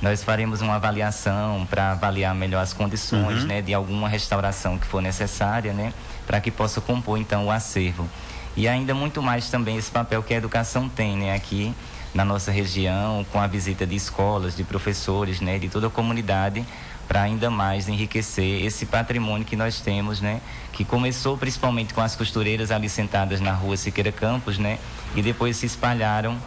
nós 0.00 0.24
faremos 0.24 0.60
uma 0.60 0.76
avaliação 0.76 1.66
para 1.68 1.92
avaliar 1.92 2.34
melhor 2.34 2.62
as 2.62 2.72
condições 2.72 3.44
né, 3.44 3.60
de 3.62 3.74
alguma 3.74 4.08
restauração 4.08 4.78
que 4.78 4.86
for 4.86 5.00
necessária, 5.02 5.72
né, 5.72 5.92
para 6.26 6.40
que 6.40 6.50
possa 6.50 6.80
compor 6.80 7.18
então 7.18 7.46
o 7.46 7.50
acervo. 7.50 8.08
E 8.56 8.68
ainda 8.68 8.94
muito 8.94 9.22
mais 9.22 9.48
também 9.50 9.76
esse 9.76 9.90
papel 9.90 10.22
que 10.22 10.34
a 10.34 10.36
educação 10.36 10.88
tem 10.88 11.16
né, 11.16 11.34
aqui 11.34 11.74
na 12.14 12.24
nossa 12.24 12.50
região, 12.50 13.24
com 13.32 13.40
a 13.40 13.46
visita 13.46 13.86
de 13.86 13.94
escolas, 13.94 14.56
de 14.56 14.64
professores, 14.64 15.40
né, 15.40 15.58
de 15.58 15.68
toda 15.68 15.86
a 15.86 15.90
comunidade, 15.90 16.64
para 17.08 17.22
ainda 17.22 17.50
mais 17.50 17.88
enriquecer 17.88 18.64
esse 18.64 18.86
patrimônio 18.86 19.44
que 19.44 19.56
nós 19.56 19.80
temos, 19.80 20.20
né, 20.20 20.40
que 20.72 20.84
começou 20.84 21.36
principalmente 21.36 21.94
com 21.94 22.00
as 22.00 22.14
costureiras 22.14 22.70
ali 22.70 22.88
sentadas 22.88 23.40
na 23.40 23.52
rua 23.52 23.76
Siqueira 23.76 24.12
Campos, 24.12 24.58
né, 24.58 24.78
e 25.14 25.22
depois 25.22 25.56
se 25.56 25.66
espalharam 25.66 26.38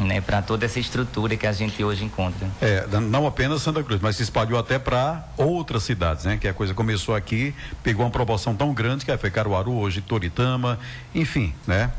né, 0.00 0.20
para 0.20 0.42
toda 0.42 0.64
essa 0.64 0.80
estrutura 0.80 1.36
que 1.36 1.46
a 1.46 1.52
gente 1.52 1.82
hoje 1.84 2.04
encontra. 2.04 2.48
É, 2.60 2.86
não 3.00 3.26
apenas 3.26 3.62
Santa 3.62 3.82
Cruz, 3.82 4.00
mas 4.00 4.16
se 4.16 4.22
espalhou 4.22 4.58
até 4.58 4.78
para 4.78 5.24
outras 5.36 5.82
cidades, 5.82 6.24
né? 6.24 6.38
Que 6.38 6.48
a 6.48 6.54
coisa 6.54 6.74
começou 6.74 7.14
aqui, 7.14 7.54
pegou 7.82 8.04
uma 8.04 8.10
proporção 8.10 8.54
tão 8.54 8.72
grande 8.72 9.04
que 9.04 9.16
foi 9.16 9.30
Caruaru, 9.30 9.72
hoje 9.72 10.00
Toritama, 10.00 10.78
enfim, 11.14 11.54
né? 11.66 11.90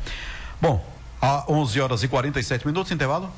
Bom, 0.60 0.84
a 1.24 1.42
11 1.48 1.80
horas 1.80 2.02
e 2.02 2.08
47 2.08 2.66
minutos, 2.66 2.92
intervalo? 2.92 3.30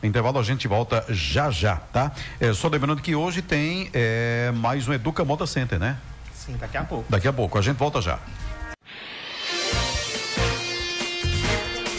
Intervalo 0.00 0.38
a 0.38 0.44
gente 0.44 0.68
volta 0.68 1.04
já 1.08 1.50
já, 1.50 1.74
tá? 1.74 2.12
É, 2.38 2.52
só 2.52 2.68
lembrando 2.68 3.02
que 3.02 3.16
hoje 3.16 3.42
tem 3.42 3.90
é, 3.92 4.52
mais 4.54 4.86
um 4.86 4.92
Educa 4.92 5.24
Moda 5.24 5.44
Center, 5.44 5.76
né? 5.76 5.96
Sim, 6.32 6.56
daqui 6.56 6.76
a 6.76 6.84
pouco. 6.84 7.04
Daqui 7.10 7.26
a 7.26 7.32
pouco, 7.32 7.58
a 7.58 7.62
gente 7.62 7.76
volta 7.76 8.00
já. 8.00 8.20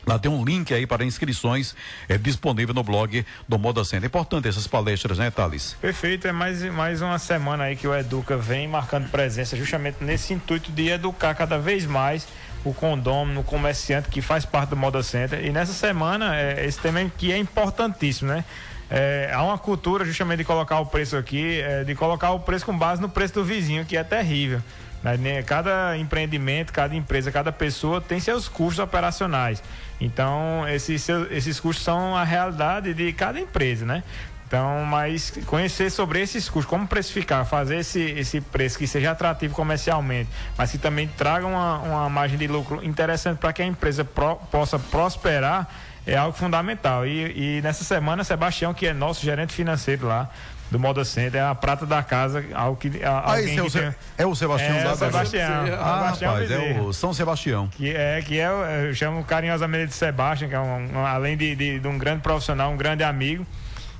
Lá 0.07 0.17
tem 0.17 0.31
um 0.31 0.45
link 0.45 0.73
aí 0.73 0.87
para 0.87 1.03
inscrições 1.03 1.75
é, 2.07 2.17
disponível 2.17 2.73
no 2.73 2.81
blog 2.81 3.25
do 3.45 3.59
Moda 3.59 3.83
Center. 3.83 4.05
É 4.05 4.07
importante 4.07 4.47
essas 4.47 4.65
palestras, 4.65 5.17
né, 5.17 5.29
Thales? 5.29 5.75
Perfeito, 5.81 6.25
é 6.25 6.31
mais, 6.31 6.63
mais 6.63 7.01
uma 7.01 7.19
semana 7.19 7.65
aí 7.65 7.75
que 7.75 7.85
o 7.85 7.93
Educa 7.93 8.37
vem 8.37 8.69
marcando 8.69 9.09
presença 9.09 9.57
justamente 9.57 9.97
nesse 10.01 10.33
intuito 10.33 10.71
de 10.71 10.87
educar 10.87 11.35
cada 11.35 11.59
vez 11.59 11.85
mais 11.85 12.25
o 12.63 12.73
condômino, 12.73 13.41
o 13.41 13.43
comerciante 13.43 14.07
que 14.07 14.21
faz 14.21 14.45
parte 14.45 14.69
do 14.69 14.77
Moda 14.77 15.03
Center. 15.03 15.45
E 15.45 15.51
nessa 15.51 15.73
semana, 15.73 16.37
é, 16.37 16.65
esse 16.65 16.79
tema 16.79 16.99
que 17.17 17.33
é 17.33 17.37
importantíssimo, 17.37 18.29
né? 18.29 18.45
É, 18.89 19.29
há 19.33 19.43
uma 19.43 19.57
cultura 19.57 20.05
justamente 20.05 20.37
de 20.39 20.45
colocar 20.45 20.79
o 20.79 20.85
preço 20.85 21.17
aqui, 21.17 21.59
é, 21.59 21.83
de 21.83 21.93
colocar 21.95 22.31
o 22.31 22.39
preço 22.39 22.65
com 22.65 22.77
base 22.77 23.01
no 23.01 23.09
preço 23.09 23.33
do 23.33 23.43
vizinho, 23.43 23.85
que 23.85 23.97
é 23.97 24.03
terrível. 24.05 24.61
Né? 25.03 25.43
Cada 25.43 25.97
empreendimento, 25.97 26.73
cada 26.73 26.95
empresa, 26.95 27.31
cada 27.31 27.51
pessoa 27.51 28.01
tem 28.01 28.19
seus 28.19 28.47
custos 28.47 28.79
operacionais. 28.79 29.61
Então, 29.99 30.67
esses, 30.67 31.07
esses 31.31 31.59
custos 31.59 31.83
são 31.83 32.15
a 32.15 32.23
realidade 32.23 32.93
de 32.93 33.11
cada 33.13 33.39
empresa, 33.39 33.85
né? 33.85 34.03
Então, 34.47 34.85
mas 34.85 35.33
conhecer 35.45 35.89
sobre 35.89 36.21
esses 36.21 36.47
custos, 36.47 36.69
como 36.69 36.87
precificar, 36.87 37.45
fazer 37.45 37.79
esse, 37.79 37.99
esse 37.99 38.39
preço 38.39 38.77
que 38.77 38.87
seja 38.87 39.11
atrativo 39.11 39.53
comercialmente, 39.53 40.29
mas 40.57 40.71
que 40.71 40.77
também 40.77 41.05
traga 41.05 41.45
uma, 41.45 41.79
uma 41.79 42.09
margem 42.09 42.37
de 42.37 42.47
lucro 42.47 42.81
interessante 42.81 43.39
para 43.39 43.51
que 43.51 43.61
a 43.61 43.65
empresa 43.65 44.05
pro, 44.05 44.37
possa 44.49 44.79
prosperar, 44.79 45.67
é 46.05 46.15
algo 46.15 46.37
fundamental. 46.37 47.05
E, 47.05 47.57
e 47.57 47.61
nessa 47.61 47.83
semana, 47.83 48.23
Sebastião, 48.23 48.73
que 48.73 48.87
é 48.87 48.93
nosso 48.93 49.21
gerente 49.25 49.51
financeiro 49.51 50.07
lá, 50.07 50.29
do 50.69 50.79
Moda 50.79 51.03
Center, 51.05 51.39
é 51.39 51.43
a 51.43 51.55
prata 51.55 51.85
da 51.85 52.03
casa, 52.03 52.43
algo 52.53 52.77
que 52.77 53.03
ah, 53.03 53.31
alguém 53.31 53.57
é, 53.57 53.61
o, 53.61 53.71
tem... 53.71 53.95
é 54.17 54.25
o 54.25 54.35
Sebastião 54.35 54.75
é, 54.75 54.83
da 54.83 54.95
Sebastião, 54.95 55.63
ah, 55.79 56.13
Sebastião 56.13 56.31
rapaz, 56.31 56.51
é 56.51 56.81
o 56.81 56.93
São 56.93 57.13
Sebastião. 57.13 57.67
Que 57.69 57.95
é 57.95 58.21
que 58.21 58.39
é, 58.39 58.47
eu 58.87 58.93
chamo 58.93 59.23
carinhosamente 59.23 59.87
de 59.87 59.93
Sebastião, 59.93 60.49
que 60.49 60.55
é 60.55 60.59
um, 60.59 60.97
um 60.97 61.05
além 61.05 61.37
de, 61.37 61.55
de, 61.55 61.79
de 61.79 61.87
um 61.87 61.97
grande 61.97 62.21
profissional, 62.21 62.71
um 62.71 62.77
grande 62.77 63.03
amigo 63.03 63.45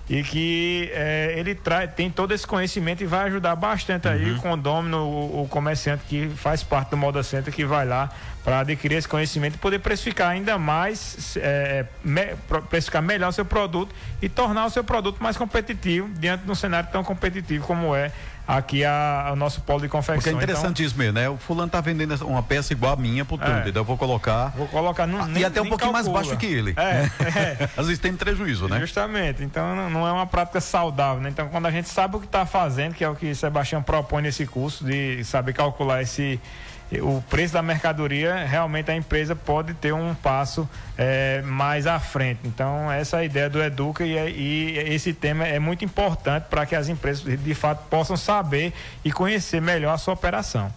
e 0.10 0.24
que 0.24 0.90
é, 0.94 1.34
ele 1.36 1.54
traz, 1.54 1.94
tem 1.94 2.10
todo 2.10 2.34
esse 2.34 2.48
conhecimento 2.48 3.04
e 3.04 3.06
vai 3.06 3.26
ajudar 3.28 3.56
bastante 3.56 4.08
uhum. 4.08 4.14
aí 4.14 4.32
o 4.32 4.38
condômino, 4.38 5.00
o, 5.00 5.44
o, 5.44 5.48
comerciante 5.50 6.04
que 6.08 6.30
faz 6.30 6.64
parte 6.64 6.92
do 6.92 6.98
Moda 6.98 7.22
Center 7.24 7.54
que 7.54 7.66
vai 7.66 7.86
lá 7.86 8.10
para 8.44 8.60
adquirir 8.60 8.96
esse 8.96 9.08
conhecimento 9.08 9.56
e 9.56 9.58
poder 9.58 9.80
precificar 9.80 10.30
ainda 10.30 10.58
mais, 10.58 11.36
é, 11.36 11.86
me, 12.04 12.28
precificar 12.70 13.02
melhor 13.02 13.28
o 13.28 13.34
seu 13.34 13.44
produto 13.44 13.94
e 14.22 14.30
tornar 14.30 14.66
o 14.66 14.70
seu 14.70 14.84
produto 14.84 15.22
mais 15.22 15.36
competitivo 15.36 16.08
diante 16.18 16.46
de 16.46 16.52
um 16.52 16.56
cenário 16.56 16.90
tão 16.90 17.04
competitivo 17.04 17.68
como 17.68 17.94
é 17.94 18.12
aqui 18.48 18.86
a, 18.86 19.30
o 19.34 19.36
nosso 19.36 19.62
polo 19.62 19.82
de 19.82 19.90
confecção. 19.90 20.16
Porque 20.16 20.30
é 20.30 20.34
interessante 20.34 20.82
então, 20.82 20.86
isso 20.86 20.98
mesmo, 20.98 21.14
né? 21.14 21.30
O 21.30 21.38
fulano 21.38 21.70
tá 21.70 21.82
vendendo 21.82 22.16
uma 22.26 22.42
peça 22.42 22.72
igual 22.72 22.94
a 22.94 22.96
minha 22.96 23.26
pro 23.26 23.38
tudo, 23.38 23.52
é, 23.52 23.70
então 23.70 23.82
eu 23.82 23.86
vou 23.86 23.98
colocar. 23.98 24.54
Vou 24.56 24.68
colocar 24.68 25.06
no, 25.06 25.22
ah, 25.22 25.28
nem, 25.28 25.44
E 25.44 25.46
até 25.46 25.62
um 25.62 25.68
pouquinho 25.68 25.92
calcula. 25.92 26.14
mais 26.14 26.28
baixo 26.28 26.40
que 26.40 26.46
ele. 26.46 26.74
É, 26.78 27.10
é. 27.64 27.70
Às 27.76 27.88
vezes 27.88 28.00
tem 28.00 28.16
prejuízo, 28.16 28.68
né? 28.68 28.80
Justamente. 28.80 29.44
Então 29.44 29.76
não, 29.76 29.90
não 29.90 30.08
é 30.08 30.12
uma 30.12 30.26
prática 30.26 30.62
saudável, 30.62 31.22
né? 31.22 31.30
Então 31.30 31.50
quando 31.50 31.66
a 31.66 31.72
gente 31.72 31.90
sabe 31.90 32.16
o 32.16 32.20
que 32.20 32.26
está 32.26 32.46
fazendo, 32.46 32.94
que 32.94 33.04
é 33.04 33.10
o 33.10 33.16
que 33.16 33.36
Sebastião 33.36 33.84
propõe 33.84 34.22
nesse 34.22 34.46
curso, 34.46 34.86
de 34.86 35.24
saber 35.26 35.54
calcular 35.54 36.02
esse 36.02 36.40
o 37.02 37.22
preço 37.30 37.54
da 37.54 37.62
mercadoria, 37.62 38.46
realmente 38.46 38.90
a 38.90 38.96
empresa 38.96 39.36
pode 39.36 39.74
ter 39.74 39.94
um 39.94 40.16
passo 40.16 40.68
é, 40.98 41.42
mais 41.42 41.86
à 41.86 42.00
frente. 42.00 42.40
Então, 42.46 42.92
essa 42.92 43.18
é 43.18 43.20
a 43.22 43.24
ideia 43.26 43.50
do 43.50 43.62
Educa 43.62 44.06
e, 44.06 44.16
e 44.16 44.78
esse 44.94 45.14
tema 45.14 45.46
é 45.46 45.60
muito 45.60 45.84
importante 45.84 46.46
para 46.50 46.66
que 46.66 46.76
as 46.76 46.88
empresas, 46.88 47.24
de 47.42 47.54
fato, 47.54 47.84
possam 47.90 48.16
saber 48.16 48.74
e 49.04 49.12
conhecer 49.12 49.62
melhor 49.62 49.94
a 49.94 49.98
sua 49.98 50.14
operação. 50.14 50.74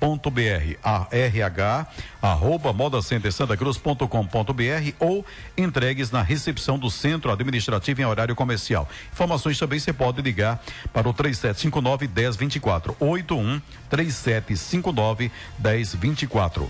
a 0.82 1.06
rh 1.12 1.86
arroba 2.20 2.72
modacentersantacruz.com.br 2.72 4.94
ou 4.98 5.24
entregues 5.56 6.10
na 6.10 6.22
recepção 6.22 6.76
do 6.76 6.90
centro 6.90 7.30
administrativo 7.30 8.02
em 8.02 8.04
horário 8.04 8.34
comercial. 8.34 8.88
Informações 9.12 9.56
também 9.58 9.78
você 9.78 9.92
pode 9.92 10.20
ligar 10.20 10.60
para 10.92 11.08
o 11.08 11.12
3759 11.12 12.08
1024 12.08 12.96
81 12.98 13.60
3759 13.88 15.30
1024. 15.58 16.68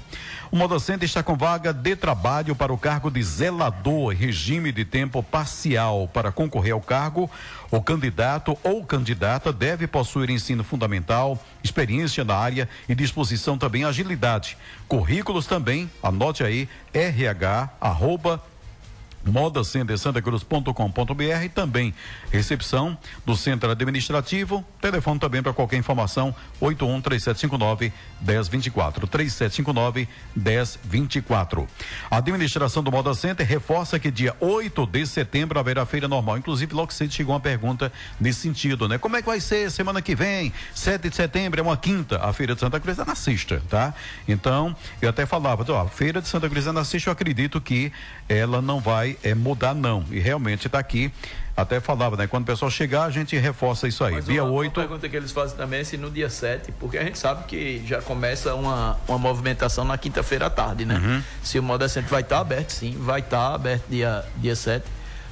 O 0.50 0.56
Modacenter 0.56 1.06
está 1.06 1.22
com 1.22 1.34
vaga 1.34 1.72
de 1.72 1.96
trabalho 1.96 2.54
para 2.54 2.72
o 2.72 2.76
cargo 2.76 3.10
de 3.10 3.22
zelador, 3.22 4.14
regime 4.14 4.70
de 4.70 4.84
tempo 4.84 5.22
parcial. 5.22 6.06
Para 6.12 6.30
concorrer 6.30 6.74
ao 6.74 6.80
cargo, 6.80 7.30
o 7.70 7.80
candidato 7.80 8.58
ou 8.62 8.84
candidata 8.84 9.50
deve 9.50 9.86
possuir 9.86 10.28
ensino 10.28 10.62
fundamental, 10.62 11.42
experiência 11.64 12.22
na 12.22 12.34
área 12.34 12.68
e 12.86 12.94
disposição 12.94 13.21
também 13.58 13.84
agilidade. 13.84 14.56
Currículos 14.88 15.46
também, 15.46 15.90
anote 16.02 16.42
aí, 16.42 16.68
rh, 16.92 17.70
arroba, 17.80 18.42
modacentesantacruz.com.br 19.24 21.44
e 21.44 21.48
também 21.48 21.94
recepção 22.30 22.98
do 23.24 23.36
centro 23.36 23.70
administrativo. 23.70 24.64
Telefone 24.80 25.20
também 25.20 25.42
para 25.42 25.52
qualquer 25.52 25.76
informação: 25.76 26.34
81 26.60 27.00
3759 27.00 27.92
1024. 28.20 29.06
3759 29.06 30.08
1024. 30.34 31.68
A 32.10 32.16
administração 32.18 32.82
do 32.82 32.90
Moda 32.90 33.14
Center 33.14 33.46
reforça 33.46 33.98
que 33.98 34.10
dia 34.10 34.34
8 34.40 34.86
de 34.86 35.06
setembro 35.06 35.58
haverá 35.58 35.86
feira 35.86 36.08
normal. 36.08 36.38
Inclusive, 36.38 36.74
logo 36.74 36.92
cedo 36.92 37.12
chegou 37.12 37.34
uma 37.34 37.40
pergunta 37.40 37.92
nesse 38.20 38.40
sentido, 38.40 38.88
né? 38.88 38.98
Como 38.98 39.16
é 39.16 39.22
que 39.22 39.26
vai 39.26 39.40
ser 39.40 39.70
semana 39.70 40.02
que 40.02 40.14
vem? 40.14 40.52
7 40.74 41.08
de 41.08 41.16
setembro 41.16 41.60
é 41.60 41.62
uma 41.62 41.76
quinta. 41.76 42.18
A 42.18 42.32
feira 42.32 42.54
de 42.54 42.60
Santa 42.60 42.80
Cruz 42.80 42.98
é 42.98 43.04
na 43.04 43.14
sexta, 43.14 43.62
tá? 43.68 43.94
Então, 44.26 44.74
eu 45.00 45.08
até 45.08 45.26
falava, 45.26 45.64
ó, 45.68 45.82
a 45.82 45.88
feira 45.88 46.20
de 46.20 46.26
Santa 46.28 46.48
Cruz 46.48 46.66
é 46.66 46.72
na 46.72 46.84
sexta, 46.84 47.10
eu 47.10 47.12
acredito 47.12 47.60
que 47.60 47.92
ela 48.28 48.62
não 48.62 48.80
vai 48.80 49.11
é, 49.22 49.34
mudar, 49.34 49.74
não. 49.74 50.04
E 50.10 50.18
realmente 50.18 50.66
está 50.66 50.78
aqui. 50.78 51.12
Até 51.54 51.80
falava, 51.80 52.16
né? 52.16 52.26
Quando 52.26 52.44
o 52.44 52.46
pessoal 52.46 52.70
chegar, 52.70 53.04
a 53.04 53.10
gente 53.10 53.36
reforça 53.36 53.86
isso 53.86 54.02
aí. 54.02 54.14
Mas 54.14 54.24
dia 54.24 54.42
uma, 54.42 54.52
8. 54.52 54.68
Uma 54.80 54.86
pergunta 54.86 55.08
que 55.08 55.14
eles 55.16 55.32
fazem 55.32 55.54
também 55.56 55.80
é 55.80 55.84
se 55.84 55.98
no 55.98 56.10
dia 56.10 56.30
7, 56.30 56.72
porque 56.80 56.96
a 56.96 57.04
gente 57.04 57.18
sabe 57.18 57.44
que 57.44 57.82
já 57.86 58.00
começa 58.00 58.54
uma, 58.54 58.98
uma 59.06 59.18
movimentação 59.18 59.84
na 59.84 59.98
quinta-feira 59.98 60.46
à 60.46 60.50
tarde, 60.50 60.86
né? 60.86 60.96
Uhum. 60.96 61.22
Se 61.42 61.58
o 61.58 61.62
Moda 61.62 61.88
Center 61.90 62.08
vai 62.10 62.22
estar 62.22 62.38
aberto, 62.38 62.70
sim, 62.70 62.96
vai 62.98 63.20
estar 63.20 63.54
aberto 63.54 63.84
dia, 63.90 64.24
dia 64.38 64.56
7. 64.56 64.82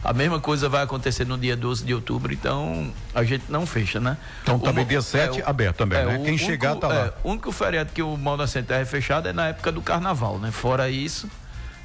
A 0.05 0.13
mesma 0.15 0.41
coisa 0.41 0.69
vai 0.69 0.83
acontecer 0.83 1.27
no 1.27 1.37
dia 1.39 1.57
12 1.57 1.85
de 1.85 1.95
outubro, 1.95 2.33
então 2.33 2.91
a 3.15 3.23
gente 3.25 3.45
não 3.51 3.65
fecha, 3.67 3.99
né? 4.01 4.17
Então 4.43 4.57
O 4.57 4.59
também 4.61 4.85
dia 4.87 5.01
7 5.03 5.41
é, 5.41 5.45
aberto 5.47 5.77
também, 5.79 5.99
é, 5.99 6.05
né? 6.05 6.13
Quem 6.19 6.33
único- 6.35 6.39
chegar 6.45 6.75
tá 6.77 6.89
lá. 6.89 6.95
é, 7.07 7.13
o 7.25 7.31
único 7.31 7.51
feriado 7.53 7.93
que 7.95 8.03
o 8.03 8.17
Moda 8.17 8.47
Center 8.47 8.79
é 8.79 8.85
fechado 8.85 9.27
é 9.29 9.33
na 9.33 9.49
época 9.49 9.71
do 9.73 9.81
carnaval, 9.83 10.39
né? 10.39 10.51
Fora 10.51 10.89
isso, 10.91 11.29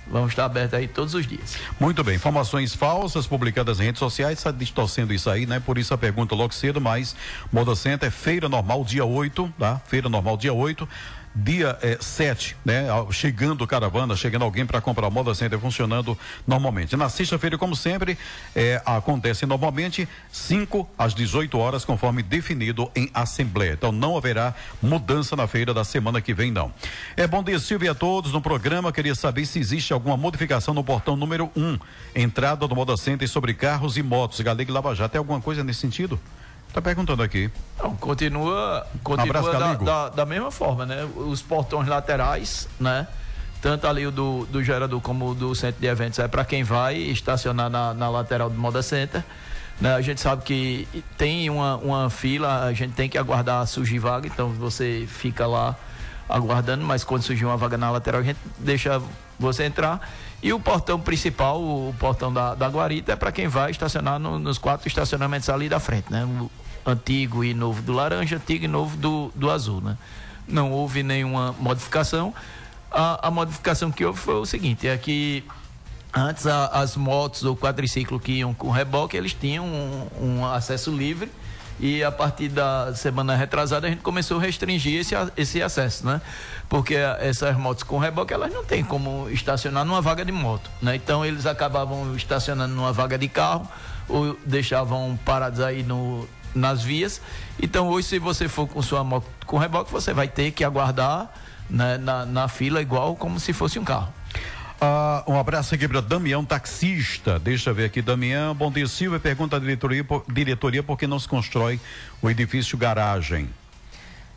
vamos 0.08 0.30
estar 0.32 0.46
abertos 0.46 0.78
aí 0.78 0.88
todos 0.88 1.14
os 1.14 1.28
dias. 1.28 1.58
Muito 1.80 2.04
bem, 2.04 2.16
informações 2.16 2.74
falsas 2.74 3.28
publicadas 3.28 3.80
em 3.80 3.84
redes 3.84 4.00
sociais, 4.00 4.38
está 4.38 4.52
distorcendo 4.52 5.14
isso 5.14 5.30
aí, 5.30 5.46
né? 5.46 5.60
Por 5.60 5.78
isso 5.78 5.94
a 5.94 5.98
pergunta 5.98 6.36
logo 6.36 6.54
cedo, 6.54 6.80
mas 6.80 7.16
Moda 7.52 7.76
Center, 7.76 8.12
feira 8.12 8.48
normal 8.50 8.84
dia 8.84 9.06
8, 9.06 9.54
tá? 9.58 9.82
Feira 9.86 10.10
normal 10.10 10.38
dia 10.38 10.54
8. 10.54 10.88
Dia 11.38 11.78
eh, 11.82 11.98
7, 12.00 12.56
né? 12.64 12.90
Ao- 12.90 13.12
Chegando 13.12 13.68
caravana, 13.68 14.16
chegando 14.16 14.44
alguém 14.46 14.66
para 14.66 14.80
comprar 14.80 15.10
Moda 15.10 15.36
Center 15.36 15.60
funcionando 15.60 16.18
normalmente. 16.48 16.96
Na 16.96 17.10
sexta-feira, 17.10 17.58
como 17.58 17.76
sempre, 17.76 18.18
eh, 18.56 18.82
acontece 18.86 19.46
normalmente 19.46 20.08
5 20.32 20.88
às 20.98 21.14
18 21.14 21.58
horas, 21.58 21.84
conforme 21.84 22.24
definido 22.24 22.90
em 22.96 23.10
Assembleia. 23.14 23.74
Então 23.74 23.92
não 23.92 24.16
haverá 24.18 24.56
mudança 24.82 25.36
na 25.36 25.46
feira 25.46 25.74
da 25.74 25.84
semana 25.84 26.22
que 26.22 26.34
vem, 26.34 26.52
não. 26.52 26.72
É 27.18 27.28
bom 27.28 27.44
dia, 27.44 27.60
Silvia, 27.60 27.92
a 27.92 27.96
todos 27.96 28.32
no 28.32 28.40
programa. 28.42 28.94
Queria 28.94 29.14
saber 29.14 29.46
se 29.46 29.60
existe 29.60 29.92
alguma 29.92 30.16
modificação 30.16 30.74
no 30.74 30.86
portão 30.86 31.18
número 31.18 31.52
1, 31.54 31.62
um, 31.62 31.80
entrada 32.16 32.66
do 32.66 32.74
Moda 32.76 32.96
Center 32.96 33.28
sobre 33.28 33.54
carros 33.54 33.98
e 33.98 34.04
motos. 34.04 34.40
Galega 34.40 34.72
e 34.72 34.74
Lava 34.74 34.96
Jato. 34.96 35.12
Tem 35.12 35.20
alguma 35.20 35.42
coisa 35.42 35.66
nesse 35.66 35.82
sentido? 35.82 36.18
Tá 36.74 36.82
perguntando 36.82 37.24
aqui. 37.24 37.50
Não, 37.82 37.96
continua, 37.96 38.86
continua 39.04 39.40
Abraço, 39.40 39.52
da, 39.52 39.74
da, 39.76 40.10
da 40.10 40.26
mesma 40.26 40.52
forma, 40.52 40.86
né? 40.86 41.08
Os 41.16 41.42
portões 41.42 41.88
laterais, 41.88 42.68
né? 42.80 43.08
Tanto 43.62 43.88
ali 43.88 44.06
o 44.06 44.12
do, 44.12 44.46
do 44.46 44.64
gerador 44.64 45.02
como 45.02 45.30
o 45.30 45.34
do 45.34 45.56
centro 45.56 45.82
de 45.82 45.88
eventos 45.88 46.20
é 46.20 46.28
para 46.28 46.46
quem 46.46 46.64
vai 46.64 46.98
estacionar 46.98 47.70
na, 47.70 47.94
na 47.94 48.10
lateral 48.10 48.50
do 48.50 48.58
Moda 48.58 48.84
Center. 48.84 49.24
Né? 49.80 49.94
A 49.94 50.02
gente 50.02 50.22
sabe 50.22 50.44
que 50.44 50.88
tem 51.18 51.50
uma, 51.50 51.76
uma 51.78 52.10
fila, 52.10 52.66
a 52.66 52.74
gente 52.74 52.94
tem 52.94 53.10
que 53.10 53.18
aguardar 53.18 53.66
surgir 53.68 54.00
vaga, 54.00 54.28
então 54.28 54.50
você 54.50 55.06
fica 55.08 55.48
lá 55.48 55.76
aguardando, 56.30 56.86
mas 56.86 57.04
quando 57.04 57.24
surgir 57.24 57.46
uma 57.46 57.58
vaga 57.58 57.78
na 57.78 57.90
lateral, 57.92 58.22
a 58.22 58.24
gente 58.24 58.40
deixa 58.60 59.02
você 59.40 59.64
entrar. 59.64 60.00
E 60.46 60.54
o 60.54 60.60
portão 60.60 61.00
principal, 61.00 61.60
o 61.60 61.92
portão 61.98 62.32
da, 62.32 62.54
da 62.54 62.68
guarita, 62.68 63.14
é 63.14 63.16
para 63.16 63.32
quem 63.32 63.48
vai 63.48 63.72
estacionar 63.72 64.20
no- 64.20 64.38
nos 64.38 64.60
quatro 64.60 64.88
estacionamentos 64.88 65.50
ali 65.50 65.68
da 65.68 65.80
frente, 65.80 66.06
né? 66.12 66.24
O 66.24 66.52
antigo 66.86 67.44
e 67.44 67.52
novo 67.52 67.82
do 67.82 67.92
laranja, 67.92 68.36
antigo 68.36 68.64
e 68.64 68.68
novo 68.68 68.96
do, 68.96 69.32
do 69.34 69.50
azul, 69.50 69.82
né? 69.82 69.98
Não 70.48 70.72
houve 70.72 71.02
nenhuma 71.02 71.56
modificação. 71.60 72.32
A, 72.92 73.28
a 73.28 73.32
modificação 73.32 73.92
que 73.92 74.06
houve 74.06 74.20
foi 74.20 74.36
o 74.36 74.46
seguinte, 74.46 74.88
é 74.88 74.96
que 74.96 75.44
antes 76.14 76.46
a- 76.46 76.68
as 76.68 76.96
motos 76.96 77.44
ou 77.44 77.58
quadriciclo 77.58 78.20
que 78.20 78.34
iam 78.34 78.54
com 78.54 78.70
reboque, 78.70 79.18
eles 79.18 79.34
tinham 79.34 79.66
um, 79.66 80.08
um 80.22 80.46
acesso 80.46 80.92
livre 80.96 81.32
e 81.80 82.04
a 82.04 82.12
partir 82.12 82.50
da 82.50 82.94
semana 82.96 83.36
retrasada 83.36 83.88
a 83.88 83.90
gente 83.90 84.02
começou 84.02 84.40
a 84.40 84.42
restringir 84.42 85.02
esse, 85.02 85.14
esse 85.36 85.62
acesso, 85.62 86.06
né? 86.06 86.22
Porque 86.70 86.96
essas 86.96 87.56
motos 87.58 87.84
com 87.84 87.98
reboque, 87.98 88.34
elas 88.34 88.54
não 88.54 88.64
têm 88.64 88.84
como 88.84 89.30
estacionar 89.30 89.84
numa 89.86 90.02
vaga 90.02 90.24
de 90.24 90.32
moto, 90.32 90.70
né? 90.82 90.96
Então 90.96 91.26
eles 91.26 91.46
acabavam 91.46 92.16
estacionando 92.16 92.74
numa 92.74 92.94
vaga 92.94 93.18
de 93.18 93.28
carro 93.28 93.70
ou 94.08 94.38
deixavam 94.46 95.20
parados 95.26 95.60
aí 95.60 95.84
no, 95.84 96.28
nas 96.54 96.82
vias. 96.82 97.22
Então 97.62 97.90
hoje 97.90 98.08
se 98.08 98.20
você 98.20 98.48
for 98.48 98.68
com 98.68 98.82
sua 98.82 99.04
moto 99.04 99.28
com 99.46 99.58
reboque, 99.58 99.92
você 99.92 100.14
vai 100.14 100.28
ter 100.28 100.52
que 100.52 100.64
aguardar 100.64 101.30
né, 101.70 101.98
na, 101.98 102.26
na 102.26 102.48
fila 102.48 102.82
igual 102.82 103.16
como 103.16 103.40
se 103.40 103.52
fosse 103.54 103.78
um 103.78 103.84
carro. 103.84 104.12
Ah, 104.80 105.24
um 105.26 105.40
abraço 105.40 105.74
aqui 105.74 105.88
para 105.88 106.02
Damião, 106.02 106.44
taxista. 106.44 107.40
Deixa 107.40 107.70
eu 107.70 107.76
ver 107.76 107.86
aqui, 107.86 108.02
Damião. 108.02 108.54
Bom 108.54 108.72
dia, 108.72 108.88
Silvia. 108.88 109.20
Pergunta 109.20 109.56
à 109.56 109.60
diretoria, 109.60 110.04
por, 110.04 110.26
diretoria 110.28 110.84
por 110.84 110.98
que 110.98 111.08
não 111.08 111.18
se 111.18 111.28
constrói 111.28 111.80
o 112.22 112.30
edifício 112.30 112.78
garagem. 112.78 113.50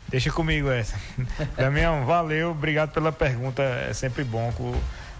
Deixa 0.07 0.31
comigo 0.31 0.69
essa. 0.69 0.97
Damião, 1.57 2.05
valeu, 2.05 2.51
obrigado 2.51 2.91
pela 2.91 3.11
pergunta. 3.11 3.61
É 3.61 3.93
sempre 3.93 4.23
bom 4.23 4.51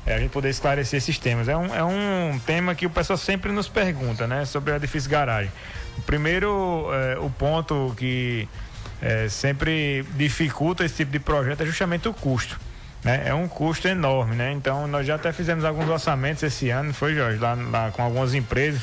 é, 0.05 0.15
a 0.15 0.19
gente 0.19 0.31
poder 0.31 0.49
esclarecer 0.49 0.97
esses 0.97 1.19
temas. 1.19 1.47
É 1.47 1.55
um, 1.55 1.75
é 1.75 1.83
um 1.83 2.39
tema 2.45 2.73
que 2.73 2.85
o 2.85 2.89
pessoal 2.89 3.17
sempre 3.17 3.51
nos 3.51 3.67
pergunta, 3.67 4.25
né? 4.25 4.45
Sobre 4.45 4.71
o 4.71 4.75
edifício 4.75 5.09
garagem. 5.09 5.51
O 5.97 6.01
primeiro, 6.01 6.87
é, 6.93 7.19
o 7.19 7.29
ponto 7.29 7.93
que 7.97 8.47
é, 9.01 9.27
sempre 9.27 10.05
dificulta 10.15 10.85
esse 10.85 10.95
tipo 10.95 11.11
de 11.11 11.19
projeto 11.19 11.61
é 11.61 11.65
justamente 11.65 12.07
o 12.07 12.13
custo. 12.13 12.59
Né? 13.09 13.23
É 13.25 13.33
um 13.33 13.47
custo 13.47 13.87
enorme, 13.87 14.35
né? 14.35 14.51
Então 14.51 14.87
nós 14.87 15.07
já 15.07 15.15
até 15.15 15.31
fizemos 15.33 15.65
alguns 15.65 15.89
orçamentos 15.89 16.43
esse 16.43 16.69
ano, 16.69 16.93
foi 16.93 17.15
Jorge, 17.15 17.39
lá, 17.39 17.53
lá 17.55 17.91
com 17.91 18.03
algumas 18.03 18.33
empresas. 18.35 18.81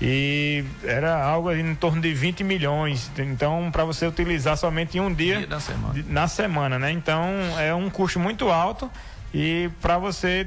E 0.00 0.64
era 0.84 1.20
algo 1.20 1.52
em 1.52 1.74
torno 1.74 2.00
de 2.00 2.14
20 2.14 2.44
milhões. 2.44 3.10
Então, 3.18 3.68
para 3.72 3.84
você 3.84 4.06
utilizar 4.06 4.56
somente 4.56 4.96
em 4.96 5.00
um 5.00 5.12
dia, 5.12 5.44
Dia 5.44 5.58
semana. 5.58 5.92
de- 5.94 6.04
na 6.04 6.28
semana, 6.28 6.78
né? 6.78 6.92
Então, 6.92 7.24
é 7.58 7.74
um 7.74 7.90
custo 7.90 8.20
muito 8.20 8.48
alto 8.48 8.88
e 9.34 9.68
para 9.82 9.98
você, 9.98 10.46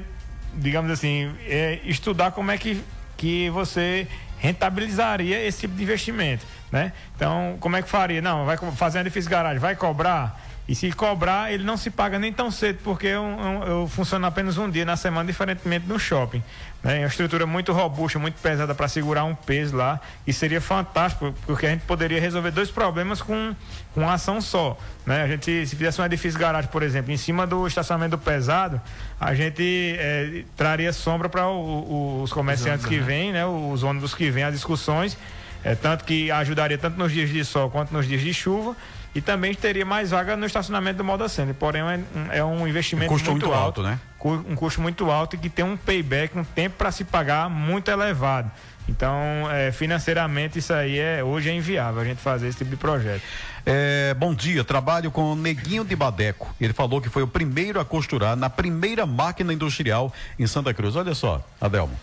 digamos 0.54 0.90
assim, 0.90 1.30
é, 1.46 1.80
estudar 1.84 2.30
como 2.30 2.50
é 2.50 2.56
que, 2.56 2.82
que 3.18 3.50
você 3.50 4.06
rentabilizaria 4.38 5.44
esse 5.46 5.60
tipo 5.60 5.74
de 5.76 5.82
investimento, 5.82 6.46
né? 6.70 6.92
Então, 7.14 7.58
como 7.60 7.76
é 7.76 7.82
que 7.82 7.90
faria? 7.90 8.22
Não, 8.22 8.46
vai 8.46 8.56
fazer 8.74 8.98
um 8.98 9.00
edifício 9.02 9.30
garagem, 9.30 9.58
vai 9.58 9.76
cobrar? 9.76 10.40
E 10.68 10.74
se 10.76 10.92
cobrar, 10.92 11.52
ele 11.52 11.64
não 11.64 11.76
se 11.76 11.90
paga 11.90 12.18
nem 12.18 12.32
tão 12.32 12.50
cedo, 12.50 12.78
porque 12.84 13.08
eu, 13.08 13.22
eu, 13.22 13.68
eu 13.68 13.88
funciono 13.88 14.24
apenas 14.26 14.58
um 14.58 14.70
dia 14.70 14.84
na 14.84 14.96
semana, 14.96 15.26
diferentemente 15.26 15.86
no 15.88 15.98
shopping. 15.98 16.42
Né? 16.82 16.98
É 16.98 17.00
uma 17.00 17.08
estrutura 17.08 17.46
muito 17.46 17.72
robusta, 17.72 18.18
muito 18.18 18.40
pesada 18.40 18.72
para 18.72 18.86
segurar 18.86 19.24
um 19.24 19.34
peso 19.34 19.76
lá. 19.76 20.00
E 20.24 20.32
seria 20.32 20.60
fantástico, 20.60 21.34
porque 21.46 21.66
a 21.66 21.70
gente 21.70 21.82
poderia 21.82 22.20
resolver 22.20 22.52
dois 22.52 22.70
problemas 22.70 23.20
com, 23.20 23.54
com 23.92 24.02
uma 24.02 24.12
ação 24.12 24.40
só. 24.40 24.78
Né? 25.04 25.22
A 25.22 25.26
gente, 25.26 25.66
se 25.66 25.74
fizesse 25.74 26.00
um 26.00 26.04
edifício 26.04 26.38
garagem, 26.38 26.70
por 26.70 26.82
exemplo, 26.84 27.10
em 27.10 27.16
cima 27.16 27.44
do 27.44 27.66
estacionamento 27.66 28.16
pesado, 28.16 28.80
a 29.20 29.34
gente 29.34 29.96
eh, 29.98 30.44
traria 30.56 30.92
sombra 30.92 31.28
para 31.28 31.48
os 31.48 32.32
comerciantes 32.32 32.86
que 32.86 32.98
vêm, 32.98 33.32
né? 33.32 33.44
os 33.44 33.82
ônibus 33.82 34.14
que 34.14 34.30
vêm, 34.30 34.44
as 34.44 34.54
discussões. 34.54 35.18
É, 35.64 35.76
tanto 35.76 36.04
que 36.04 36.30
ajudaria 36.30 36.76
tanto 36.76 36.98
nos 36.98 37.12
dias 37.12 37.30
de 37.30 37.44
sol 37.44 37.70
quanto 37.70 37.92
nos 37.92 38.06
dias 38.06 38.20
de 38.20 38.34
chuva. 38.34 38.76
E 39.14 39.20
também 39.20 39.54
teria 39.54 39.84
mais 39.84 40.10
vaga 40.10 40.36
no 40.36 40.46
estacionamento 40.46 40.98
do 40.98 41.04
Moda 41.04 41.28
Center. 41.28 41.54
Porém, 41.54 41.82
é 41.82 41.84
um, 41.84 42.32
é 42.32 42.44
um 42.44 42.66
investimento 42.66 43.12
Custo 43.12 43.30
muito, 43.30 43.46
muito 43.46 43.54
alto, 43.54 43.80
alto, 43.80 43.82
né? 43.82 44.00
Um 44.24 44.54
custo 44.54 44.80
muito 44.80 45.10
alto 45.10 45.36
e 45.36 45.38
que 45.38 45.50
tem 45.50 45.64
um 45.64 45.76
payback, 45.76 46.38
um 46.38 46.44
tempo 46.44 46.76
para 46.78 46.90
se 46.90 47.04
pagar 47.04 47.50
muito 47.50 47.90
elevado. 47.90 48.50
Então, 48.88 49.14
é, 49.50 49.70
financeiramente, 49.70 50.58
isso 50.58 50.72
aí 50.72 50.98
é 50.98 51.22
hoje 51.22 51.50
é 51.50 51.54
inviável 51.54 52.00
a 52.00 52.04
gente 52.04 52.20
fazer 52.20 52.48
esse 52.48 52.58
tipo 52.58 52.70
de 52.70 52.76
projeto. 52.76 53.22
É, 53.64 54.14
bom 54.14 54.34
dia, 54.34 54.64
trabalho 54.64 55.10
com 55.10 55.32
o 55.32 55.36
Neguinho 55.36 55.84
de 55.84 55.94
Badeco. 55.94 56.52
Ele 56.60 56.72
falou 56.72 57.00
que 57.00 57.08
foi 57.08 57.22
o 57.22 57.28
primeiro 57.28 57.78
a 57.78 57.84
costurar 57.84 58.36
na 58.36 58.50
primeira 58.50 59.06
máquina 59.06 59.52
industrial 59.52 60.12
em 60.38 60.46
Santa 60.46 60.74
Cruz. 60.74 60.96
Olha 60.96 61.14
só, 61.14 61.44
Adelmo. 61.60 61.96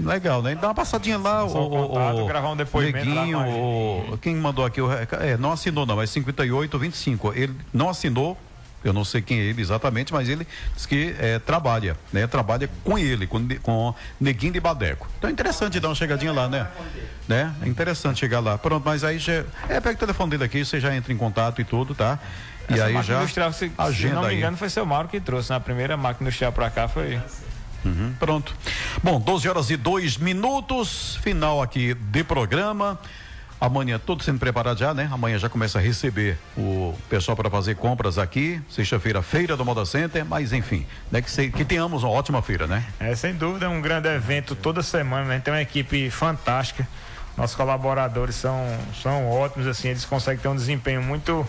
Legal, 0.00 0.42
né? 0.42 0.54
Dá 0.54 0.68
uma 0.68 0.74
passadinha 0.74 1.18
lá, 1.18 1.44
o, 1.44 1.48
o 1.48 1.70
contato, 1.88 2.26
gravar 2.26 2.50
um 2.50 2.56
depoimento 2.56 3.06
Neguinho, 3.06 3.38
o, 3.38 4.18
quem 4.20 4.34
mandou 4.36 4.64
aqui 4.64 4.80
o 4.80 4.90
é, 4.92 5.36
não 5.38 5.52
assinou 5.52 5.86
não, 5.86 6.00
é 6.00 6.06
5825. 6.06 7.32
Ele 7.34 7.54
não 7.72 7.88
assinou, 7.88 8.38
eu 8.82 8.92
não 8.92 9.04
sei 9.04 9.22
quem 9.22 9.38
é 9.38 9.42
ele 9.42 9.60
exatamente, 9.60 10.12
mas 10.12 10.28
ele 10.28 10.46
diz 10.74 10.86
que 10.86 11.14
é, 11.18 11.38
trabalha, 11.38 11.96
né? 12.12 12.26
Trabalha 12.26 12.68
com 12.82 12.98
ele, 12.98 13.26
com, 13.26 13.46
com 13.62 13.94
Neguinho 14.20 14.52
de 14.52 14.60
Badeco. 14.60 15.08
Então 15.18 15.28
é 15.30 15.32
interessante 15.32 15.80
dar 15.80 15.88
uma 15.88 15.94
chegadinha 15.94 16.32
lá, 16.32 16.48
né? 16.48 16.66
né? 17.26 17.54
É 17.62 17.68
interessante 17.68 18.20
chegar 18.20 18.40
lá. 18.40 18.58
Pronto, 18.58 18.84
mas 18.84 19.04
aí 19.04 19.18
já. 19.18 19.44
É, 19.68 19.80
pega 19.80 19.92
o 19.92 19.98
telefone 19.98 20.30
dele 20.32 20.44
aqui, 20.44 20.64
você 20.64 20.80
já 20.80 20.94
entra 20.94 21.12
em 21.12 21.16
contato 21.16 21.60
e 21.60 21.64
tudo, 21.64 21.94
tá? 21.94 22.18
E 22.68 22.74
Essa 22.74 22.84
aí 22.86 23.02
já. 23.02 23.16
industrial, 23.18 23.52
se, 23.52 23.68
se 23.68 23.72
agenda 23.78 24.14
não 24.16 24.22
me 24.22 24.28
aí. 24.28 24.38
engano, 24.38 24.56
foi 24.56 24.68
seu 24.70 24.86
Mauro 24.86 25.08
que 25.08 25.20
trouxe. 25.20 25.50
Na 25.50 25.60
primeira 25.60 25.96
máquina 25.96 26.28
industrial 26.28 26.52
para 26.52 26.70
cá 26.70 26.88
foi. 26.88 27.20
Uhum, 27.84 28.14
pronto. 28.18 28.54
Bom, 29.02 29.20
12 29.20 29.48
horas 29.48 29.70
e 29.70 29.76
2 29.76 30.16
minutos, 30.18 31.18
final 31.22 31.60
aqui 31.62 31.94
de 31.94 32.24
programa. 32.24 32.98
Amanhã 33.60 33.98
tudo 34.04 34.22
sendo 34.22 34.38
preparado 34.38 34.78
já, 34.78 34.92
né? 34.92 35.08
Amanhã 35.10 35.38
já 35.38 35.48
começa 35.48 35.78
a 35.78 35.80
receber 35.80 36.36
o 36.56 36.94
pessoal 37.08 37.36
para 37.36 37.48
fazer 37.48 37.76
compras 37.76 38.18
aqui. 38.18 38.60
Sexta-feira, 38.68 39.22
feira 39.22 39.56
do 39.56 39.64
Moda 39.64 39.86
Center, 39.86 40.24
mas 40.24 40.52
enfim, 40.52 40.84
né? 41.10 41.22
Que, 41.22 41.30
se, 41.30 41.50
que 41.50 41.64
tenhamos 41.64 42.02
uma 42.02 42.12
ótima 42.12 42.42
feira, 42.42 42.66
né? 42.66 42.84
É, 43.00 43.14
sem 43.14 43.34
dúvida, 43.34 43.66
é 43.66 43.68
um 43.68 43.80
grande 43.80 44.08
evento 44.08 44.54
toda 44.54 44.82
semana, 44.82 45.24
né? 45.26 45.38
Tem 45.38 45.54
uma 45.54 45.62
equipe 45.62 46.10
fantástica. 46.10 46.86
Nossos 47.36 47.56
colaboradores 47.56 48.34
são, 48.34 48.64
são 49.02 49.28
ótimos, 49.28 49.66
assim, 49.66 49.88
eles 49.88 50.04
conseguem 50.04 50.40
ter 50.40 50.48
um 50.48 50.54
desempenho 50.54 51.02
muito, 51.02 51.46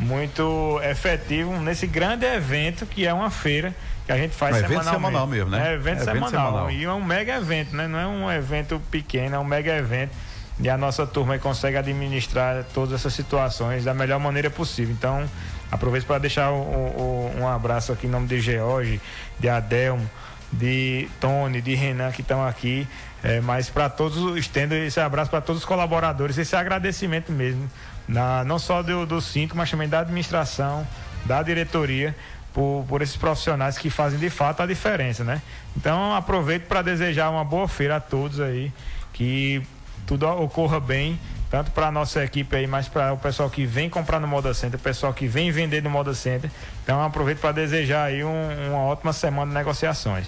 muito 0.00 0.80
efetivo 0.82 1.52
nesse 1.60 1.86
grande 1.86 2.26
evento 2.26 2.86
que 2.86 3.06
é 3.06 3.12
uma 3.12 3.30
feira 3.30 3.74
que 4.06 4.12
a 4.12 4.16
gente 4.16 4.34
faz 4.34 4.56
um 4.56 4.58
evento 4.58 4.84
semanal 4.84 5.26
mesmo, 5.26 5.50
né? 5.50 5.70
É 5.70 5.74
evento, 5.74 5.98
é 5.98 6.04
semanal. 6.04 6.16
evento 6.16 6.30
semanal. 6.30 6.70
E 6.70 6.84
é 6.84 6.92
um 6.92 7.04
mega 7.04 7.36
evento, 7.36 7.76
né? 7.76 7.86
Não 7.86 7.98
é 7.98 8.06
um 8.06 8.30
evento 8.32 8.80
pequeno, 8.90 9.36
é 9.36 9.38
um 9.38 9.44
mega 9.44 9.76
evento. 9.76 10.10
E 10.58 10.68
a 10.68 10.76
nossa 10.76 11.06
turma 11.06 11.38
consegue 11.38 11.76
administrar 11.76 12.64
todas 12.74 12.92
essas 12.92 13.14
situações 13.14 13.84
da 13.84 13.94
melhor 13.94 14.18
maneira 14.18 14.50
possível. 14.50 14.92
Então, 14.92 15.24
aproveito 15.70 16.06
para 16.06 16.18
deixar 16.18 16.50
o, 16.50 16.56
o, 16.56 17.34
um 17.38 17.48
abraço 17.48 17.92
aqui 17.92 18.06
em 18.06 18.10
nome 18.10 18.26
de 18.26 18.40
George, 18.40 19.00
de 19.38 19.48
Adelmo, 19.48 20.08
de 20.52 21.08
Tony, 21.20 21.62
de 21.62 21.74
Renan 21.74 22.10
que 22.10 22.20
estão 22.20 22.46
aqui. 22.46 22.86
É, 23.22 23.40
mas 23.40 23.68
para 23.68 23.88
todos, 23.88 24.36
estendo 24.36 24.74
esse 24.74 24.98
abraço 24.98 25.30
para 25.30 25.40
todos 25.40 25.62
os 25.62 25.66
colaboradores, 25.66 26.36
esse 26.36 26.56
agradecimento 26.56 27.30
mesmo, 27.30 27.70
na, 28.10 28.44
não 28.44 28.58
só 28.58 28.82
do, 28.82 29.06
do 29.06 29.20
Cinco, 29.20 29.56
mas 29.56 29.70
também 29.70 29.88
da 29.88 30.00
administração, 30.00 30.86
da 31.24 31.42
diretoria, 31.42 32.14
por, 32.52 32.84
por 32.88 33.00
esses 33.00 33.16
profissionais 33.16 33.78
que 33.78 33.88
fazem 33.88 34.18
de 34.18 34.28
fato 34.28 34.62
a 34.62 34.66
diferença, 34.66 35.22
né? 35.22 35.40
Então 35.76 36.14
aproveito 36.14 36.66
para 36.66 36.82
desejar 36.82 37.30
uma 37.30 37.44
boa 37.44 37.68
feira 37.68 37.96
a 37.96 38.00
todos 38.00 38.40
aí, 38.40 38.72
que 39.12 39.62
tudo 40.06 40.26
ocorra 40.26 40.80
bem, 40.80 41.18
tanto 41.48 41.70
para 41.70 41.86
a 41.86 41.92
nossa 41.92 42.24
equipe 42.24 42.56
aí, 42.56 42.66
mas 42.66 42.88
para 42.88 43.12
o 43.12 43.16
pessoal 43.16 43.48
que 43.48 43.64
vem 43.64 43.88
comprar 43.88 44.18
no 44.18 44.26
Moda 44.26 44.52
Center, 44.52 44.78
o 44.78 44.82
pessoal 44.82 45.14
que 45.14 45.28
vem 45.28 45.52
vender 45.52 45.80
no 45.80 45.90
Moda 45.90 46.12
Center. 46.12 46.50
Então 46.82 47.00
aproveito 47.04 47.38
para 47.38 47.52
desejar 47.52 48.04
aí 48.04 48.24
um, 48.24 48.68
uma 48.70 48.80
ótima 48.80 49.12
semana 49.12 49.46
de 49.46 49.56
negociações. 49.56 50.26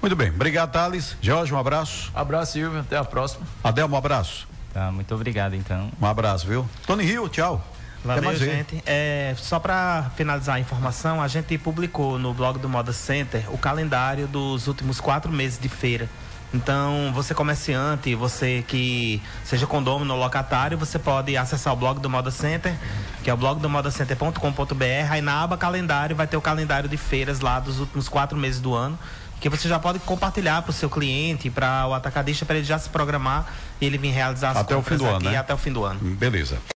Muito 0.00 0.14
bem, 0.14 0.30
obrigado 0.30 0.70
Thales. 0.70 1.16
Jorge, 1.20 1.52
um 1.52 1.58
abraço. 1.58 2.12
Abraço, 2.14 2.52
Silvio, 2.52 2.80
até 2.80 2.96
a 2.96 3.04
próxima. 3.04 3.44
Adelmo, 3.64 3.96
um 3.96 3.98
abraço. 3.98 4.53
Tá, 4.74 4.90
muito 4.90 5.14
obrigado 5.14 5.54
então. 5.54 5.88
Um 6.02 6.04
abraço, 6.04 6.48
viu? 6.48 6.68
Tony 6.84 7.04
Rio, 7.04 7.28
tchau. 7.28 7.64
Valeu, 8.04 8.36
gente. 8.36 8.82
É, 8.84 9.34
só 9.38 9.60
para 9.60 10.10
finalizar 10.16 10.56
a 10.56 10.60
informação, 10.60 11.22
a 11.22 11.28
gente 11.28 11.56
publicou 11.56 12.18
no 12.18 12.34
blog 12.34 12.58
do 12.58 12.68
Moda 12.68 12.92
Center 12.92 13.44
o 13.54 13.56
calendário 13.56 14.26
dos 14.26 14.66
últimos 14.66 15.00
quatro 15.00 15.32
meses 15.32 15.58
de 15.58 15.68
feira. 15.68 16.08
Então, 16.52 17.10
você 17.14 17.34
comerciante, 17.34 18.14
você 18.14 18.64
que 18.68 19.22
seja 19.44 19.66
condômino 19.66 20.12
ou 20.12 20.20
locatário, 20.20 20.76
você 20.76 20.98
pode 20.98 21.36
acessar 21.36 21.72
o 21.72 21.76
blog 21.76 21.98
do 21.98 22.10
Moda 22.10 22.30
Center, 22.30 22.76
que 23.22 23.30
é 23.30 23.34
o 23.34 23.36
blog 23.36 23.60
do 23.60 23.70
modacenter.com.br. 23.70 25.10
Aí 25.10 25.20
na 25.20 25.42
aba 25.42 25.56
calendário 25.56 26.14
vai 26.14 26.26
ter 26.26 26.36
o 26.36 26.40
calendário 26.40 26.88
de 26.88 26.96
feiras 26.96 27.40
lá 27.40 27.58
dos 27.58 27.80
últimos 27.80 28.08
quatro 28.08 28.36
meses 28.36 28.60
do 28.60 28.74
ano 28.74 28.98
que 29.44 29.50
você 29.50 29.68
já 29.68 29.78
pode 29.78 29.98
compartilhar 29.98 30.62
para 30.62 30.70
o 30.70 30.72
seu 30.72 30.88
cliente, 30.88 31.50
para 31.50 31.86
o 31.86 31.92
atacadista, 31.92 32.46
para 32.46 32.56
ele 32.56 32.64
já 32.64 32.78
se 32.78 32.88
programar 32.88 33.52
e 33.78 33.84
ele 33.84 33.98
vir 33.98 34.08
realizar 34.08 34.52
as 34.52 34.56
até 34.56 34.74
o 34.74 34.80
fim 34.80 34.96
do 34.96 35.04
ano, 35.04 35.20
né? 35.20 35.36
até 35.36 35.52
o 35.52 35.58
fim 35.58 35.70
do 35.70 35.84
ano. 35.84 36.00
Beleza. 36.00 36.56